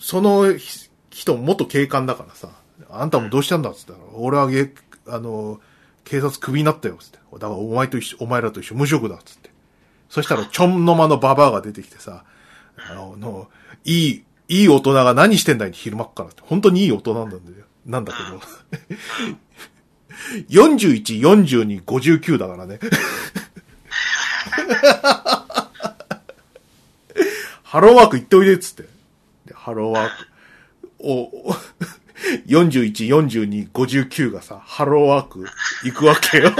[0.00, 2.50] そのひ人も元警官だからさ、
[2.90, 4.72] あんたもどうしたんだっつったら、俺はげ、
[5.06, 5.60] あの、
[6.04, 7.18] 警察クビになったよ、つって。
[7.32, 9.50] だからお前と一緒、お前らと一緒、無職だ、つって。
[10.08, 12.24] そしたら、ちょんの間のババアが出てきてさ、
[12.78, 13.48] あの、の
[13.84, 16.42] いい、いい大人が何してんだい昼間っからって。
[16.44, 17.40] 本当にいい大人なんだよ。
[17.86, 18.40] なんだけど。
[20.50, 22.78] 41、42、59だからね。
[27.62, 28.84] ハローワーク行っておいでっつって。
[29.46, 30.12] でハローワーク。
[31.00, 31.12] お、
[31.50, 31.54] お
[32.46, 35.46] 41、42、59がさ、ハローワーク
[35.84, 36.50] 行くわけよ。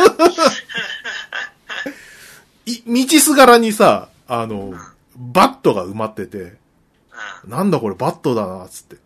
[2.66, 4.74] い道すがらにさ、あの、
[5.18, 6.38] バットが埋まってて、
[7.44, 7.50] うん。
[7.50, 8.96] なんだこれバットだな、つって。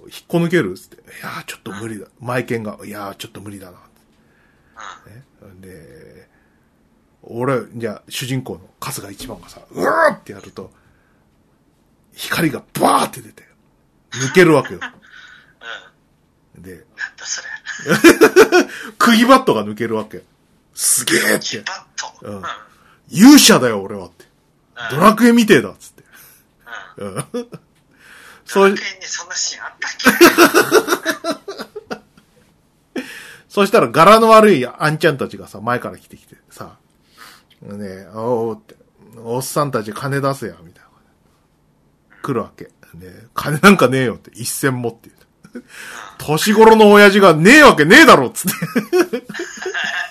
[0.00, 0.96] 引っこ抜けるつって。
[0.96, 2.06] いやーちょっと無理だ。
[2.20, 3.78] マイケンが、いやーちょっと無理だな。
[5.46, 5.60] うん。
[5.60, 6.28] ね、で、
[7.22, 10.70] 俺、じゃあ、主人公の春日一番がさ、うーってやると、
[12.12, 13.42] 光がバーって出て、
[14.12, 14.80] 抜けるわけよ。
[16.56, 16.62] うん。
[16.62, 16.84] で、なん
[17.16, 17.48] だそれ。
[18.98, 20.22] 釘バットが抜けるわけ。
[20.74, 21.60] すげえって。
[21.60, 22.26] バット。
[22.26, 22.42] うんうん。
[23.08, 24.25] 勇者だよ、俺はって。
[24.90, 26.04] ドラクエみてえだ、つって。
[26.98, 27.24] うん。
[28.44, 29.92] そうにそんなシーンあったっ
[32.94, 33.00] け？
[33.48, 36.76] そしたら柄の悪いあんちゃんたちがさ、前から来てきてさ、
[37.62, 38.76] ねおーって、
[39.18, 40.90] おっさんたち金出せや、みたいな。
[42.22, 42.64] 来るわけ。
[42.94, 45.12] ね金なんかねえよって、一銭もって言
[45.62, 45.64] う。
[46.18, 48.52] 年頃の親父がねえわけねえだろっつっ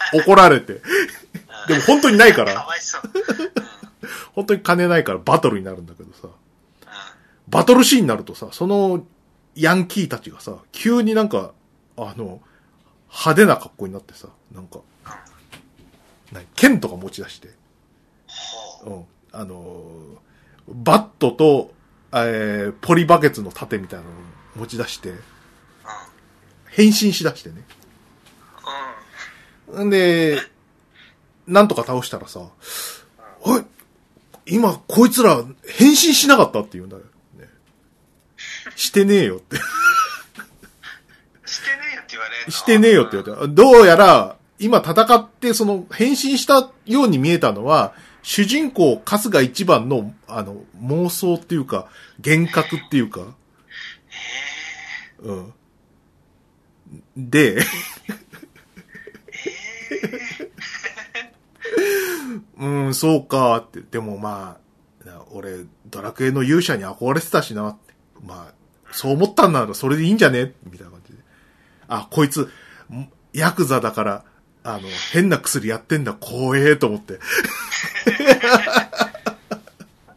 [0.10, 0.16] て。
[0.18, 0.82] 怒られて。
[1.68, 3.02] でも本当にないか、からわいそう。
[4.34, 6.28] 本当に金ないからバトルになるんだけどさ、
[7.48, 9.06] バトルシーンになるとさ、その
[9.56, 11.54] ヤンキーたちがさ、急になんか、
[11.98, 12.42] あの、
[13.10, 14.80] 派手な格好になってさ、なんか、
[16.32, 17.50] 何剣とか持ち出して、
[18.28, 18.94] ほう。
[18.94, 19.06] うん。
[19.32, 20.26] あのー
[20.68, 21.72] バットと、
[22.12, 24.14] えー、ポリバケツの盾みたいなのを
[24.56, 25.18] 持ち出して、うん。
[26.70, 27.64] 変身しだしてね。
[29.84, 30.40] んで、
[31.48, 32.42] なんとか倒したらさ、
[33.42, 33.64] おい、
[34.48, 37.04] 今、こいつら、変身しなかったって言うんだよ。
[37.38, 37.50] ね、
[38.76, 39.58] してねえよって。
[41.46, 43.54] してねえよって言われしてねえよって言われて。
[43.54, 51.88] どうやら、今戦って、その、変身したように見えたのは、主人公、春日一番の、あの、妄想っていうか、
[52.26, 53.36] 幻覚っていうか、
[55.20, 55.54] うん。
[57.18, 57.64] で、
[62.58, 63.82] うん、そうかって。
[63.82, 64.58] でもま
[65.04, 67.78] あ、な俺、ドラクエの勇者に憧れてたしな。
[68.24, 68.54] まあ、
[68.92, 70.54] そう思ったんならそれでいいんじゃね？
[70.64, 71.20] みたいな感じで。
[71.88, 72.50] あ、こいつ、
[72.92, 74.24] んヤクザだから、
[74.64, 77.20] あの、変な薬やってんだ、怖えと思って。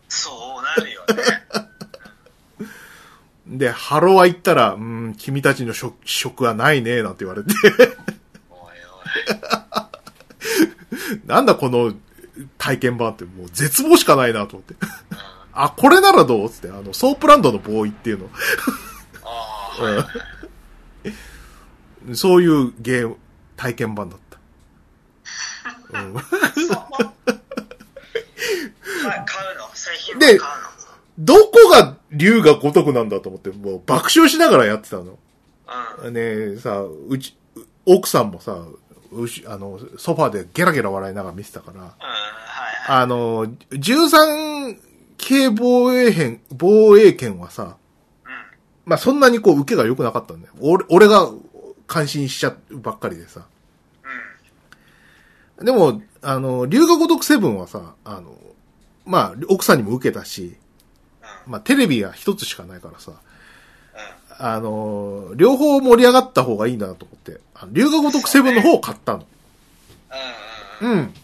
[0.09, 0.31] そ
[0.61, 1.15] うなるよね。
[3.47, 7.51] で、ハロワ行ったら、うん、君たちの職職はないね、なんて言われて。
[8.51, 9.58] おいおい。
[11.27, 11.95] なんだこの
[12.57, 14.75] 体験版って、もう絶望しかないなと思って。
[14.75, 15.19] うん。
[15.53, 18.31] あ、これならどうつって、あの、ソープランドのボーイっていうの。
[22.15, 23.17] そういうゲーム、
[23.57, 24.39] 体験版だった。
[30.19, 30.39] で
[31.19, 35.19] どこが竜が如くなんだと思って、もう爆笑しながらやってたの。
[36.05, 36.15] うん。
[36.15, 37.37] ねえ、さ、うち、
[37.85, 38.65] 奥さんもさ、
[39.47, 41.97] あの、ソファでゲラゲラ笑いながら見てたから。
[42.89, 44.79] あの、13
[45.19, 47.77] 系防衛編、防衛権はさ、
[48.25, 48.31] うん。
[48.87, 50.55] まあ、そんなにこう、受けが良くなかったんだよ。
[50.61, 51.29] 俺、俺が
[51.87, 53.47] 感心しちゃうばっかりでさ。
[55.59, 55.67] うん。
[55.67, 58.39] でも、あの、龍が如くセブンはさ、あの、
[59.05, 60.57] まあ、奥さんにも受けたし、
[61.47, 61.53] うん。
[61.53, 63.17] まあ、テレビが一つしかないからさ、うん。
[64.39, 67.41] あの、両方盛り上がった方がいいなと思って、
[67.73, 69.27] 龍が如くセブンの方を買ったの。
[70.81, 71.15] うん。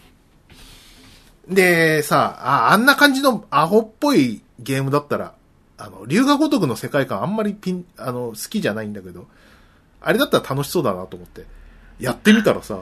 [1.49, 5.35] で、さ、あ、あんな感じのアホっぽいゲームだったら、
[5.78, 9.27] ああの、龍が如くの世界観あんまりピン、あの、好きじゃないんだけど、
[10.01, 11.45] あれだったら楽しそうだなと思って、
[12.01, 12.74] やってみたらさ、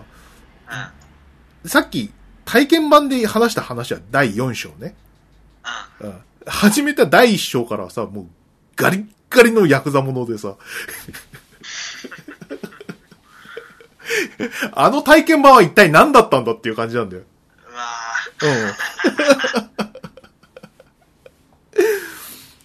[1.65, 1.69] うん。
[1.69, 2.11] さっき
[2.45, 4.95] 体験版で話した話は第4章ね。
[6.01, 6.09] うん。
[6.09, 6.15] うん。
[6.47, 8.27] 始めた第1章からはさ、もう
[8.77, 10.55] ガリッガリのヤクザものでさ、
[14.73, 17.23] あの体験版は一体何だったんだっていう感じなんだよ。
[18.43, 18.73] うわうん。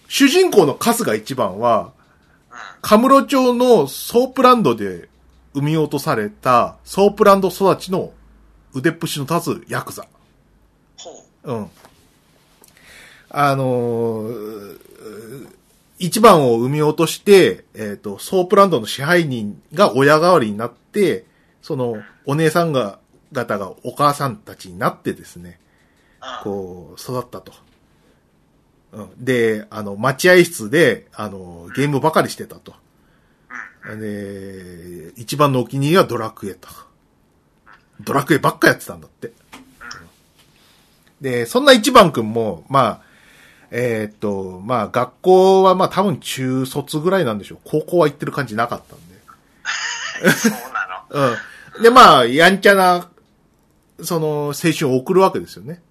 [0.08, 1.92] 主人公の春日一番は。
[2.80, 5.08] 神室町のソープランドで
[5.52, 8.12] 産み落とされたソープランド育ちの
[8.72, 10.06] 腕っぷしの立つヤクザ。
[10.96, 11.70] ほうん。
[13.30, 15.57] あのー
[15.98, 21.26] 一番を産み落として、えっ、と、ソープランドの支配人が親代わりになって、
[21.62, 23.00] その、お姉さんが、
[23.32, 25.60] 方がお母さんたちになってですね。
[26.42, 27.52] こう、育ったと。
[28.92, 29.10] うん。
[29.18, 32.74] で、あの、待合室で、あの、ゲームばかりしてたと。
[33.96, 36.68] で、一番のお気に入りはドラクエと。
[38.00, 39.32] ドラクエばっかやってたんだって。
[41.20, 43.07] で、そんな一番くんも、まあ、
[43.70, 47.58] えーっと、まあ、学校はまあ多分中卒ぐらいなんでしょう。
[47.64, 50.30] 高校は行ってる感じなかったんで。
[50.32, 51.34] そうなの。
[51.76, 51.82] うん。
[51.82, 53.08] で、まあ、やんちゃな、
[54.02, 55.82] その、青春を送るわけですよね。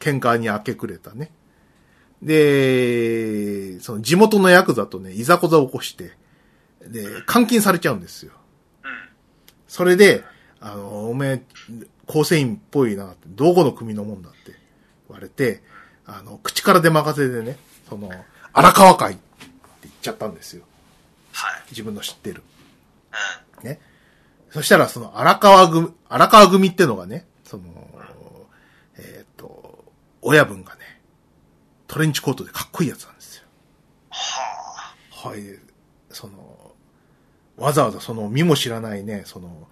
[0.00, 1.30] 喧嘩に明け暮れたね。
[2.22, 6.12] で、その地元のヤクザとね、いざこざを起こして、
[6.86, 8.32] で、監禁されちゃうんですよ。
[8.84, 8.90] うん。
[9.68, 10.24] それで、
[10.60, 11.42] あの、おめえ、
[12.06, 14.38] 構成員っぽいなって、どこの組のもんだって
[15.08, 15.62] 言われて、
[16.06, 17.56] あの、口から出任せでね、
[17.88, 18.10] その、
[18.52, 19.22] 荒川会って
[19.82, 20.64] 言っちゃったんですよ。
[21.32, 21.62] はい。
[21.70, 22.42] 自分の知ってる。
[23.60, 23.68] うん。
[23.68, 23.80] ね。
[24.50, 27.64] そしたら、その荒川組、荒川組ってのがね、その、
[28.98, 29.84] えっ、と、
[30.20, 30.80] 親分がね、
[31.86, 33.44] トレンチコートでかっこいいやつなんですよ。
[34.10, 35.28] はあ。
[35.28, 35.40] はい。
[36.10, 36.72] その、
[37.56, 39.68] わざわざその身も知らないね、その、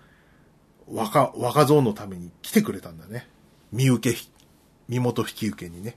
[0.86, 3.28] 若、若造のために来てくれたんだね。
[3.73, 4.31] 身受けひ、
[4.89, 5.97] 身元引き受けにね。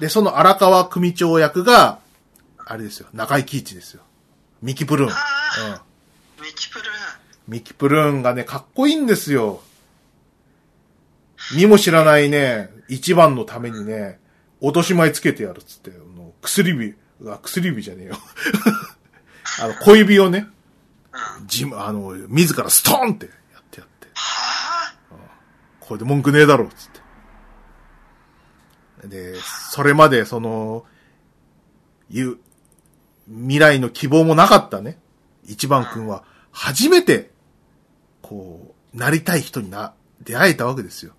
[0.00, 1.98] で、その荒川組長役が、
[2.64, 4.02] あれですよ、中井貴一ですよ。
[4.62, 5.10] ミキプルーン。
[5.10, 6.44] うん。
[6.44, 6.90] ミキプルーン。
[7.48, 9.60] ミキプルーンがね、かっこいいんですよ。
[11.54, 14.20] 身も知らないね、一番のためにね、
[14.60, 16.94] 落とし前つけてやるっつって、あの薬指、
[17.26, 18.16] あ、薬指じゃねえよ。
[19.60, 20.46] あの、小指をね、
[21.40, 21.46] うん。
[21.46, 24.94] じ、あの、自らストーンってやってやって、はあ。
[25.80, 26.91] これで文句ねえだろ、つって。
[29.04, 29.34] で、
[29.70, 30.84] それまでその、
[32.10, 32.38] いう、
[33.28, 34.98] 未来の希望もなかったね、
[35.44, 37.30] 一番くんは、初めて、
[38.20, 41.14] こう、なりたい人にな、出会えたわけですよ。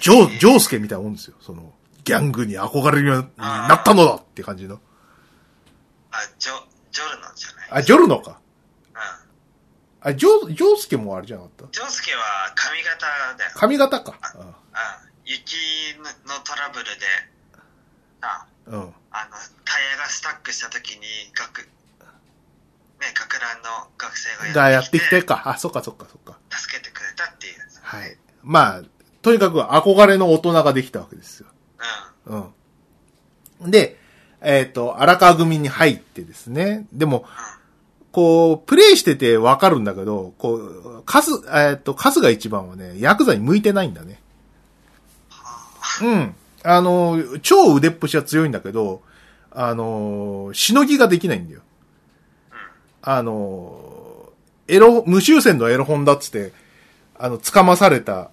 [0.00, 1.36] ジョー、ジョースケみたいなもんですよ。
[1.40, 1.72] その、
[2.04, 4.80] ギャングに憧れるようになったのだって感じの。
[6.10, 6.52] あ、ジョ、
[6.90, 7.68] ジョルノじゃない？
[7.70, 8.40] あ、ジョルノか。
[8.94, 10.10] うん。
[10.10, 11.66] あ、ジョー、ジョースケもあれじゃなかった？
[11.70, 12.20] ジョウスケは
[12.54, 13.50] 髪型だよ。
[13.54, 14.18] 髪型か。
[14.36, 14.54] うん。
[15.28, 15.54] 雪
[16.00, 16.90] のトラブルで、
[18.22, 18.74] あ、うん。
[18.74, 18.94] うん。
[19.10, 21.04] あの、タイヤがスタックした時に、
[21.36, 21.68] 学、
[23.00, 25.42] ね、学ランの学生がやっがやっててきて、きてか。
[25.44, 26.38] あ、そっかそっかそっか。
[26.50, 27.54] 助けてくれたっていう。
[27.82, 28.16] はい。
[28.42, 28.82] まあ、
[29.20, 31.48] とにかく憧れの大人ができたわけですよ。
[32.26, 32.52] うん。
[33.62, 33.70] うん。
[33.70, 33.98] で、
[34.40, 36.86] えっ、と、荒川組に入ってですね。
[36.92, 37.26] でも、
[38.12, 44.20] こう、プレイしててわかるんだけど、こう、カス、えっ、と、カスが一番はね、ヤクザに向いてないんだね。
[46.02, 46.34] うん。
[46.62, 49.02] あの、超腕っぷしは強いんだけど、
[49.50, 51.62] あの、しのぎができないんだよ。
[53.02, 54.32] あの、
[54.66, 56.52] エロ、無修正のエロ本だっつって、
[57.18, 58.30] あの、捕まされた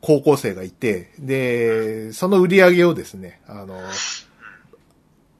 [0.00, 3.80] 高校生がいて、で、その売り上げをですね、あの、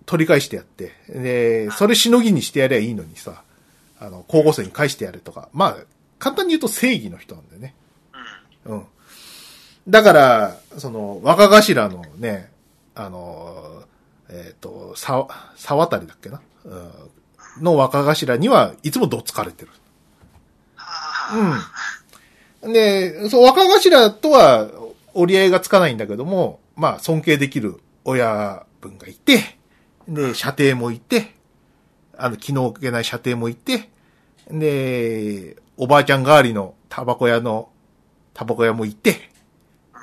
[0.06, 3.42] 取り返してやって、で、それしのぎにしてやればいいのにさ、
[4.00, 5.76] あの、高校生に返してやれとか、まあ、
[6.18, 7.74] 簡単に言うと正義の人なんだよね。
[8.66, 8.86] うん。
[9.90, 9.92] うん。
[9.92, 12.50] だから、その、若頭のね、
[12.94, 13.84] あの、
[14.28, 15.26] えっ、と、さ、
[15.56, 16.68] 沢渡りだっけな、う
[17.60, 19.70] ん、の若頭にはいつもどつかれてる。
[20.76, 21.60] は
[22.62, 22.72] うん。
[22.72, 24.68] で、そう、若頭とは
[25.14, 29.58] 折り合いがつかないんだけども、まあ、尊敬できる親分がいて、
[30.08, 31.34] で、射程もいて、
[32.16, 33.90] あの、気の置けない射程もいて、
[34.50, 37.70] で、おばあちゃん代わりのタバコ屋の、
[38.34, 39.30] タバコ屋もいて、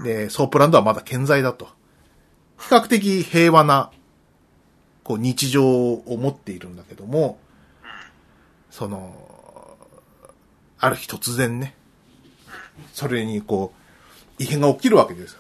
[0.03, 1.67] で、ソープランドはまだ健在だと。
[2.59, 3.91] 比較的平和な、
[5.03, 7.39] こう、日常を持っているんだけども、
[8.69, 9.77] その、
[10.79, 11.75] ある日突然ね、
[12.93, 13.73] それにこ
[14.39, 15.39] う、異変が起きるわけですよ。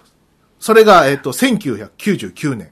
[0.59, 2.71] それが、えっ、と、1999年。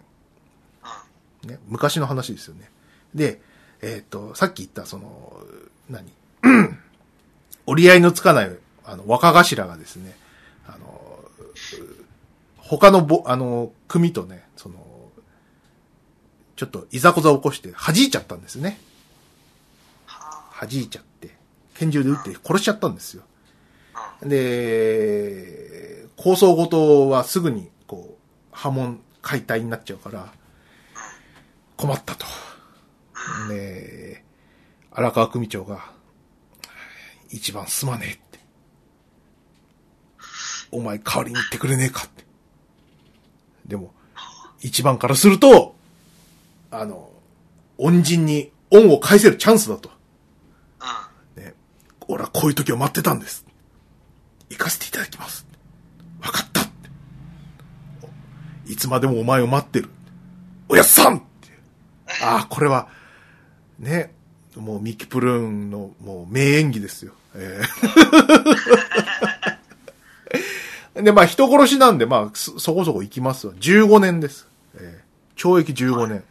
[1.44, 2.72] ね、昔の話ですよね。
[3.14, 3.40] で、
[3.82, 5.34] えっ、と、さっき言った、その、
[5.90, 6.12] 何？
[7.68, 8.52] 折り合いのつかない、
[8.84, 10.16] あの、若頭がですね、
[10.68, 10.95] あの、
[12.68, 14.76] 他のぼ、あの、組とね、その、
[16.56, 18.80] ちょっといざこざ起こして弾いちゃったんですね。
[20.60, 21.36] 弾いちゃって、
[21.76, 23.24] 拳銃で撃って殺しちゃったんですよ。
[24.24, 28.22] で、構想ごとはすぐに、こう、
[28.52, 30.34] 波紋解体になっちゃうから、
[31.78, 32.26] 困ったと。
[33.48, 34.24] で、
[34.92, 35.94] 荒川組長が、
[37.30, 38.40] 一番すまねえって。
[40.72, 42.24] お前代わりに言ってくれねえかって。
[43.66, 43.94] でも、
[44.62, 45.76] 一番からすると、
[46.72, 47.10] あの、
[47.78, 49.90] 恩人に恩を返せるチャンスだと。
[51.38, 51.44] うん。
[51.44, 51.54] ね、
[52.08, 53.46] 俺はこういう時を待ってたんです。
[54.50, 55.46] 行かせていただきます。
[56.22, 56.62] わかった
[58.68, 59.90] いつまでもお前を待ってる。
[60.68, 61.22] おやっさん。
[62.22, 62.88] ああ、これは、
[63.78, 64.14] ね、
[64.56, 67.14] もうミキプルーンのもう名演技ですよ。
[67.36, 69.05] ええ
[70.96, 73.54] で、まあ人殺しなんで、まあそそこそこ行きますわ。
[73.54, 74.48] 15年です。
[74.76, 75.06] ええ
[75.36, 75.98] 懲役15年。
[75.98, 76.24] はいはい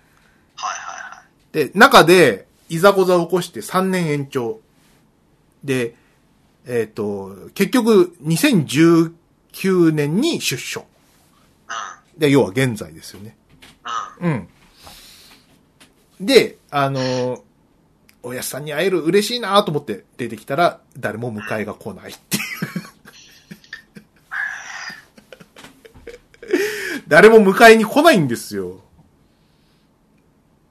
[0.57, 1.69] はい。
[1.69, 4.61] で、中で、いざこざを起こして3年延長。
[5.62, 5.95] で、
[6.66, 10.86] えっ、と、結局、2019年に出所。
[11.69, 12.19] うん。
[12.19, 13.36] で、要は現在ですよね。
[14.20, 14.49] うん。
[16.20, 16.27] うん。
[16.27, 17.41] で、あのー
[18.27, 22.43] おやすさんに会える嬉しいなと思って出てきたら、誰も迎えが来ないっていう。
[27.09, 28.81] 誰も迎えに来ないんですよ。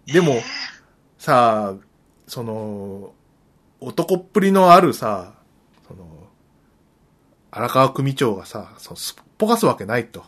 [0.05, 0.41] でも、
[1.17, 1.83] さあ、
[2.27, 3.13] その、
[3.79, 5.33] 男っぷりのあるさ、
[5.87, 6.05] その、
[7.51, 10.23] 荒川組長がさ、そのすっぽかすわけないと。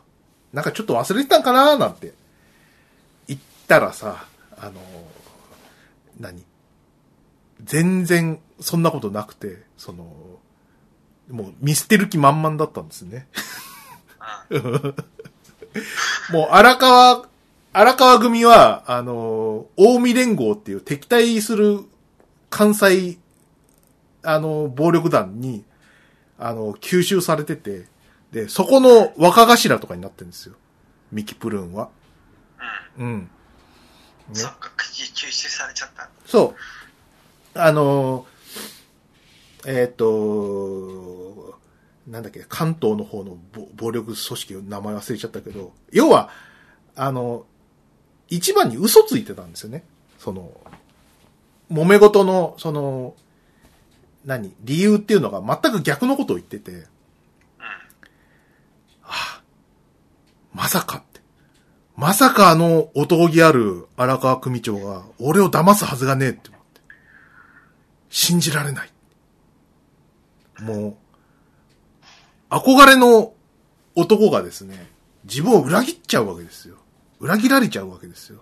[0.53, 2.13] なんかちょっと忘れてたんかななんて
[3.27, 4.25] 言ったらさ、
[4.57, 4.73] あの、
[6.19, 6.43] 何？
[7.63, 10.05] 全然そんなことなくて、その、
[11.29, 13.27] もう見捨てる気満々だったんですね。
[16.31, 17.27] もう荒川、
[17.73, 21.81] 荒川組は、あの、近江連合っていう敵対する
[22.49, 23.17] 関西、
[24.23, 25.63] あの、暴力団に、
[26.39, 27.85] あの、吸収されてて、
[28.31, 30.55] で、そこの若頭とかになってるんですよ。
[31.11, 31.89] ミキプルーンは。
[32.97, 33.05] うん。
[33.05, 33.19] うん。
[33.21, 33.29] ね
[34.33, 36.09] そっか、口吸収されちゃった。
[36.25, 36.55] そ
[37.55, 37.59] う。
[37.59, 41.59] あのー、えっ、と、
[42.07, 46.29] なんだっけ、関東の方の暴暴力組織の名前忘れちゃったけど、要は、
[46.95, 47.45] あの、
[48.29, 49.83] 一番に嘘ついてたんですよね。
[50.17, 50.51] その、
[51.71, 53.15] 揉め事の、その、
[54.23, 56.85] 何、理由っていうのが全く逆のことを言ってて、うん。
[60.53, 61.21] まさかって。
[61.95, 66.81] まさかあの男気ある荒川組長が俺を騙すはずがねえって思って。
[68.09, 68.89] 信じられない。
[70.61, 70.95] もう、
[72.49, 73.33] 憧れの
[73.95, 74.89] 男がですね、
[75.23, 76.75] 自分を裏切っちゃうわけですよ。
[77.19, 78.41] 裏切られちゃうわけですよ。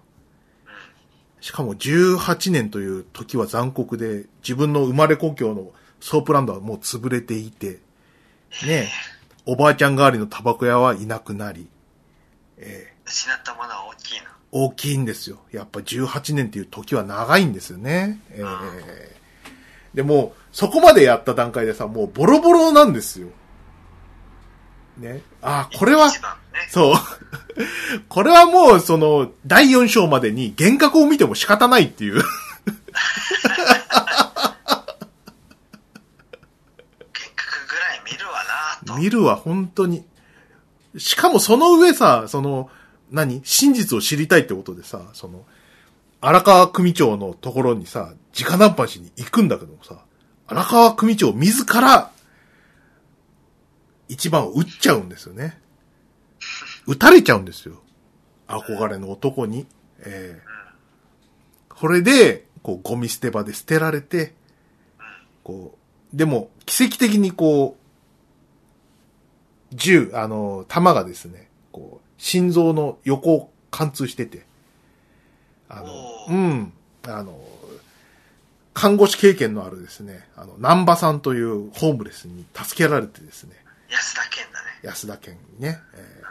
[1.39, 7.79] しかも18年という時は残酷で、自分の生まれ故郷のソープランドはもう潰れていて、
[8.65, 8.87] ねえ、
[9.45, 11.67] おばあちゃん代わりのタバコ屋はいなくなり、
[12.57, 14.33] ええ失ったものは大きいな。
[14.51, 15.39] 大きいんですよ。
[15.51, 18.21] やっぱ18年っていう時は長いんですよね。
[18.29, 19.13] ええ
[19.93, 23.27] でも、そこまでやった段階でさ、もうボロボロなんですよ。
[24.97, 25.21] ね。
[25.41, 26.13] ああ、これは、ね。
[26.69, 26.95] そう。
[28.09, 32.15] これはもう、その、第4章までに幻覚を見ても仕方ないっていう。
[32.23, 32.25] 幻
[37.35, 38.95] 覚ぐらい見るわなと。
[38.95, 40.05] 見るわ、本当に。
[40.97, 42.69] しかもその上さ、その、
[43.11, 43.41] 何？
[43.43, 45.45] 真実を知りたいってことでさ、その、
[46.21, 49.97] 荒川組長のところにさ、直談判しに行くんだけどもさ、
[50.47, 52.11] 荒川組長自ら、
[54.07, 55.59] 一番を撃っちゃうんですよね。
[56.85, 57.81] 撃たれちゃうんですよ。
[58.47, 59.65] 憧れの男に。
[59.99, 60.53] ええ
[61.83, 64.33] これで、こう、ゴミ捨て場で捨てられて、
[65.43, 65.77] こ
[66.13, 67.75] う、でも、奇跡的にこ
[69.71, 74.45] う、銃、あの、弾がですね、こう、心臓の横を貫通してて、
[75.67, 75.93] あの、
[76.29, 76.73] うん、
[77.07, 77.37] あの、
[78.73, 83.55] 看護師経験のあるですね、あの、南波さんというホームレスに助けられてですね、
[83.93, 84.67] 安田健だね。
[84.81, 86.27] 安田県にね、えー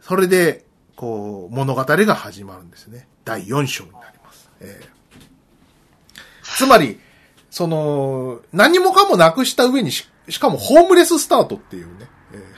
[0.00, 0.64] それで、
[0.96, 3.06] こう、物語が始まるんですね。
[3.26, 4.48] 第4章になります。
[4.60, 4.88] えー
[6.56, 6.98] つまり、
[7.50, 12.40] その、何もかもなくした上にし、しかもホームレススタートっていうね、えー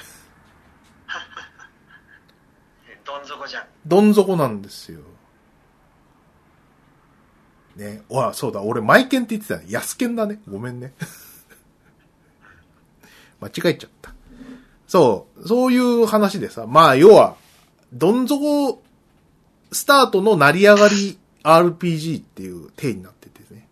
[3.04, 3.64] どん底じゃん。
[3.84, 5.00] どん底なんですよ。
[7.76, 8.02] ね。
[8.08, 9.66] わ、そうだ、俺、マイケンって言ってたね。
[9.68, 10.40] 安ケンだね。
[10.48, 10.92] ごめんね。
[13.40, 14.14] 間違えちゃった。
[14.86, 17.36] そう、そういう話でさ、まあ、要は、
[17.92, 18.82] どん底
[19.72, 23.68] スタートの成り上がり RPG っていう体になっててね。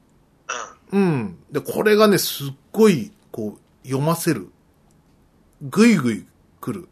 [0.93, 1.01] うん。
[1.01, 1.39] うん。
[1.51, 4.51] で、これがね、すっごい、こう、読ませる。
[5.63, 6.27] ぐいぐい
[6.61, 6.89] 来る。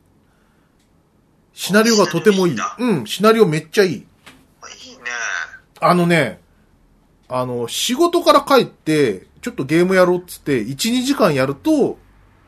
[1.52, 2.54] シナリオがとてもいい。
[2.54, 3.90] いいうん、シナリオめっちゃいい。
[3.92, 4.06] いいね。
[5.80, 6.40] あのね、
[7.28, 11.98] あの、仕事から帰って、ちょっとゲームやろうっつって、1、2時間やると、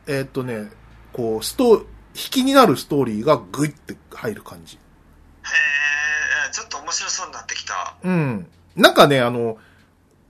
[0.09, 0.71] えーっとね、
[1.13, 4.77] こう、スト、引きになるストーリーがグイって入る感じ。
[4.77, 4.79] へ
[6.49, 7.95] え、ちょっと面白そうになってきた。
[8.03, 8.47] うん。
[8.75, 9.59] なんかね、あの、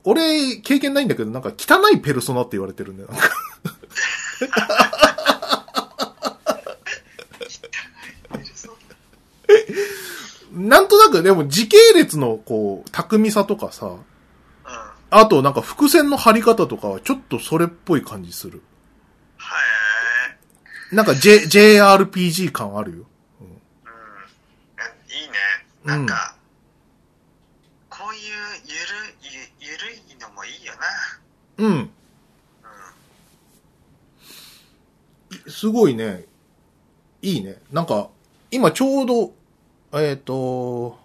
[0.03, 3.09] 俺、経験ないんだけど、なんか汚いペルソナって言われてるんだよ。
[3.09, 3.29] なんか
[10.51, 13.99] なんとなく、でも時系列の、こう、巧みさとかさ、うん。
[15.09, 18.61] あとなんか伏線の張り方とかはちょっとそれっぽい感じする。
[20.91, 23.05] なんか J、JRPG 感あるよ。
[23.41, 23.47] うん。
[23.47, 23.59] いいね。
[25.83, 26.35] なんか、
[27.89, 28.21] こういう
[28.65, 28.79] ゆる、
[29.59, 30.79] ゆ、ゆるいのもいいよな。
[31.57, 31.89] うん。
[35.47, 36.25] すごいね。
[37.21, 37.61] いいね。
[37.71, 38.09] なんか、
[38.49, 39.33] 今ちょうど、
[39.93, 40.97] えっ、と、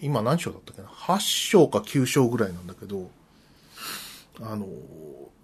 [0.00, 3.10] 今何章だったっけな ?8 章か9章ぐらいなんだけど、
[4.40, 4.66] あの、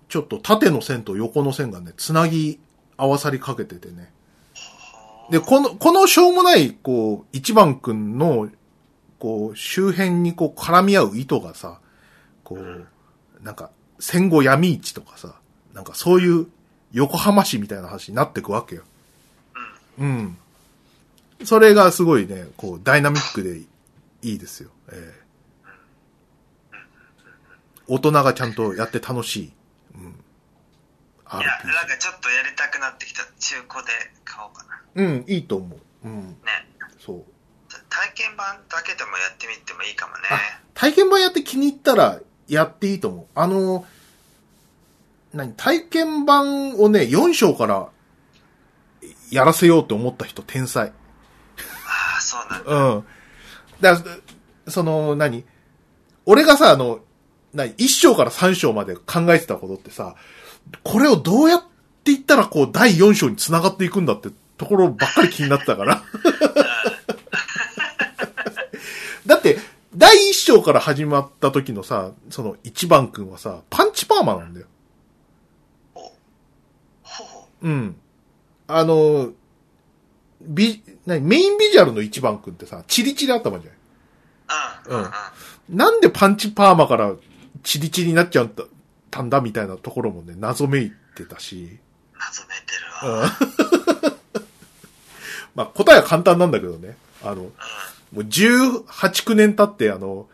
[0.08, 2.58] ちょっと縦の線と横の線がね、つなぎ
[2.98, 4.12] 合わさりかけててね。
[5.30, 8.50] で、この、このしょうもない、こう、一番くんの、
[9.18, 11.80] こう、周辺にこう絡み合う糸がさ、
[12.44, 12.88] こう、
[13.42, 13.70] なんか、
[14.00, 15.36] 戦後闇市とかさ、
[15.72, 16.46] なんかそういう
[16.92, 18.82] 横浜市みたいな話になってくわけよ。
[19.98, 20.36] うん。
[21.44, 23.66] それがすごいね、こう、ダイナミックでい
[24.34, 24.70] いですよ。
[24.90, 25.28] ええ
[27.88, 29.52] 大人がちゃんとやって楽しい。
[31.32, 31.40] うん。
[31.40, 33.22] いや、なんかちょっとやりたくなってきた。
[33.38, 33.92] 中古で
[34.24, 34.80] 買おうかな。
[34.94, 35.78] うん、いいと思う。
[36.04, 36.36] うん、ね。
[36.98, 37.24] そう。
[37.90, 40.22] 体験版だけでもやってみてもいいかもね。
[40.30, 40.38] あ、
[40.74, 43.26] 体験版やって気に入ったらやっていいと思う。
[43.34, 43.86] あの、
[45.32, 47.88] 何、体験版をね、4章から
[49.30, 50.88] やらせようって思った人天才。
[50.88, 50.92] あ
[52.16, 52.72] あ、そうなんだ。
[52.72, 53.04] うん。
[53.80, 54.02] だ
[54.68, 55.44] その、何
[56.26, 57.00] 俺がさ、あの、
[57.52, 60.14] 何 ?1 章から3章まで考えてたことってさ、
[60.82, 61.62] これをどうやっ
[62.04, 66.02] ていったらこう第4章に繋がっていくんだってところばっかり気になってたから。
[69.26, 69.58] だって、
[69.94, 74.66] 第1章から始まった時のさ、その一番くんはさ、パンチパーマなんだよ。
[77.62, 77.96] うん。
[78.66, 79.32] あの、
[80.40, 84.94] ビ、何メインビジュアルの一番くんってさ、チリチリ頭じゃん。
[84.94, 85.00] うん。
[85.00, 85.02] うん。
[85.02, 85.76] ううんん。
[85.76, 87.14] なんでパンチパーマから
[87.62, 88.48] チリチリになっちゃっ
[89.10, 91.78] たんだみたいなところもね、謎めいてたし。
[92.18, 93.26] 謎めてうるわ。
[93.26, 93.30] ん。
[95.54, 96.96] まあ答えは簡単なんだけどね。
[97.22, 97.50] あの、も
[98.16, 100.28] う18、9年経ってあの、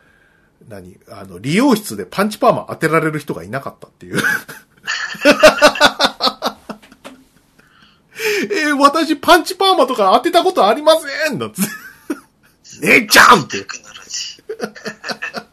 [0.69, 4.19] 何あの、理容室でパンチパーマ当てられる人がいなかったっていう。
[8.51, 10.95] えー私パンチパーマとか当てたことありま
[11.29, 11.71] せんなんつって。
[12.81, 13.65] 姉ちゃんってテ。
[13.65, 15.44] クノロジー。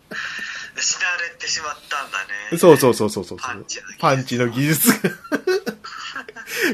[0.82, 2.18] 失われてしまったんだ
[2.52, 2.58] ね。
[2.58, 3.38] そうそうそうそうそう。
[3.38, 4.98] パンチの技術パンチの技術が。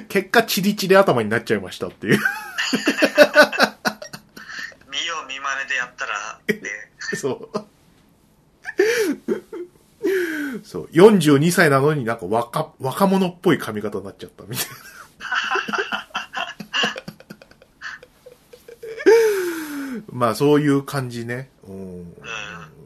[0.08, 2.20] 結果、チリチリ頭になっちゃいましたっていう。
[4.90, 6.62] 見よう見まねでやったら、ね、
[7.16, 7.68] そう。
[10.64, 10.90] そう。
[10.94, 14.76] 42歳なのになんか若、若者っぽい髪型になっちゃったみたいな。
[20.12, 21.50] まあ、そういう感じね。
[21.68, 21.76] うん。
[21.76, 22.77] うん。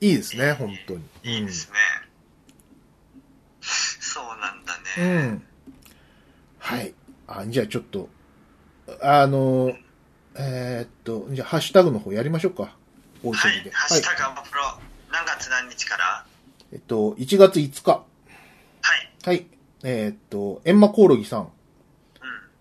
[0.00, 1.04] いいですね、本当に。
[1.24, 1.74] いいですね。
[3.60, 5.22] そうなんだうね。
[5.26, 5.42] ん。
[6.58, 6.94] はい。
[7.26, 8.08] あ、じゃあちょっと、
[9.02, 9.72] あの、
[10.36, 12.76] えーっと、じゃあハッシュタグの方やりましょうか。
[13.22, 13.70] 大急ぎで。。
[13.70, 14.62] はいハッシュタグアマプロ、
[15.12, 16.24] 何月何日から？
[16.72, 17.90] えっと、1月5日。
[17.92, 18.04] は
[18.96, 19.12] い。
[19.24, 19.46] はい。
[19.82, 21.40] えーっと、エンマコオロギさん。
[21.42, 21.50] うん。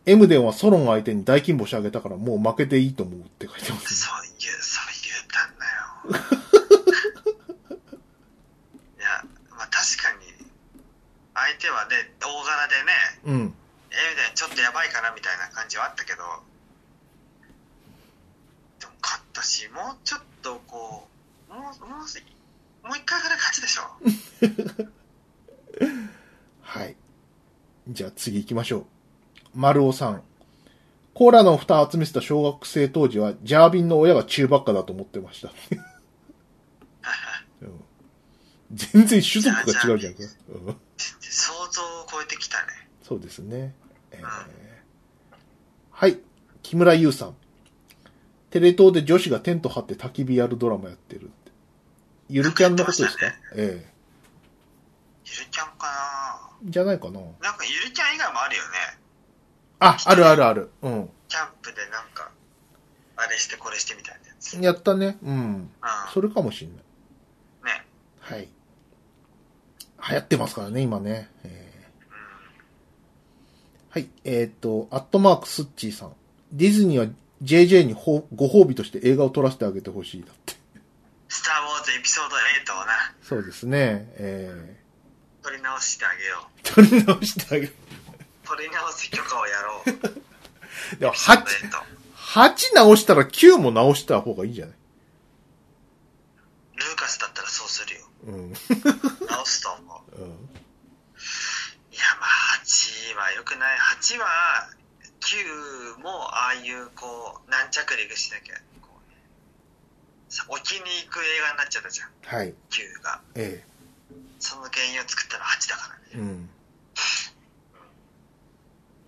[0.05, 3.89] エムデンはソロン相手に大金星あげたからもう負けていいと思うって書いてます、ね。
[3.95, 5.65] そう言う、そう言うたんだ
[6.27, 6.49] よ。
[8.97, 10.27] いや、まあ確かに、
[11.60, 12.94] 相手はね、大柄でね、
[13.26, 13.53] うん。
[13.91, 16.19] エビデンちょっとやばいかなみたいな感じはあったけど、
[18.80, 21.07] でも勝ったし、もうちょっとこ
[21.49, 23.81] う、もう、もう、もう一回ぐらい勝ちでしょ。
[26.64, 26.95] はい。
[27.90, 28.86] じゃあ次行きましょう。
[29.53, 30.23] 丸尾さん。
[31.14, 35.52] コーラの蓋集めてた小学生当時は、ジャービンの親が中ばっかだと思ってました。
[38.72, 40.15] 全然種族が違うじゃん
[41.19, 42.65] 想像を超えてきたね。
[43.03, 43.73] そうですね。
[44.11, 44.23] えーん
[45.91, 46.19] はい。
[46.63, 47.35] 木村優さん。
[48.51, 51.51] テレ東で女子がテント張って焚き火やるドラマやってるって。
[52.30, 53.85] ゆるキャンのことですか、なんかえ
[55.26, 57.19] ゆるキャンかえじゃないかな。
[57.19, 58.69] ななんかゆるキャン以外もあるよね。
[59.80, 60.71] あ、あるあるある。
[60.81, 61.09] うん。
[61.27, 62.31] キャンプでなんか、
[63.15, 64.55] あれしてこれしてみたいなやつ。
[64.55, 64.63] うん。
[64.63, 65.17] やったね。
[65.23, 65.71] うん。
[66.13, 66.84] それかもしんない。
[67.65, 67.85] ね。
[68.19, 68.47] はい。
[70.07, 71.30] 流行ってますからね、今ね。
[71.43, 71.69] えー
[73.91, 74.07] はい。
[74.23, 76.13] えっ、と、アットマークスッチーさん。
[76.51, 77.11] ディズニーは
[77.43, 80.21] JJ にほご褒美として映画を撮らせてあげてほしい。
[80.21, 80.53] だって。
[81.27, 82.91] スター・ウォーズエピソード8をな、
[83.23, 84.11] そうですね。
[84.17, 84.77] え
[85.41, 86.59] 撮り直してあげよう。
[86.67, 87.73] ー、撮り直してあげる。
[88.45, 89.91] 撮り直す許可をやろう。
[90.99, 91.45] でも、エピソード8、
[92.45, 94.76] 8 8直したら9も直した方がいいんじゃない？
[96.76, 97.98] ルーカスだったらそうするよ。
[98.30, 98.53] うん。
[99.27, 100.22] 直すと思う。
[100.22, 100.27] うん。
[100.27, 100.31] い
[101.97, 103.77] や、まあ、8は良くない。
[103.99, 104.69] 8は、
[105.19, 109.18] 9も、ああいう、こう、軟着陸しなきゃ、こうね、
[110.30, 112.53] さ置きに行く映画になっちゃったじゃん、はい。
[112.69, 113.22] 9が。
[113.35, 113.65] え
[114.39, 116.03] その原因を作ったのは8だからね。
[116.14, 116.49] えうん。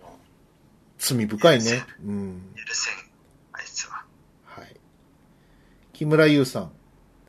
[0.02, 0.18] も
[0.98, 1.86] 罪深いね。
[2.04, 2.52] うん。
[2.54, 2.94] う、許せん、
[3.52, 4.04] あいつは。
[4.44, 4.76] はい。
[5.92, 6.72] 木村優さん。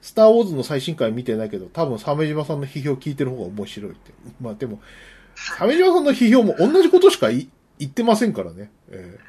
[0.04, 4.12] スターウォーズの最新回見てないけど、多分、鮫島さんの批評聞いてる方が面白いって。
[4.42, 4.82] まあでも、
[5.34, 7.48] 鮫島さんの批評も同じことしかい
[7.80, 8.70] 言ってませんからね。
[8.92, 9.20] えうん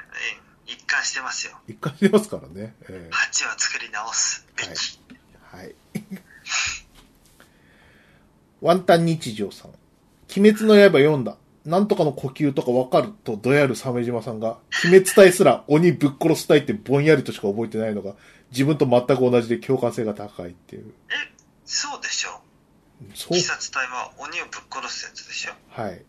[0.67, 1.57] 一貫してますよ。
[1.69, 2.73] え一貫してますからね。
[2.89, 4.67] え8は作り直すべき。
[4.67, 6.21] はいえはい。
[8.61, 9.71] ワンタン日常さん。
[10.35, 11.37] 鬼滅の刃読んだ。
[11.65, 18.13] なんとかの呼吸とかわかるとどやる鮫島さんが、鬼滅隊すら鬼ぶっ殺す隊ってぼんやりとしか覚えてないのが、
[18.51, 20.93] 自分と全く同じで共感性が高いっていう。
[21.09, 21.13] え、
[21.65, 22.39] そうでしょ
[23.15, 23.41] そう鬼。
[23.41, 25.93] 殺隊は鬼をぶっ殺すやつでしょはい。
[25.93, 26.01] 違う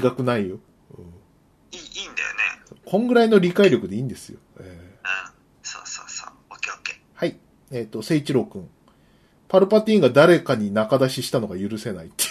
[0.00, 0.10] の？
[0.12, 0.58] 違くないよ。
[0.96, 1.04] うん
[1.72, 2.40] いいいいんだよね。
[2.84, 4.38] こんぐらいの理解力でいいんですよ。
[4.58, 5.32] えーうん。
[5.62, 6.32] そうそうそう。
[6.50, 6.96] オッケーオッケー。
[7.14, 7.36] はい。
[7.70, 8.68] えっ、と、聖一郎くん。
[9.50, 12.24] パルパティーンが誰かに仲出ししたのが許せないって。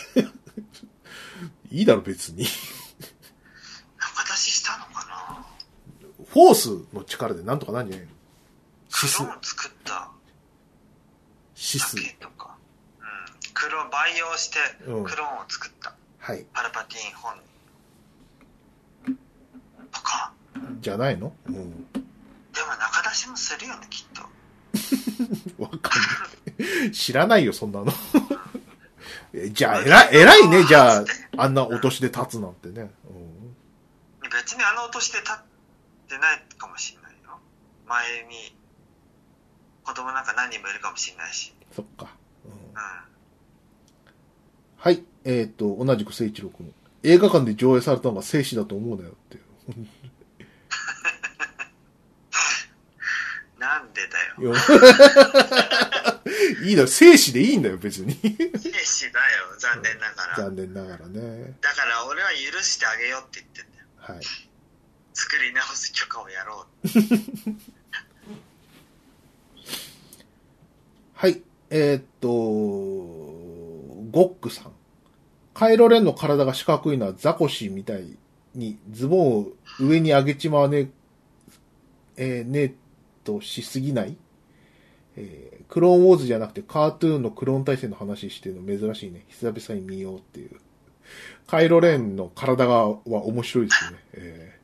[1.70, 2.46] いいだろ、別に。
[4.00, 5.46] 仲出ししたのかな？
[6.32, 8.14] フォースの力でなんとかなんじゃないの？
[8.88, 10.12] シスクロ、ーン作った
[11.56, 12.56] シスとか。
[13.02, 13.08] うん。
[13.54, 15.94] クローン培養してうんクローンを作った。
[16.20, 16.46] はい。
[16.54, 17.34] パルパティーン本
[19.06, 19.18] 人。
[19.92, 20.32] とか。
[20.80, 21.36] じゃないの？
[21.48, 21.54] うん。
[21.54, 22.06] でも
[22.80, 24.22] 仲出しもするよね、きっと。
[25.62, 26.39] わかんない。
[26.92, 27.92] 知らないよ、そんなの。
[29.34, 31.06] え じゃあ、偉い、偉いね、じゃあ、
[31.38, 32.92] あんなお年で立つなんてね。
[33.10, 33.30] うん
[34.32, 35.36] 別にあの年で立っ
[36.08, 37.40] てないかもしれないよ。
[37.88, 38.56] 前に、
[39.84, 41.52] 子供なんか何人もいるかもしれないし。
[41.76, 42.16] そっか。
[42.46, 42.76] うんうん。
[44.78, 45.04] はい。
[45.24, 46.74] えっ、と、同じく聖一郎くん。
[47.02, 49.40] 映画館で上映されたのが生死だと思うなよって。
[53.58, 54.54] なんでだよ。
[56.30, 56.32] い
[56.64, 58.14] やいいだろ、生死でいいんだよ、別に。
[58.14, 58.30] 兵
[58.84, 60.36] 士だよ、残念ながら。
[60.38, 61.54] 残念ながらね。
[61.62, 63.86] だから俺は許してあげようって言ってんだよ。
[63.98, 64.26] はい。
[65.14, 66.88] 作り直す許可をやろう。
[71.14, 71.42] はい。
[71.70, 74.72] えーっと、ゴックさん。
[75.54, 78.18] カイロレンの体が四角いのはザコシみたい
[78.56, 80.90] にズボンを上に上げちまわね
[82.18, 82.74] え、えーねえ
[83.26, 84.16] としすぎない？
[85.18, 89.26] えークローンウォーズじゃなくてカートゥーンのクローン対戦の話してるの珍しいね。
[89.30, 90.60] 久々に見ようっていう。
[91.48, 94.00] カイロレンの体がは面白いですね。
[94.14, 94.60] えー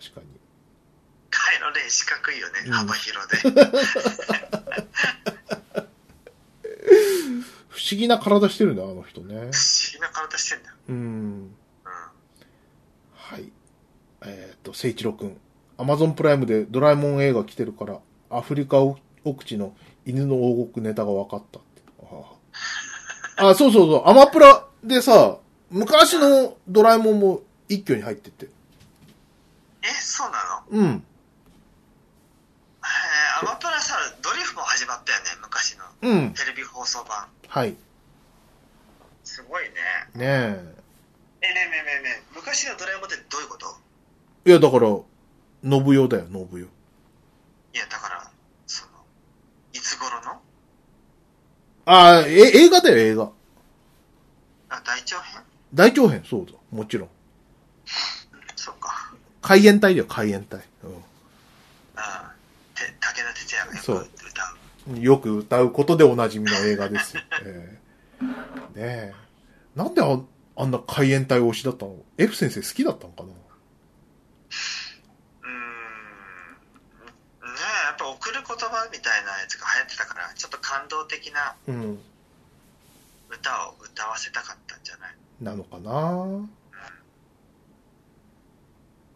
[0.00, 0.26] 確かに。
[1.28, 3.36] カイロレン四角いよね、うん幅広で。
[7.68, 9.34] 不思議な体してるんだ、あの人ね。
[9.34, 9.50] 不思
[9.92, 10.76] 議な体してんだよ。
[10.88, 10.96] うん。
[10.96, 11.54] うん。
[13.14, 13.52] はい。
[14.22, 15.36] えっ、と、聖一郎くん。
[15.76, 18.00] アマゾンプライムでドラえもん映画来てるから、
[18.30, 19.76] アフリカ奥地の
[20.10, 21.82] 犬の王国ネタが分かったって。
[23.36, 24.08] ああ、そうそうそう。
[24.08, 25.38] アマプラでさ、
[25.70, 28.50] 昔のドラえもんも一挙に入ってて。
[29.82, 30.78] え、そうなの？
[30.78, 31.04] うん。
[32.82, 35.84] えー、アマプラさ、ドリフも始まったよね、昔の。
[36.02, 36.34] うん。
[36.34, 37.28] テレビ放送版。
[37.48, 37.76] はい。
[39.24, 39.70] すごいね。
[40.14, 40.26] ねえ。
[40.26, 40.60] え、ね
[41.42, 43.66] えねえねえねえ、昔のドラえもんってどういうこと？
[44.44, 45.04] いや、だから、信
[45.62, 46.60] 代だよ、信代。
[46.60, 48.30] いや、だから、
[48.66, 48.90] その、
[49.72, 50.40] いつ頃の
[51.92, 53.32] ああ、え、映画だよ、映画。
[54.68, 55.42] あ、大長編？
[55.74, 56.52] 大長編、そうだ。
[56.70, 57.08] もちろん。
[58.54, 59.12] そっか。
[59.42, 60.60] 海援隊だよ、海援隊。
[60.84, 61.02] うん。
[61.96, 62.32] あ
[62.76, 63.92] て武田鉄矢がよく
[64.28, 64.54] 歌
[64.94, 65.00] う。
[65.00, 67.22] よく歌うことでおなじみの映画ですよ。
[67.44, 68.30] えーね
[68.76, 69.12] え。
[69.74, 70.16] なんであ
[70.56, 75.50] あんな海援隊推しだったの ?F 先生好きだったのかなうーん。
[77.52, 81.98] ねえ、やっぱ送る言葉みたいなやつが流行ってたから、ちょっと感動的なうん。
[83.30, 85.14] 歌を歌わせたかったんじゃない？
[85.40, 86.48] なのかな？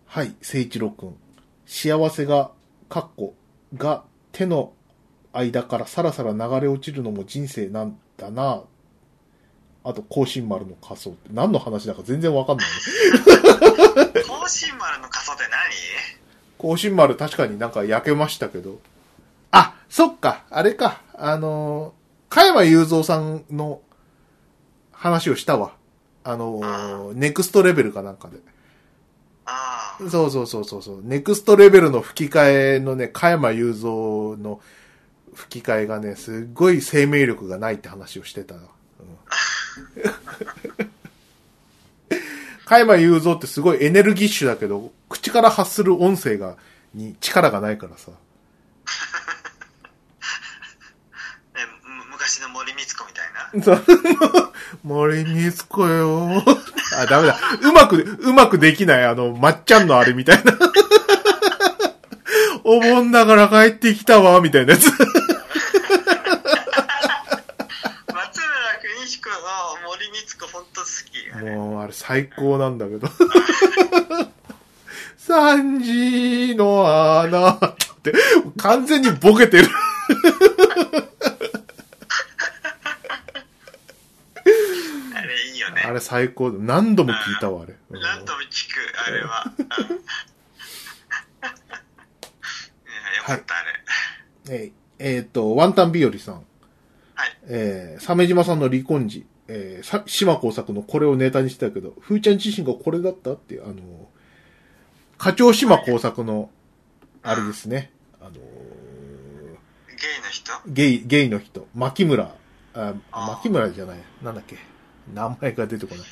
[0.06, 1.16] はい、聖一郎くん。
[1.66, 2.52] 幸せが、
[2.88, 3.34] かっこ、
[3.76, 4.72] が手の
[5.32, 8.62] 間からさらさら流れ落ちるのも人生なんだな。
[9.82, 14.22] あと、甲信丸の仮装って何の話だか全然わかんないね。
[14.22, 15.72] 甲信丸の仮装って何？
[16.58, 18.80] 甲信丸確かになんか焼けましたけど。
[19.84, 21.00] あ、そっか、あれか。
[21.14, 23.80] あのー、加山雄三さんの
[24.92, 25.72] 話をしたわ。
[26.24, 28.38] あのー、ネクストレベルかなんかで。
[30.10, 31.00] そうそうそうそうそう。
[31.04, 34.60] ネクストレベルの吹き替えのね、加山雄三の
[35.34, 38.54] 吹き替えがね、すっごい生命力がないって話をしてた。
[38.54, 38.62] うん、
[42.64, 46.56] 加山雄三ってすごいエネルギッシュだけど、口から発する音声が、
[46.94, 48.12] に力がないからさ。
[51.54, 53.40] ね、む昔の森光子みたいな。
[53.40, 53.43] そう
[54.82, 56.42] 森光子よ。
[56.98, 57.38] あ、ダメだ。
[57.62, 59.04] うまく、うまくできない。
[59.04, 60.58] あの、まっちゃんのあれみたいな。
[62.64, 64.86] お盆だから帰ってきたわ、みたいなやつ。
[64.86, 65.14] 松村邦
[69.06, 69.36] 彦の
[69.86, 71.14] 森光子ほんと好き。
[71.44, 73.08] もう、あれ最高なんだけど。
[75.16, 77.58] 三時の穴っ
[78.02, 78.12] て、
[78.58, 79.68] 完全にボケてる。
[85.14, 85.82] あれいいよね。
[85.84, 86.50] あれ最高。
[86.50, 87.74] 何度も聞いたわ、あれ。
[87.90, 88.76] うん何度も聞く、
[89.06, 89.52] あれは。
[93.16, 93.62] よかった、あ
[94.48, 94.54] れ。
[94.56, 96.44] えーえーと、ワンタン日和さん。
[97.14, 97.36] はい。
[97.46, 104.08] えー、鮫島さんの離婚時、えー、さ島工作のこれをネタにしてたけど、ふーちゃん自身がこれだったっていう、あの、
[105.18, 106.50] 課長島工作の、
[107.22, 107.90] あれですね。
[108.20, 108.40] あのゲイ
[110.22, 110.52] の人？
[110.66, 112.34] ゲイ、ゲイの人、牧村、
[112.74, 114.56] あ、牧村じゃない、なんだっけ、
[115.12, 116.04] 名前が出てこない。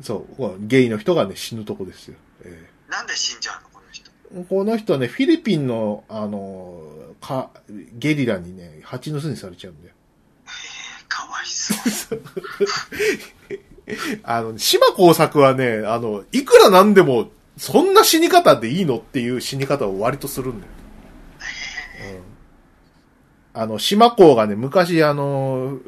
[0.00, 2.16] そう、ゲイの人がね、死ぬとこですよ。
[2.44, 4.10] えなんで死んじゃうのこの人。
[4.34, 6.82] ーこの人はね、フィリピンの、あの、
[7.20, 7.50] か、
[7.94, 9.94] ゲリラにね、蜂の巣にされちゃうんだよ。
[10.44, 12.22] えー、かわいそう。
[14.22, 20.72] あの、島工作はね、あの、いくらなんでも、そんな死に方でいいのっていう死に方を割とするんだよ。
[23.54, 23.60] うん。
[23.60, 25.78] あの、島工がね、昔あの、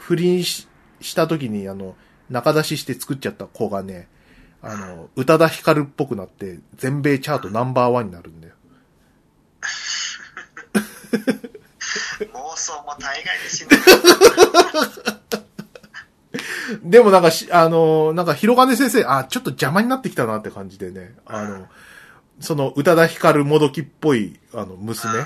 [0.00, 0.66] 不倫し
[1.00, 1.94] した時にあの、
[2.28, 4.08] 中出しして作っちゃった子がね、
[4.62, 8.54] あの、宇多田ヒカルっぽくなって、全米チャートナンバーワンになるんだよ。
[12.34, 13.68] 妄想も大概で死ん
[16.84, 21.66] でもなんかし、あの、なんか、広金先生、あ、ちょっと邪魔になってきたなって感じでね、あの、
[22.38, 25.24] その、宇多田ヒカルもどきっぽい、あの、娘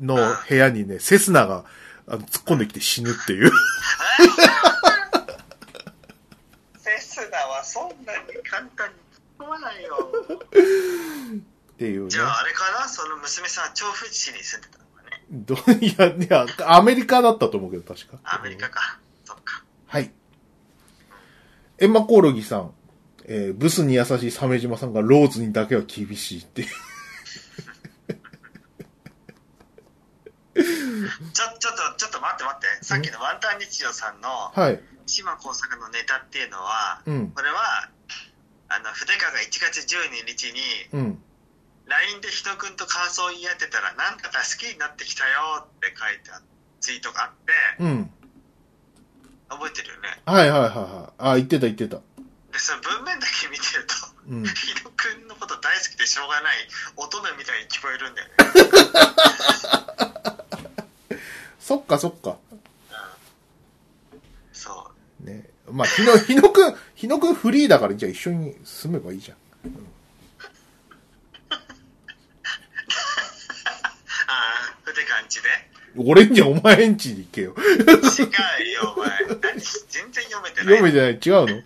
[0.00, 0.16] の
[0.48, 1.64] 部屋にね、セスナが、
[2.06, 3.50] あの、突っ込んできて死ぬっていう。
[6.78, 8.94] セスナはそんなに簡単に
[9.38, 10.12] 突っ込まないよ。
[10.54, 12.18] っていうねじ。
[12.18, 12.88] ゃああれかな？
[12.88, 15.22] その娘さん、調布市に住んでたのかね。
[15.30, 15.54] ど
[15.86, 18.18] いや、いや、アメリカだったと思うけど、確か。
[18.24, 18.98] アメリカか。
[19.24, 19.62] そっか。
[19.86, 20.10] はい。
[21.78, 22.72] エンマコオロギさん、
[23.24, 26.68] えーブスに優しい鮫島さんがローズにだけは厳しいっていう。
[31.32, 32.84] ちょ、ちょっと、ちょっと待って待って。
[32.84, 34.80] さっきのワンタン日常さんのはい。
[35.06, 37.30] 島工作のネタっていうのは、うん。
[37.30, 37.88] これは、
[38.68, 40.60] あの、筆川が1月12日に、
[40.92, 41.22] うん。
[41.86, 46.42] LINE で人くんと感想を言い合ってたら、なんだか好きになってきたよって書いてあ
[46.80, 48.10] ツイートがあって、うん。
[49.48, 49.94] 覚えてる？
[49.94, 50.20] よね。
[50.26, 51.12] はいはいはいはい。
[51.18, 51.96] あ、言ってた言ってた。
[51.96, 52.02] で、
[52.58, 53.94] その文面だけ見てると、
[54.28, 54.44] うん。
[54.44, 58.34] ヒロくんのこと大好きでしょうがない乙女みたいに聞こえるんだよね。
[61.66, 62.36] そっかそっか。
[64.52, 64.88] そ
[65.20, 65.26] う。
[65.26, 65.50] ね。
[65.68, 69.36] まあ、ひの、ひのくん、ひのくんフリーだから、じゃあ一緒に住めばいいじゃん。
[74.28, 75.48] ああ、筆川んちで？
[75.96, 77.56] 俺んじゃお前んちに行けよ。
[77.58, 79.10] 違うよ、お前。
[79.26, 80.66] 何全然読めてない。
[80.66, 81.62] 読めてない違うの？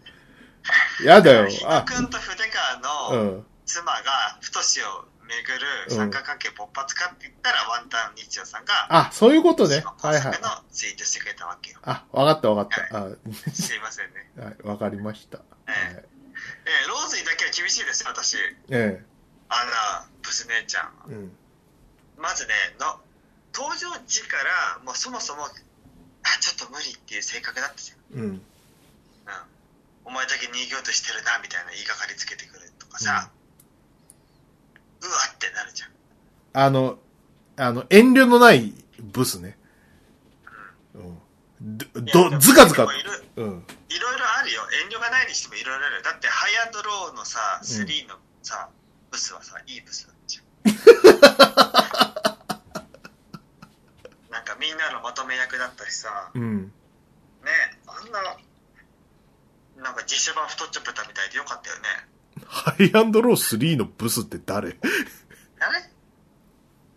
[1.05, 1.45] やだよ。
[1.45, 3.47] あ、ヒロくんと筆川のうん。
[3.67, 10.43] 妻が太しを巡る三角関係勃発かって言ったら、ワンタン日曜さんが、あ、そういうことねはいはい作。
[10.43, 11.79] のツイートしてくれたわけよ。
[11.83, 12.99] あ、わかったわかった。
[12.99, 13.09] あ、
[13.53, 14.31] すいませんね。
[14.39, 15.39] はい、わかりました。
[15.39, 15.47] はい。
[15.69, 18.37] えーローズにだけは厳しいですよ、私。
[18.71, 19.05] え
[19.49, 20.93] あら、ブス姉ちゃん。
[21.11, 21.15] え。
[21.15, 21.37] うん。
[22.17, 23.01] まずね、の、
[23.53, 25.49] 登場時からもうそもそもあ
[26.41, 28.29] ちょっと無理っていう性格だったじゃん、うん。
[28.31, 28.43] うん、
[30.05, 33.40] お前だけ逃げようとしてるなみたいな言いがかりつけてくるとかさ、う
[35.09, 35.91] わってなるじゃん
[36.53, 36.99] あの、
[37.57, 39.57] あの、遠慮のないブスね。
[40.95, 41.79] うん。
[41.79, 42.87] ど、ど、ずかずかい。
[42.87, 43.65] ろいろうん。
[43.89, 48.69] いろいろあるよ遠慮がないにしてもいろいろあるよだってハイアンドローのさ3のさ、
[49.11, 50.45] ブスはさいいブスだったじゃん
[54.31, 56.65] なんかみんなのまとめ役だったしさうん。
[56.65, 56.71] ね
[57.87, 58.23] あんな
[59.83, 61.83] なんか実写版太っちょ豚みたいでよかったよね
[62.47, 64.69] ハイアンドロー3のブスって誰？
[64.71, 64.79] あれ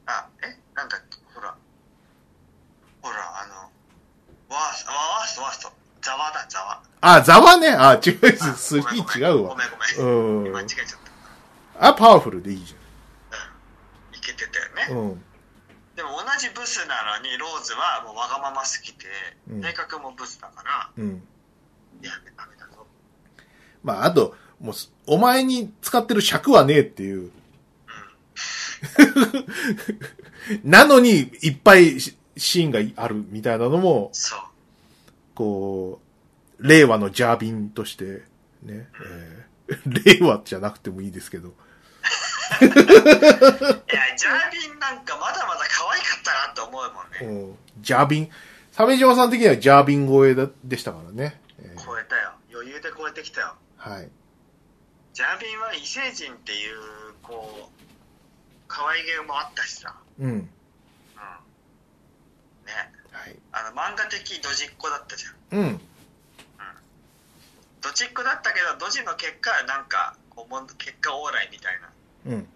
[0.06, 0.58] あえ？
[0.76, 1.18] なんだっけ？
[1.34, 1.56] ほら
[3.02, 3.72] ほらあの
[4.50, 5.72] ワーストワーストワースト
[6.02, 7.70] ザワだザワあ、ザワね。
[7.70, 8.78] あ、違うです。
[8.80, 9.56] あごめんごめん3違うわご。
[9.56, 10.64] めんごめんうん間違。
[10.64, 10.88] えちゃっ
[11.80, 12.76] たあ、パワフルでいいじい
[14.22, 14.98] けてたよね、ゃん。
[14.98, 15.24] うん。
[15.96, 19.06] でも同じブスなのにローズはもうわがまますぎて、
[19.50, 21.24] うん性格もブスだからうん。
[22.02, 22.86] いやダメだぞ
[23.84, 27.32] まあ、あと、もうす、お前に使ってる尺はねえっていう。
[30.64, 34.40] なのに、いっぱいシシーンがあるみたいなのも、そう。
[35.36, 36.02] こ
[36.60, 38.24] う、令和のジャービンとして、
[38.64, 39.84] ね、えー
[40.22, 42.76] 令和じゃなくてもいいですけど、 いやジャー
[44.52, 47.58] ビンなんかまだまだ可愛かったなと思うもんね、うん。
[47.82, 48.30] ジャービン、
[48.72, 51.42] 鮫島さん的にはジャービン超えだでしたからね。
[51.60, 51.86] えー。
[51.86, 52.34] 超えたよ。
[52.54, 53.56] 余裕で超えてきたよ。
[53.78, 54.10] はい。
[55.14, 56.78] ジャービンは異星人っていう
[57.22, 57.84] こう
[58.68, 60.30] 可愛げもあったしさうん。
[60.30, 60.50] うんね
[63.12, 63.36] はい。
[63.52, 65.82] あの漫画的ドジっ子だったじゃんうん。
[67.82, 71.80] ドジっ子だったけどドジの結果なんかこうもん結果オーライみたい
[72.26, 72.48] なのうん。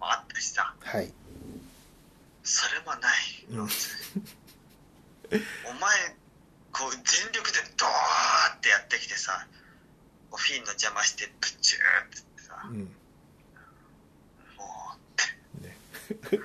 [0.00, 1.12] もあったしさはい。
[2.44, 3.70] それもないうんお前
[6.72, 9.44] こう全力でドーってやってきてさ
[10.32, 12.78] フィンの邪魔してブチューってってさうん。
[12.78, 12.86] もう
[14.96, 15.22] って、
[15.68, 15.76] ね
[16.32, 16.40] うん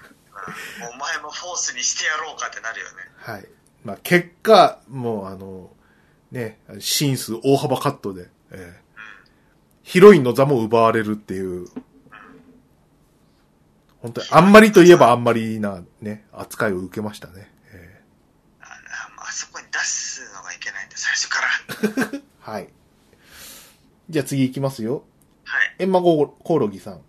[0.93, 3.47] お前もフォースにしてやろうかってなるよねはい。
[3.83, 5.71] まあ、結果、もうあの、
[6.31, 8.91] ね、シーン数大幅カットで、えー
[9.83, 11.67] ヒロインの座も奪われるっていう、
[14.01, 17.51] 本当にあんまりといえばあんまりなね、扱いを受けましたね。
[17.73, 18.01] え
[18.61, 22.69] あああそこに出すのがいけないんだ最初からー はい。
[24.11, 25.03] じゃあ次行きますよ。
[25.45, 26.99] はいエンマコオロギさん。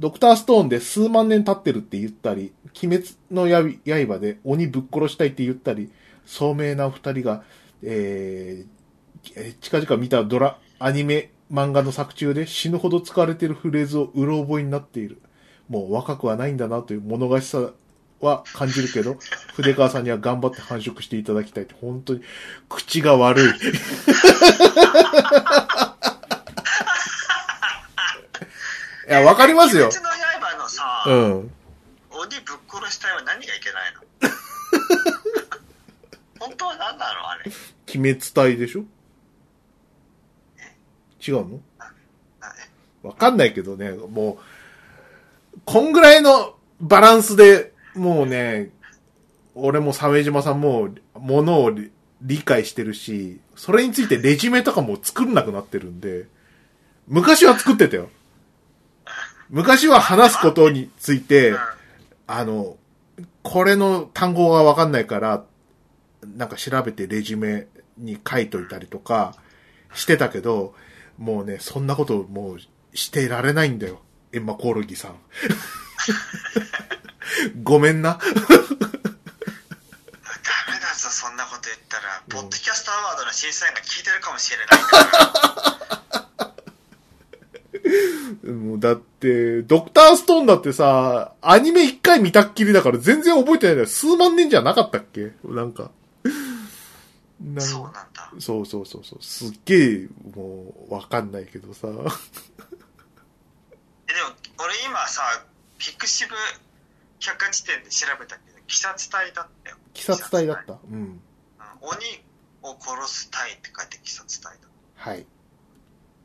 [0.00, 2.52] ドクターストーンで数万年経ってるって言ったり、
[2.82, 5.92] 鬼滅の刃刃で鬼ぶっ殺したいって言ったり、
[6.26, 7.44] 聡明な二人が、
[7.82, 8.80] えー
[9.36, 15.20] えー近々見たドラ、アニメ、漫画の作中で死ぬほど使われているフレーズをうろ覚えになっている。
[15.68, 17.70] もう若くはないんだなという物悲しさ
[18.20, 19.18] は感じるけど、
[19.54, 22.22] 筆川さんには頑張って繁殖していただきたいって、本当に
[22.68, 23.48] 口が悪い。
[29.10, 29.86] いや、わかりますよ。
[29.88, 29.96] 鬼。
[29.96, 30.10] 滅の
[30.46, 31.50] 刃のさ、うん。
[32.10, 34.00] 鬼ぶっ殺したいは何がいけないの？
[36.46, 37.28] 本当は何なの？
[37.28, 37.50] あれ。
[37.92, 38.84] 鬼滅隊でしょ？
[41.26, 41.60] 違うの？
[43.02, 44.38] わかんないけどね、も
[45.56, 48.70] う、こんぐらいのバランスで、もうね、
[49.56, 51.90] 俺も鮫島さんも、ものを理
[52.22, 56.26] 理解してるし、それについてレジュメとかも作んなくなってるんで、
[57.08, 58.08] 昔は作ってたよ。
[59.50, 61.56] 昔は話すことについて、
[62.28, 62.76] あの、
[63.42, 65.44] これの単語がわかんないから、
[66.36, 67.66] なんか調べてレジュメ
[67.98, 69.34] に書いといたりとか
[69.92, 70.74] してたけど、
[71.18, 72.60] もうね、そんなこともう
[72.94, 74.00] してられないんだよ。
[74.32, 75.16] エンマコオロギさん。
[77.64, 78.20] ごめんな。
[78.20, 78.26] ダ
[80.72, 86.19] メだぞそんなこと言ったら、ポッドキャストアワードの審査員が聞いてるかもしれないから
[88.52, 93.88] もうだって、ドクターストーンだってさ、アニメ一回見たっきりだから全然覚えてないんだよ。
[93.88, 95.32] 数万年じゃなかったっけ？
[95.44, 95.90] なんか。
[97.42, 99.18] なんそうなんだそうそうそうそう。
[99.22, 101.88] すっげえ、もう、わかんないけどさ。
[101.90, 101.90] え
[104.12, 104.30] でも
[104.64, 105.22] 俺今さ
[105.78, 106.34] ピクシブ
[107.20, 110.74] 百科事典で調べたけど鬼殺隊だったよ鬼殺隊だった？
[110.90, 110.94] うん。
[110.94, 111.20] うん
[111.82, 111.96] 鬼
[112.62, 115.24] を殺す隊って書いて鬼殺隊だはい。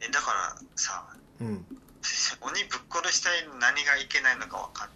[0.02, 1.07] えだからさ
[1.41, 1.66] うん。
[2.41, 4.90] 鬼ぶっ殺したいの何がいけないのかわかん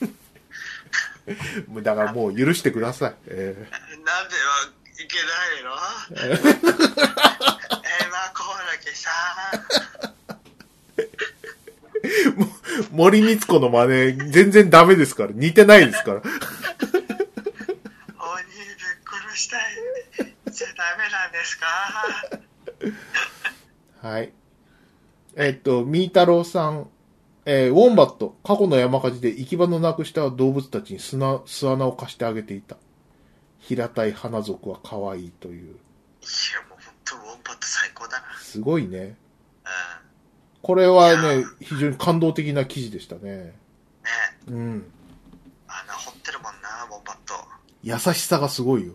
[0.00, 0.10] ない
[1.68, 3.14] もうだからもう許してください。
[3.28, 3.54] え
[4.04, 4.40] なんでは
[5.00, 5.28] いけな
[5.60, 5.70] いの？
[6.16, 9.10] ー えー、まあこうだけさ
[12.92, 15.30] 森光子の真似、全然ダメですから。
[15.32, 16.22] 似てないですから。
[16.22, 16.38] 殺
[19.36, 19.62] したい
[20.50, 21.58] じゃダメなんです
[24.02, 24.02] か？
[24.08, 24.32] はい。
[25.40, 26.88] えっと、みーたろうさん、
[27.46, 32.76] えーウォンバット、過去の山火事で行き場のなくした動物たちに砂、巣穴を貸してあげていた。
[33.60, 35.62] 平たい花族は可愛いという。
[35.62, 35.70] いや
[36.68, 38.98] もう本当ウォンバット最高だなすごいね。
[38.98, 39.14] うん
[40.60, 43.20] これはね、非常に感動的な記事でしたね。
[43.22, 43.54] ね
[44.48, 44.92] うん。
[45.68, 47.34] 穴掘ってるもんなウォンバット
[47.84, 48.88] 優しさがすごいよ。
[48.88, 48.94] う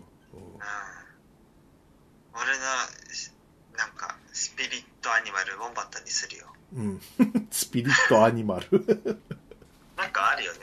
[2.34, 2.64] 俺の
[3.78, 7.00] なんかスピリットアニマルウォンバットにするようん。
[7.50, 8.70] スピリットアニマル。
[9.96, 10.58] なんかあるよね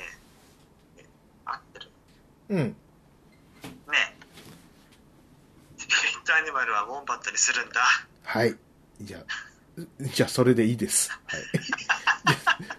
[0.97, 1.05] ね
[1.45, 1.89] 合ってる
[2.49, 2.57] うん。
[2.59, 2.76] ね
[5.77, 7.81] スピリットアニマルはウォンバットにするんだ
[8.23, 8.57] はい。
[8.99, 9.26] じゃあ、
[10.01, 11.11] じゃあそれでいいです。
[11.11, 11.41] はい。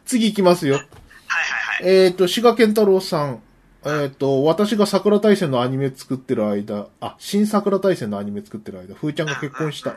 [0.04, 0.74] 次行きますよ。
[0.74, 3.42] はいはいはいえっ、と、志賀健太郎さん。
[3.84, 9.96] えっ、と、私が桜大戦のアニメ作ってる間、あ、新桜大戦のアニメ作ってる間、ふーちゃんが結婚した。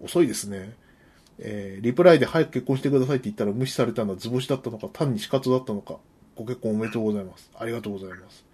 [0.00, 0.76] 遅いですね。
[1.38, 5.96] えーリプライで早く結婚してくださいって言ったら無視されたのは図星だったのか、単に死活だったのか、
[6.36, 7.50] ご結婚おめでとうございます。
[7.58, 8.44] ありがとうございます。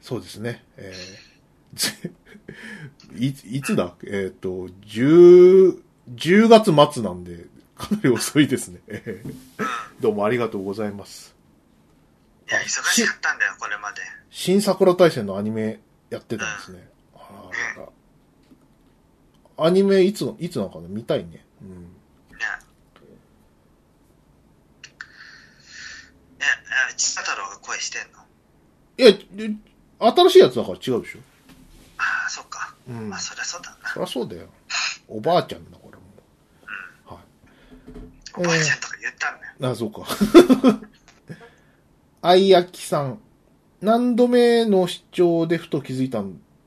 [0.00, 0.64] そうですね。
[0.76, 1.34] えー
[1.74, 1.90] ぜ
[3.18, 3.94] いつ、いつだ？
[4.06, 5.80] えっ、と、10、
[6.14, 7.46] 10月末なんで、
[7.76, 8.80] かなり遅いですね。
[8.86, 9.22] え
[9.58, 9.62] ー
[10.00, 11.34] どうもありがとうございます。
[12.48, 15.80] いや忙しかったんだよこれまで新桜大戦のアニメ
[16.10, 16.88] やってたんですね。
[17.14, 17.88] あららら
[19.66, 20.88] アニメいつの、いつなのかな？
[20.88, 21.44] 見たいね。
[21.64, 21.82] うん。
[21.82, 21.88] ね
[26.38, 26.44] え
[26.90, 28.18] え千太郎が声してんの？
[28.98, 29.54] いや、で
[29.98, 31.20] 新しいやつだから違うでしょ。
[31.98, 34.48] ああそっか、うんまあそりゃそうだなそりゃそうだよ。
[35.08, 36.02] おばあちゃんだ、これも
[37.10, 37.14] う。
[37.14, 37.24] はい。
[38.36, 40.06] おばあちゃんとか言ったんだよ、あ、そうか。
[42.22, 43.20] あいやきさん。
[43.80, 46.22] 何度目の視聴でふと気づいた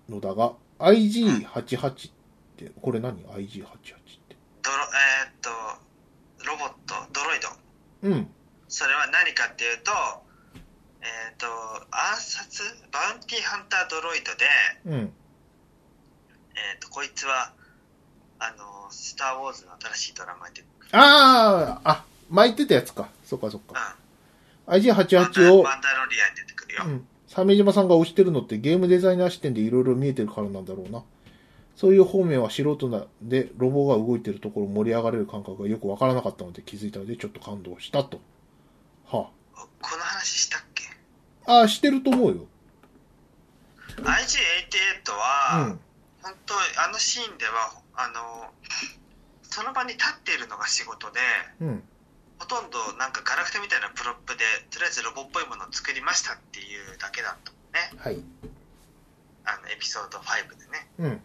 [0.08, 2.12] のだが、IG88 っ
[2.56, 3.97] て、これ何 ?IG88 って。
[4.68, 5.50] ドロえーっと
[6.46, 7.48] ロボットドロイド
[8.04, 8.28] うん。
[8.68, 9.92] それは何かっていうと
[11.02, 11.48] えーっと
[11.90, 14.46] 暗殺バウンティーハンタードロイドで
[14.86, 14.94] うん。
[15.00, 17.54] えーっとこいつは
[18.40, 23.10] あのスター・ウォーズの新しいドラマでああ、あ、巻いてたやつか。
[23.26, 23.96] そっかそっうんか。
[24.68, 27.08] マンダ IG88 を、マンダロリアンに出てくるよ、うん。
[27.28, 31.04] 鮫島さんが推してるのってゲームデザイナー視点でいろいろ見えてるからなんだろうな。
[31.78, 38.20] そういう方面は素人なんで、ロボが動いてるところ盛り上がれる感覚がよくわからなかったので気づいたのでちょっと感動したと。
[39.06, 39.30] は
[39.80, 40.84] この話したっけ？
[41.46, 41.60] あ。
[41.60, 42.48] ああ、してると思うよ。
[43.98, 44.04] IG88
[45.12, 45.80] は、うん。
[46.24, 48.52] 本当あのシーンではあの
[49.44, 51.20] その場に立っているのが仕事で
[51.62, 51.84] うん。
[52.40, 56.64] ほとんどなんかガラクタみたいなプロップでとりあえずロボっぽいものを作りましたってい
[56.94, 58.24] うだけだったもんねはい。
[59.46, 61.22] あのエピソード5でねうん。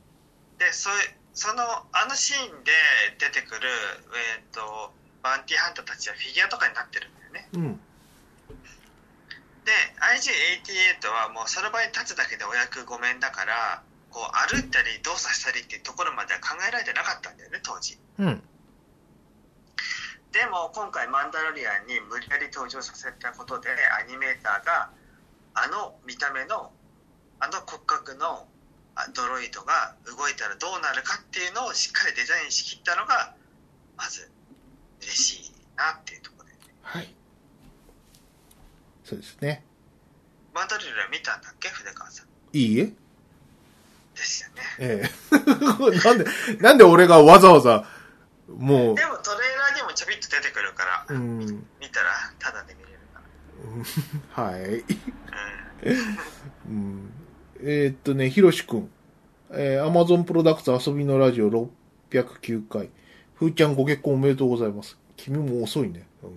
[0.62, 0.90] でそ
[1.34, 2.70] そのあのシーンで
[3.18, 3.66] 出てくる、
[4.39, 7.80] えー、とバウンティーハンターたちはフィギュアとかになってるんだよねうん。
[9.66, 18.43] で IG88 はもうその場に立つだけでお役御免だからこう歩いたり動作したりっていうところまでは考えられてなかったんだよね当時うん。
[20.30, 24.90] でも今回マンダロリアンに無理やり登場させたことでアニメーターが
[25.55, 26.70] あの見た目の
[27.40, 28.52] あの骨格のあ
[29.14, 33.35] ドロイドが動いたらどうなるかっていうのをしっかりデザインしきったのが
[33.97, 34.31] まず
[35.01, 36.52] 嬉しいなっていうところで。
[36.82, 37.14] はい。
[39.05, 39.64] そうですね。
[40.55, 41.69] マンダロリアン見たんだっけ？
[41.69, 42.27] 筆川さん。
[42.52, 42.85] いいえ。
[42.85, 44.62] ですよね。
[44.78, 45.36] ええ。
[46.05, 46.24] なんで、
[46.60, 47.86] なんで俺がわざわざ、
[48.48, 52.98] もでもトレーラーにもちょびっと出てくるから、う、うん、見たらタダで見れる
[54.35, 54.85] かはい。
[55.31, 55.40] ら
[56.66, 56.70] うん。
[56.70, 57.22] うん、
[57.64, 58.90] えーっとね、ひろしくん。
[59.52, 61.68] えー、Amazon プロダクツ遊びのラジオ
[62.10, 62.90] 609回。
[63.34, 64.98] ふーちゃんご結婚おめでとうございます。
[65.16, 66.05] 君も遅いね。
[66.24, 66.30] うん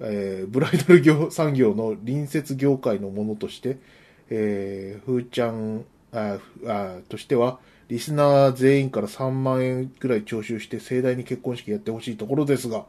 [0.00, 3.78] えーブライダル業産業の隣接業界のものとして、
[4.30, 7.58] えー、ふーちゃん、ああとしては、
[7.88, 12.86] リスナー全員から3万円くらい徴収して盛大に結婚式やってほしいところですが、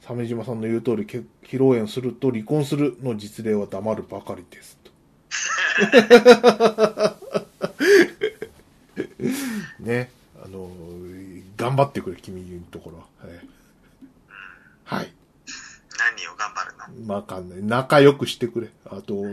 [0.00, 1.24] 鮫島さんの言う通り、披
[1.58, 4.83] 露宴すると離婚するの実例は黙るばかりです。
[5.90, 7.24] と
[9.80, 10.10] ね、
[10.44, 10.70] あの、
[11.56, 13.04] 頑張ってくれ、君のところは。
[14.92, 15.00] はい。
[15.00, 15.12] はい。
[15.98, 16.72] 何を頑張る
[17.06, 17.14] の？
[17.14, 17.62] わかんない。
[17.62, 18.68] 仲良くしてくれ。
[18.86, 19.30] あと、な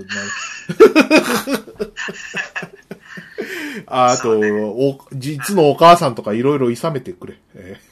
[3.88, 7.38] あ あと、ねお、実のお母さんとかいろいろ諌めてくれ。
[7.56, 7.92] えー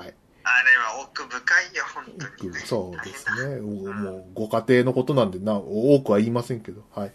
[0.00, 0.14] はい。
[0.44, 0.75] あれは
[1.16, 2.04] 奥深いよ本
[2.38, 3.56] 当にねそうですね。
[3.60, 3.62] お
[3.92, 6.82] もう、ご家庭のことなんでな、多くは言いませんけど。
[6.94, 7.12] はい。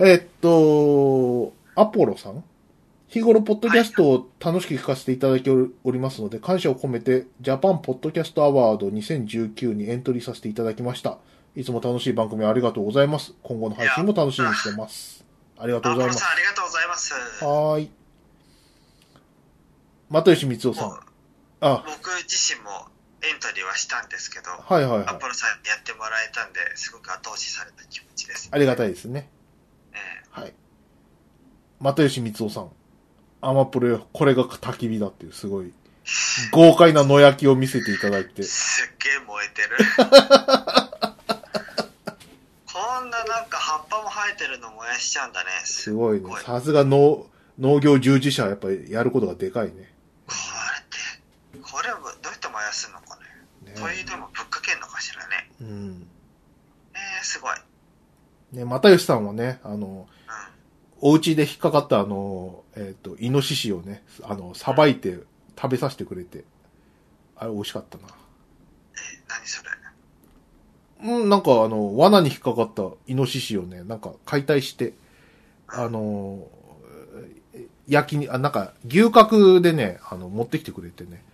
[0.00, 2.44] えっと、アポロさん？
[3.08, 11.18] 日頃、ポッドキャストを楽しく聞かせていただいておりますので、感謝を込めて、ジャパンポッドキャストアワード2019にエントリーさせていただきました。
[11.54, 13.34] いつも楽しい番組ありがとうございます。
[13.42, 15.24] 今後の配信も楽しみにしてます。
[15.58, 16.30] ありがとうございますアポロさん。
[16.32, 17.12] ありがとうございます。
[17.44, 17.90] はーい。
[20.08, 21.00] 又吉光夫さん。
[21.60, 22.70] あ、僕自身も
[23.24, 25.08] エントリーはしたんですけど、はいはいはい。
[25.08, 28.48] アポロさんにやってもらえたんで、すごく後押しされた気持ちです。
[28.50, 29.30] ありがたいですね。
[29.92, 29.96] え
[30.30, 30.54] はい。
[31.80, 32.70] 又吉光夫さん。
[33.44, 35.72] アマプロよ、これが焚き火だっていう、すごい、
[36.52, 38.42] 豪快な野焼きを見せていただいてえ。
[38.44, 39.70] すっげえ燃えてる。
[42.72, 45.50] こんななんか葉っぱも生えてるの燃やしちゃうんだね。
[45.64, 46.32] すごいね。
[46.44, 47.26] さすが農、
[47.58, 49.92] 農業従事者はやっぱりやることがでかいね。
[50.26, 50.34] こ
[51.52, 53.18] れって、これをどうやって燃やすのか
[53.72, 53.80] ね。
[53.80, 55.50] ね灯油でもぶっかけんのかしらね。
[55.60, 56.06] うん。
[56.94, 57.56] えー、すごい。
[58.52, 60.08] ね、又吉さんはね、あの、
[61.00, 61.10] うん。
[61.10, 65.18] お家で引っかかったあの、えっ、と、イノシシをね、あの、さばいて
[65.56, 66.44] 食べさせてくれて、
[67.36, 68.04] あれ美味しかったな。
[68.04, 68.12] えー、
[69.28, 69.70] 何それ？
[71.02, 74.92] うん、なんかあの、罠に引っかかったイノシシをね、なんか解体して、
[75.66, 76.46] あの、
[77.54, 81.24] え焼きに、あ、なんか牛角でね、あの、持ってきてくれてね、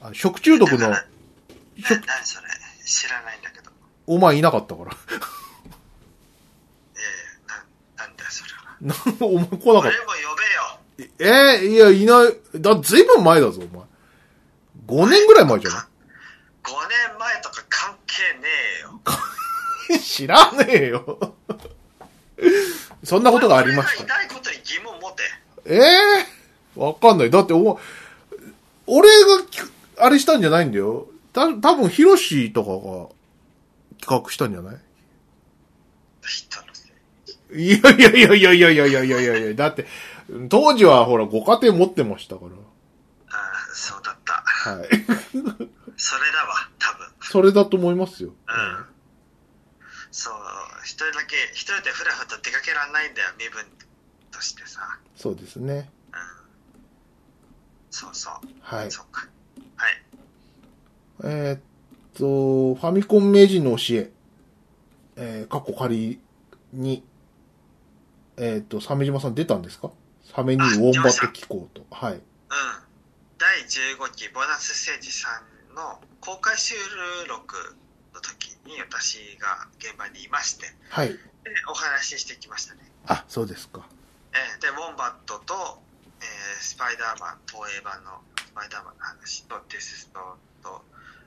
[0.00, 0.92] あ食中毒の
[1.78, 2.48] な、何それ。
[2.84, 3.70] 知らないんだけど。
[4.06, 4.90] お前いなかったから。
[4.90, 7.64] えー、な、
[8.04, 8.76] なんだよそれは。
[9.20, 11.08] なお前来なかっ俺も呼べよ。
[11.18, 11.24] た。
[11.24, 13.84] えーいや、いない、だ、ずいぶん前だぞ、お前。
[15.04, 19.00] 5年ぐらい前じゃ5年前とか関係ねえよ。
[19.88, 21.34] な い知らねえよ。
[23.04, 24.08] そんなことがありました俺。
[24.08, 25.22] がいないことに疑問持て。
[25.66, 26.26] ええ
[26.76, 27.30] わかんない。
[27.30, 27.78] だってお、
[28.86, 29.60] 俺がき、
[29.98, 31.06] あれしたんじゃないんだよ。
[31.32, 33.08] た、多分ヒロシとかが
[34.00, 34.76] 企画したんじゃない？
[34.76, 34.78] い。
[37.54, 39.86] いやいやいやいやいやいやいやいやいやいや、だって、
[40.48, 42.50] 当時はほら、ご家庭持ってましたから。
[42.50, 44.42] ああ、そうだった。
[44.44, 44.88] はい。
[45.96, 47.06] それだわ、多分。
[47.22, 48.30] それだと思いますよ。
[48.30, 48.86] うん。
[50.10, 50.34] そう、
[50.84, 53.64] 一人だけ、一人でふらふらと出かけらんないんだよ、身分
[54.30, 54.98] としてさ。
[55.16, 55.90] そうですね。
[56.12, 56.20] うん。
[57.90, 58.34] そうそう。
[58.62, 58.90] はい。
[58.90, 59.26] そうか。
[61.22, 61.34] はい。
[61.34, 61.60] えーっ
[62.14, 64.10] と、ファミコン名人の教え、
[65.16, 66.20] えー、カッコ仮
[66.72, 67.02] に、
[68.36, 69.90] えーっと、鮫島さん出たんですか？
[70.34, 71.84] サメにウォンバット機構と。
[71.90, 72.14] はい。
[72.14, 72.20] うん。
[73.38, 76.74] 第15期ボーナスステージ3の公開収
[77.28, 77.76] 録
[78.14, 81.08] の時に私が現場にいまして、はい。
[81.08, 81.18] で、
[81.68, 82.80] お話ししてきましたね。
[83.06, 83.86] あ、そうですか。
[84.32, 85.82] えーで、ウォンバットと、
[86.20, 90.20] えースパイダーマン、東映版のスパイダーマンの話と、デススト
[90.62, 90.82] と、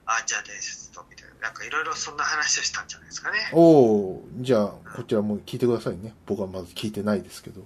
[0.05, 3.37] アーチャー伝説と、みたいな、なんかいろいろそんな話をしたんじゃないですかね。
[3.53, 6.13] おー、じゃあ、こちらも聞いてくださいね。
[6.25, 7.61] 僕はまず聞いてないですけど。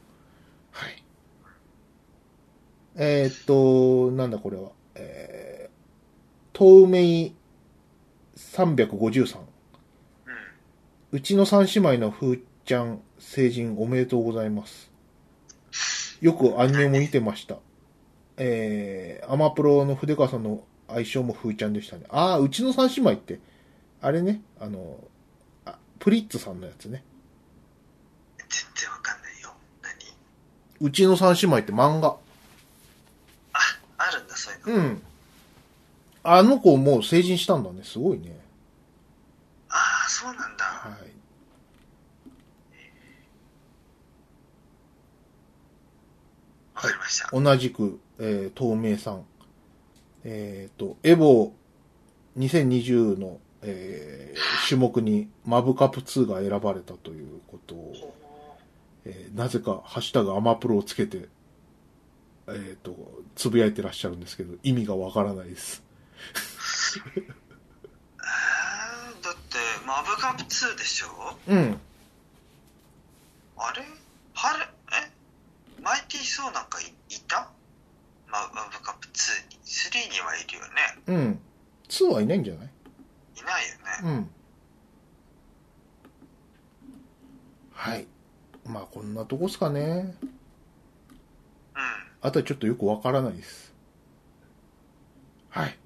[0.72, 1.04] はい。
[2.96, 4.72] えーっと、なんだこれは。
[4.96, 7.32] えー、透明
[8.36, 9.40] 353。
[9.40, 9.46] うん。
[11.12, 14.92] うちの三姉妹のふーちゃん成人おめでとうございます。
[16.22, 17.58] よくアニメも見てました。
[18.38, 22.04] えー、アマプロの筆川さんの相性もふーちゃんでしたね。
[22.10, 23.40] ああ、うちの三姉妹って、
[24.02, 25.04] あれね、あの、
[25.66, 27.04] あプリッツさんのやつね。
[28.38, 29.54] 全然わかんないよ。
[30.80, 30.88] 何？
[30.88, 32.16] うちの三姉妹って漫画。
[33.54, 33.60] あ、
[33.98, 34.86] あるんだ、そういうの。
[34.86, 35.02] うん。
[36.24, 37.82] あの子もう成人したんだね。
[37.84, 38.38] すごいね。
[39.70, 39.76] あ
[40.06, 40.66] あ、そうなんだ。
[40.66, 40.92] はい。
[46.76, 47.30] わかりました。
[47.32, 49.26] 同じく、えー、透明さん。
[50.24, 51.54] えっ、と、エボ
[52.38, 58.16] 2020の、えー種目にマブカップ2が選ばれたということを、
[59.06, 61.28] えーなぜか、ハッシュタグアマプロをつけて、
[62.48, 62.96] えっ、と、
[63.36, 65.84] つぶやいてらっしゃるんですけど、意味がわからないです。
[67.16, 67.28] えー、
[69.24, 69.40] だって、
[69.86, 71.08] マブカップ2でしょ？
[71.48, 71.80] うん。
[73.58, 73.84] あれ？
[74.34, 75.12] 春、え？
[75.82, 77.50] マイティーソーなんかいいた？
[78.32, 78.79] ママブカップ2
[80.20, 80.26] に。
[80.26, 80.70] 3にはいるよね。
[81.08, 81.40] うん。
[81.90, 82.66] 2はいないんじゃない？
[82.66, 83.70] いない
[84.04, 84.18] よね。
[84.18, 84.30] うん。
[87.74, 88.06] はい。
[88.66, 90.16] まあ、こんなとこっすかね。
[91.76, 91.82] うん。
[92.22, 93.74] あとはちょっとよくわからないです。
[95.50, 95.70] はい。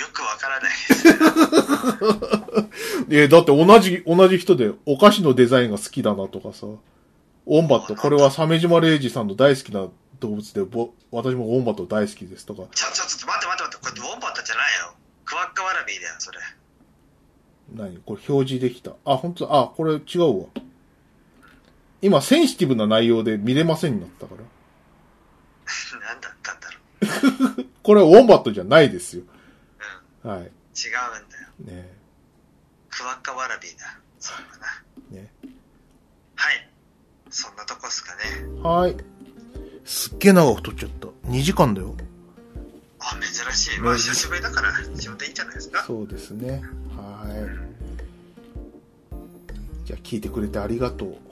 [0.00, 1.08] よくわからないです。
[3.10, 6.66] えだって同じ、同じ人でお菓子のデザインが好きだなとかさ。
[7.48, 9.86] ウォンバット、これは鮫島礼二さんの大好きな
[10.20, 12.62] 動物で、ぼ私もウォンバット大好きですとか。
[12.72, 14.94] ちょ、ちょ、ちょっと待って待って待って、これウォンバットじゃないよ。
[15.24, 16.38] クワッカワラビーだよ、それ。
[17.74, 17.98] 何？
[17.98, 18.92] これ表示できた。
[19.04, 19.58] あ、本当だ。
[19.58, 20.46] あ、これ違うわ。
[22.02, 24.42] 今センシティブな内容で見れませんになったから。
[26.06, 27.66] 何だったんだろう。
[27.82, 29.24] これウォンバットじゃないですよ。
[30.24, 30.30] うん。
[30.30, 30.40] はい。
[30.40, 30.52] 違うん
[31.28, 31.48] だよ。
[31.60, 31.96] ね
[32.90, 33.98] クワッカワラビーだ。
[34.18, 35.20] それはな。
[35.22, 35.32] ね
[36.36, 36.70] はい。
[37.30, 38.22] そんなとこっすかね。
[38.62, 38.96] はい。
[39.86, 41.06] すっげえ長く撮っちゃった。
[41.30, 41.94] 2時間だよ。
[42.98, 43.80] あ、珍しい。
[43.80, 45.84] まあ、久しぶりだから、ちょうどいいんじゃないですか？
[45.86, 46.62] そうですね。
[46.96, 47.24] は
[49.84, 49.86] い。
[49.86, 51.16] じゃあ聞いてくれてありがとう。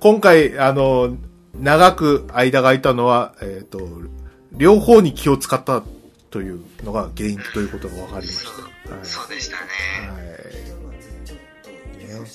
[0.00, 1.16] 今回、あの、
[1.58, 3.88] 長く間が空いたのは、えっ、と、
[4.52, 5.82] 両方に気を使った
[6.30, 8.52] というのが原因ということが分かりましそう
[8.88, 8.94] た。
[8.94, 9.04] はい。
[9.06, 9.62] そうでしたね。
[10.10, 10.20] はい。
[12.20, 12.26] ね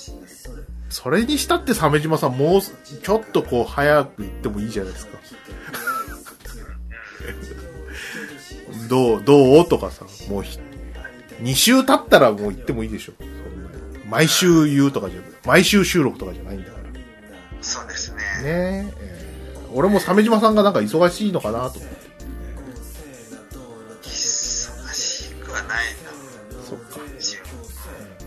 [0.92, 5.18] それにしたって鮫島さん、もう、ちょっとこう、早く行ってもいいじゃないですか。
[8.88, 9.68] どう、どう？
[9.68, 10.58] とかさ、もうひ、
[11.40, 13.12] 2週経ったらもう行ってもいいでしょ。
[14.08, 16.90] 毎週言うとかじゃ、毎週収録とかじゃないんだから。
[16.90, 17.04] ね
[17.62, 18.22] そうですね。
[18.44, 19.12] ええー
[19.74, 21.96] 俺も鮫島さんがなんか忙しいのかなと思って。
[24.02, 26.10] 忙しくはないな。
[26.62, 26.98] そっか。
[26.98, 27.00] い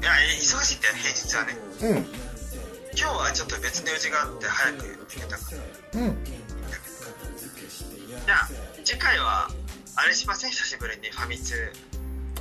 [0.04, 1.56] や、忙しいって平日はね。
[1.84, 2.25] うん。
[2.98, 5.42] 今日はちょっと別の用事があって早く行けたか
[5.94, 6.02] ら。
[6.02, 6.18] うん。
[8.26, 8.50] じゃあ、
[8.84, 9.50] 次回は、
[9.96, 10.52] あれしません？
[10.52, 11.72] 久しぶりにファミ通。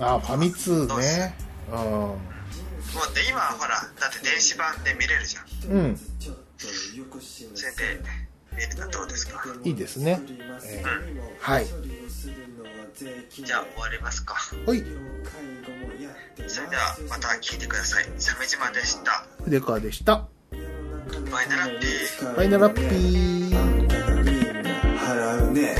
[0.01, 1.37] あ、ファミ通ね。
[1.69, 2.19] うも
[3.11, 5.73] うで今ほら、だって電子版で見れるじゃん。
[5.73, 5.79] ん。
[5.79, 5.97] うん。
[6.17, 8.01] それで
[8.53, 9.43] 見るのどうですか？
[9.65, 10.21] いいですね。
[10.65, 11.21] えーうん。
[11.41, 11.67] はい。
[11.67, 14.37] じゃあ終わりますか。
[14.65, 14.85] ほい。
[16.47, 18.05] それではまた聞いてください。
[18.19, 19.27] 鮫島でした。
[19.43, 20.29] 筆川でした。
[21.31, 22.37] バイナラッピー。
[22.37, 23.35] バイナラッピー。
[24.99, 25.75] 払うね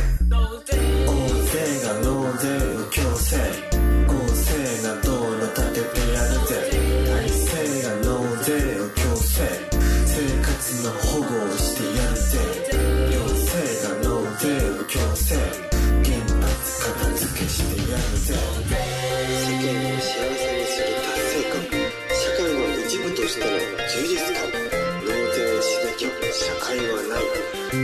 [1.07, 1.13] 公
[1.47, 1.53] 正
[1.87, 3.74] が納税の強制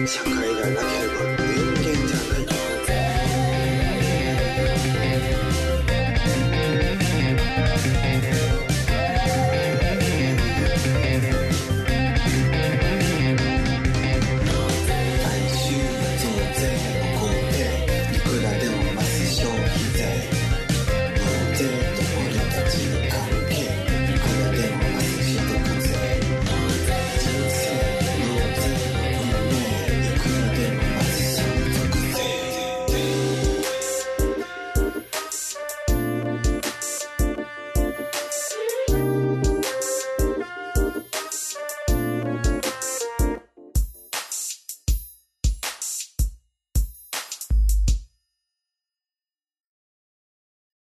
[0.01, 1.00] 税しなきゃ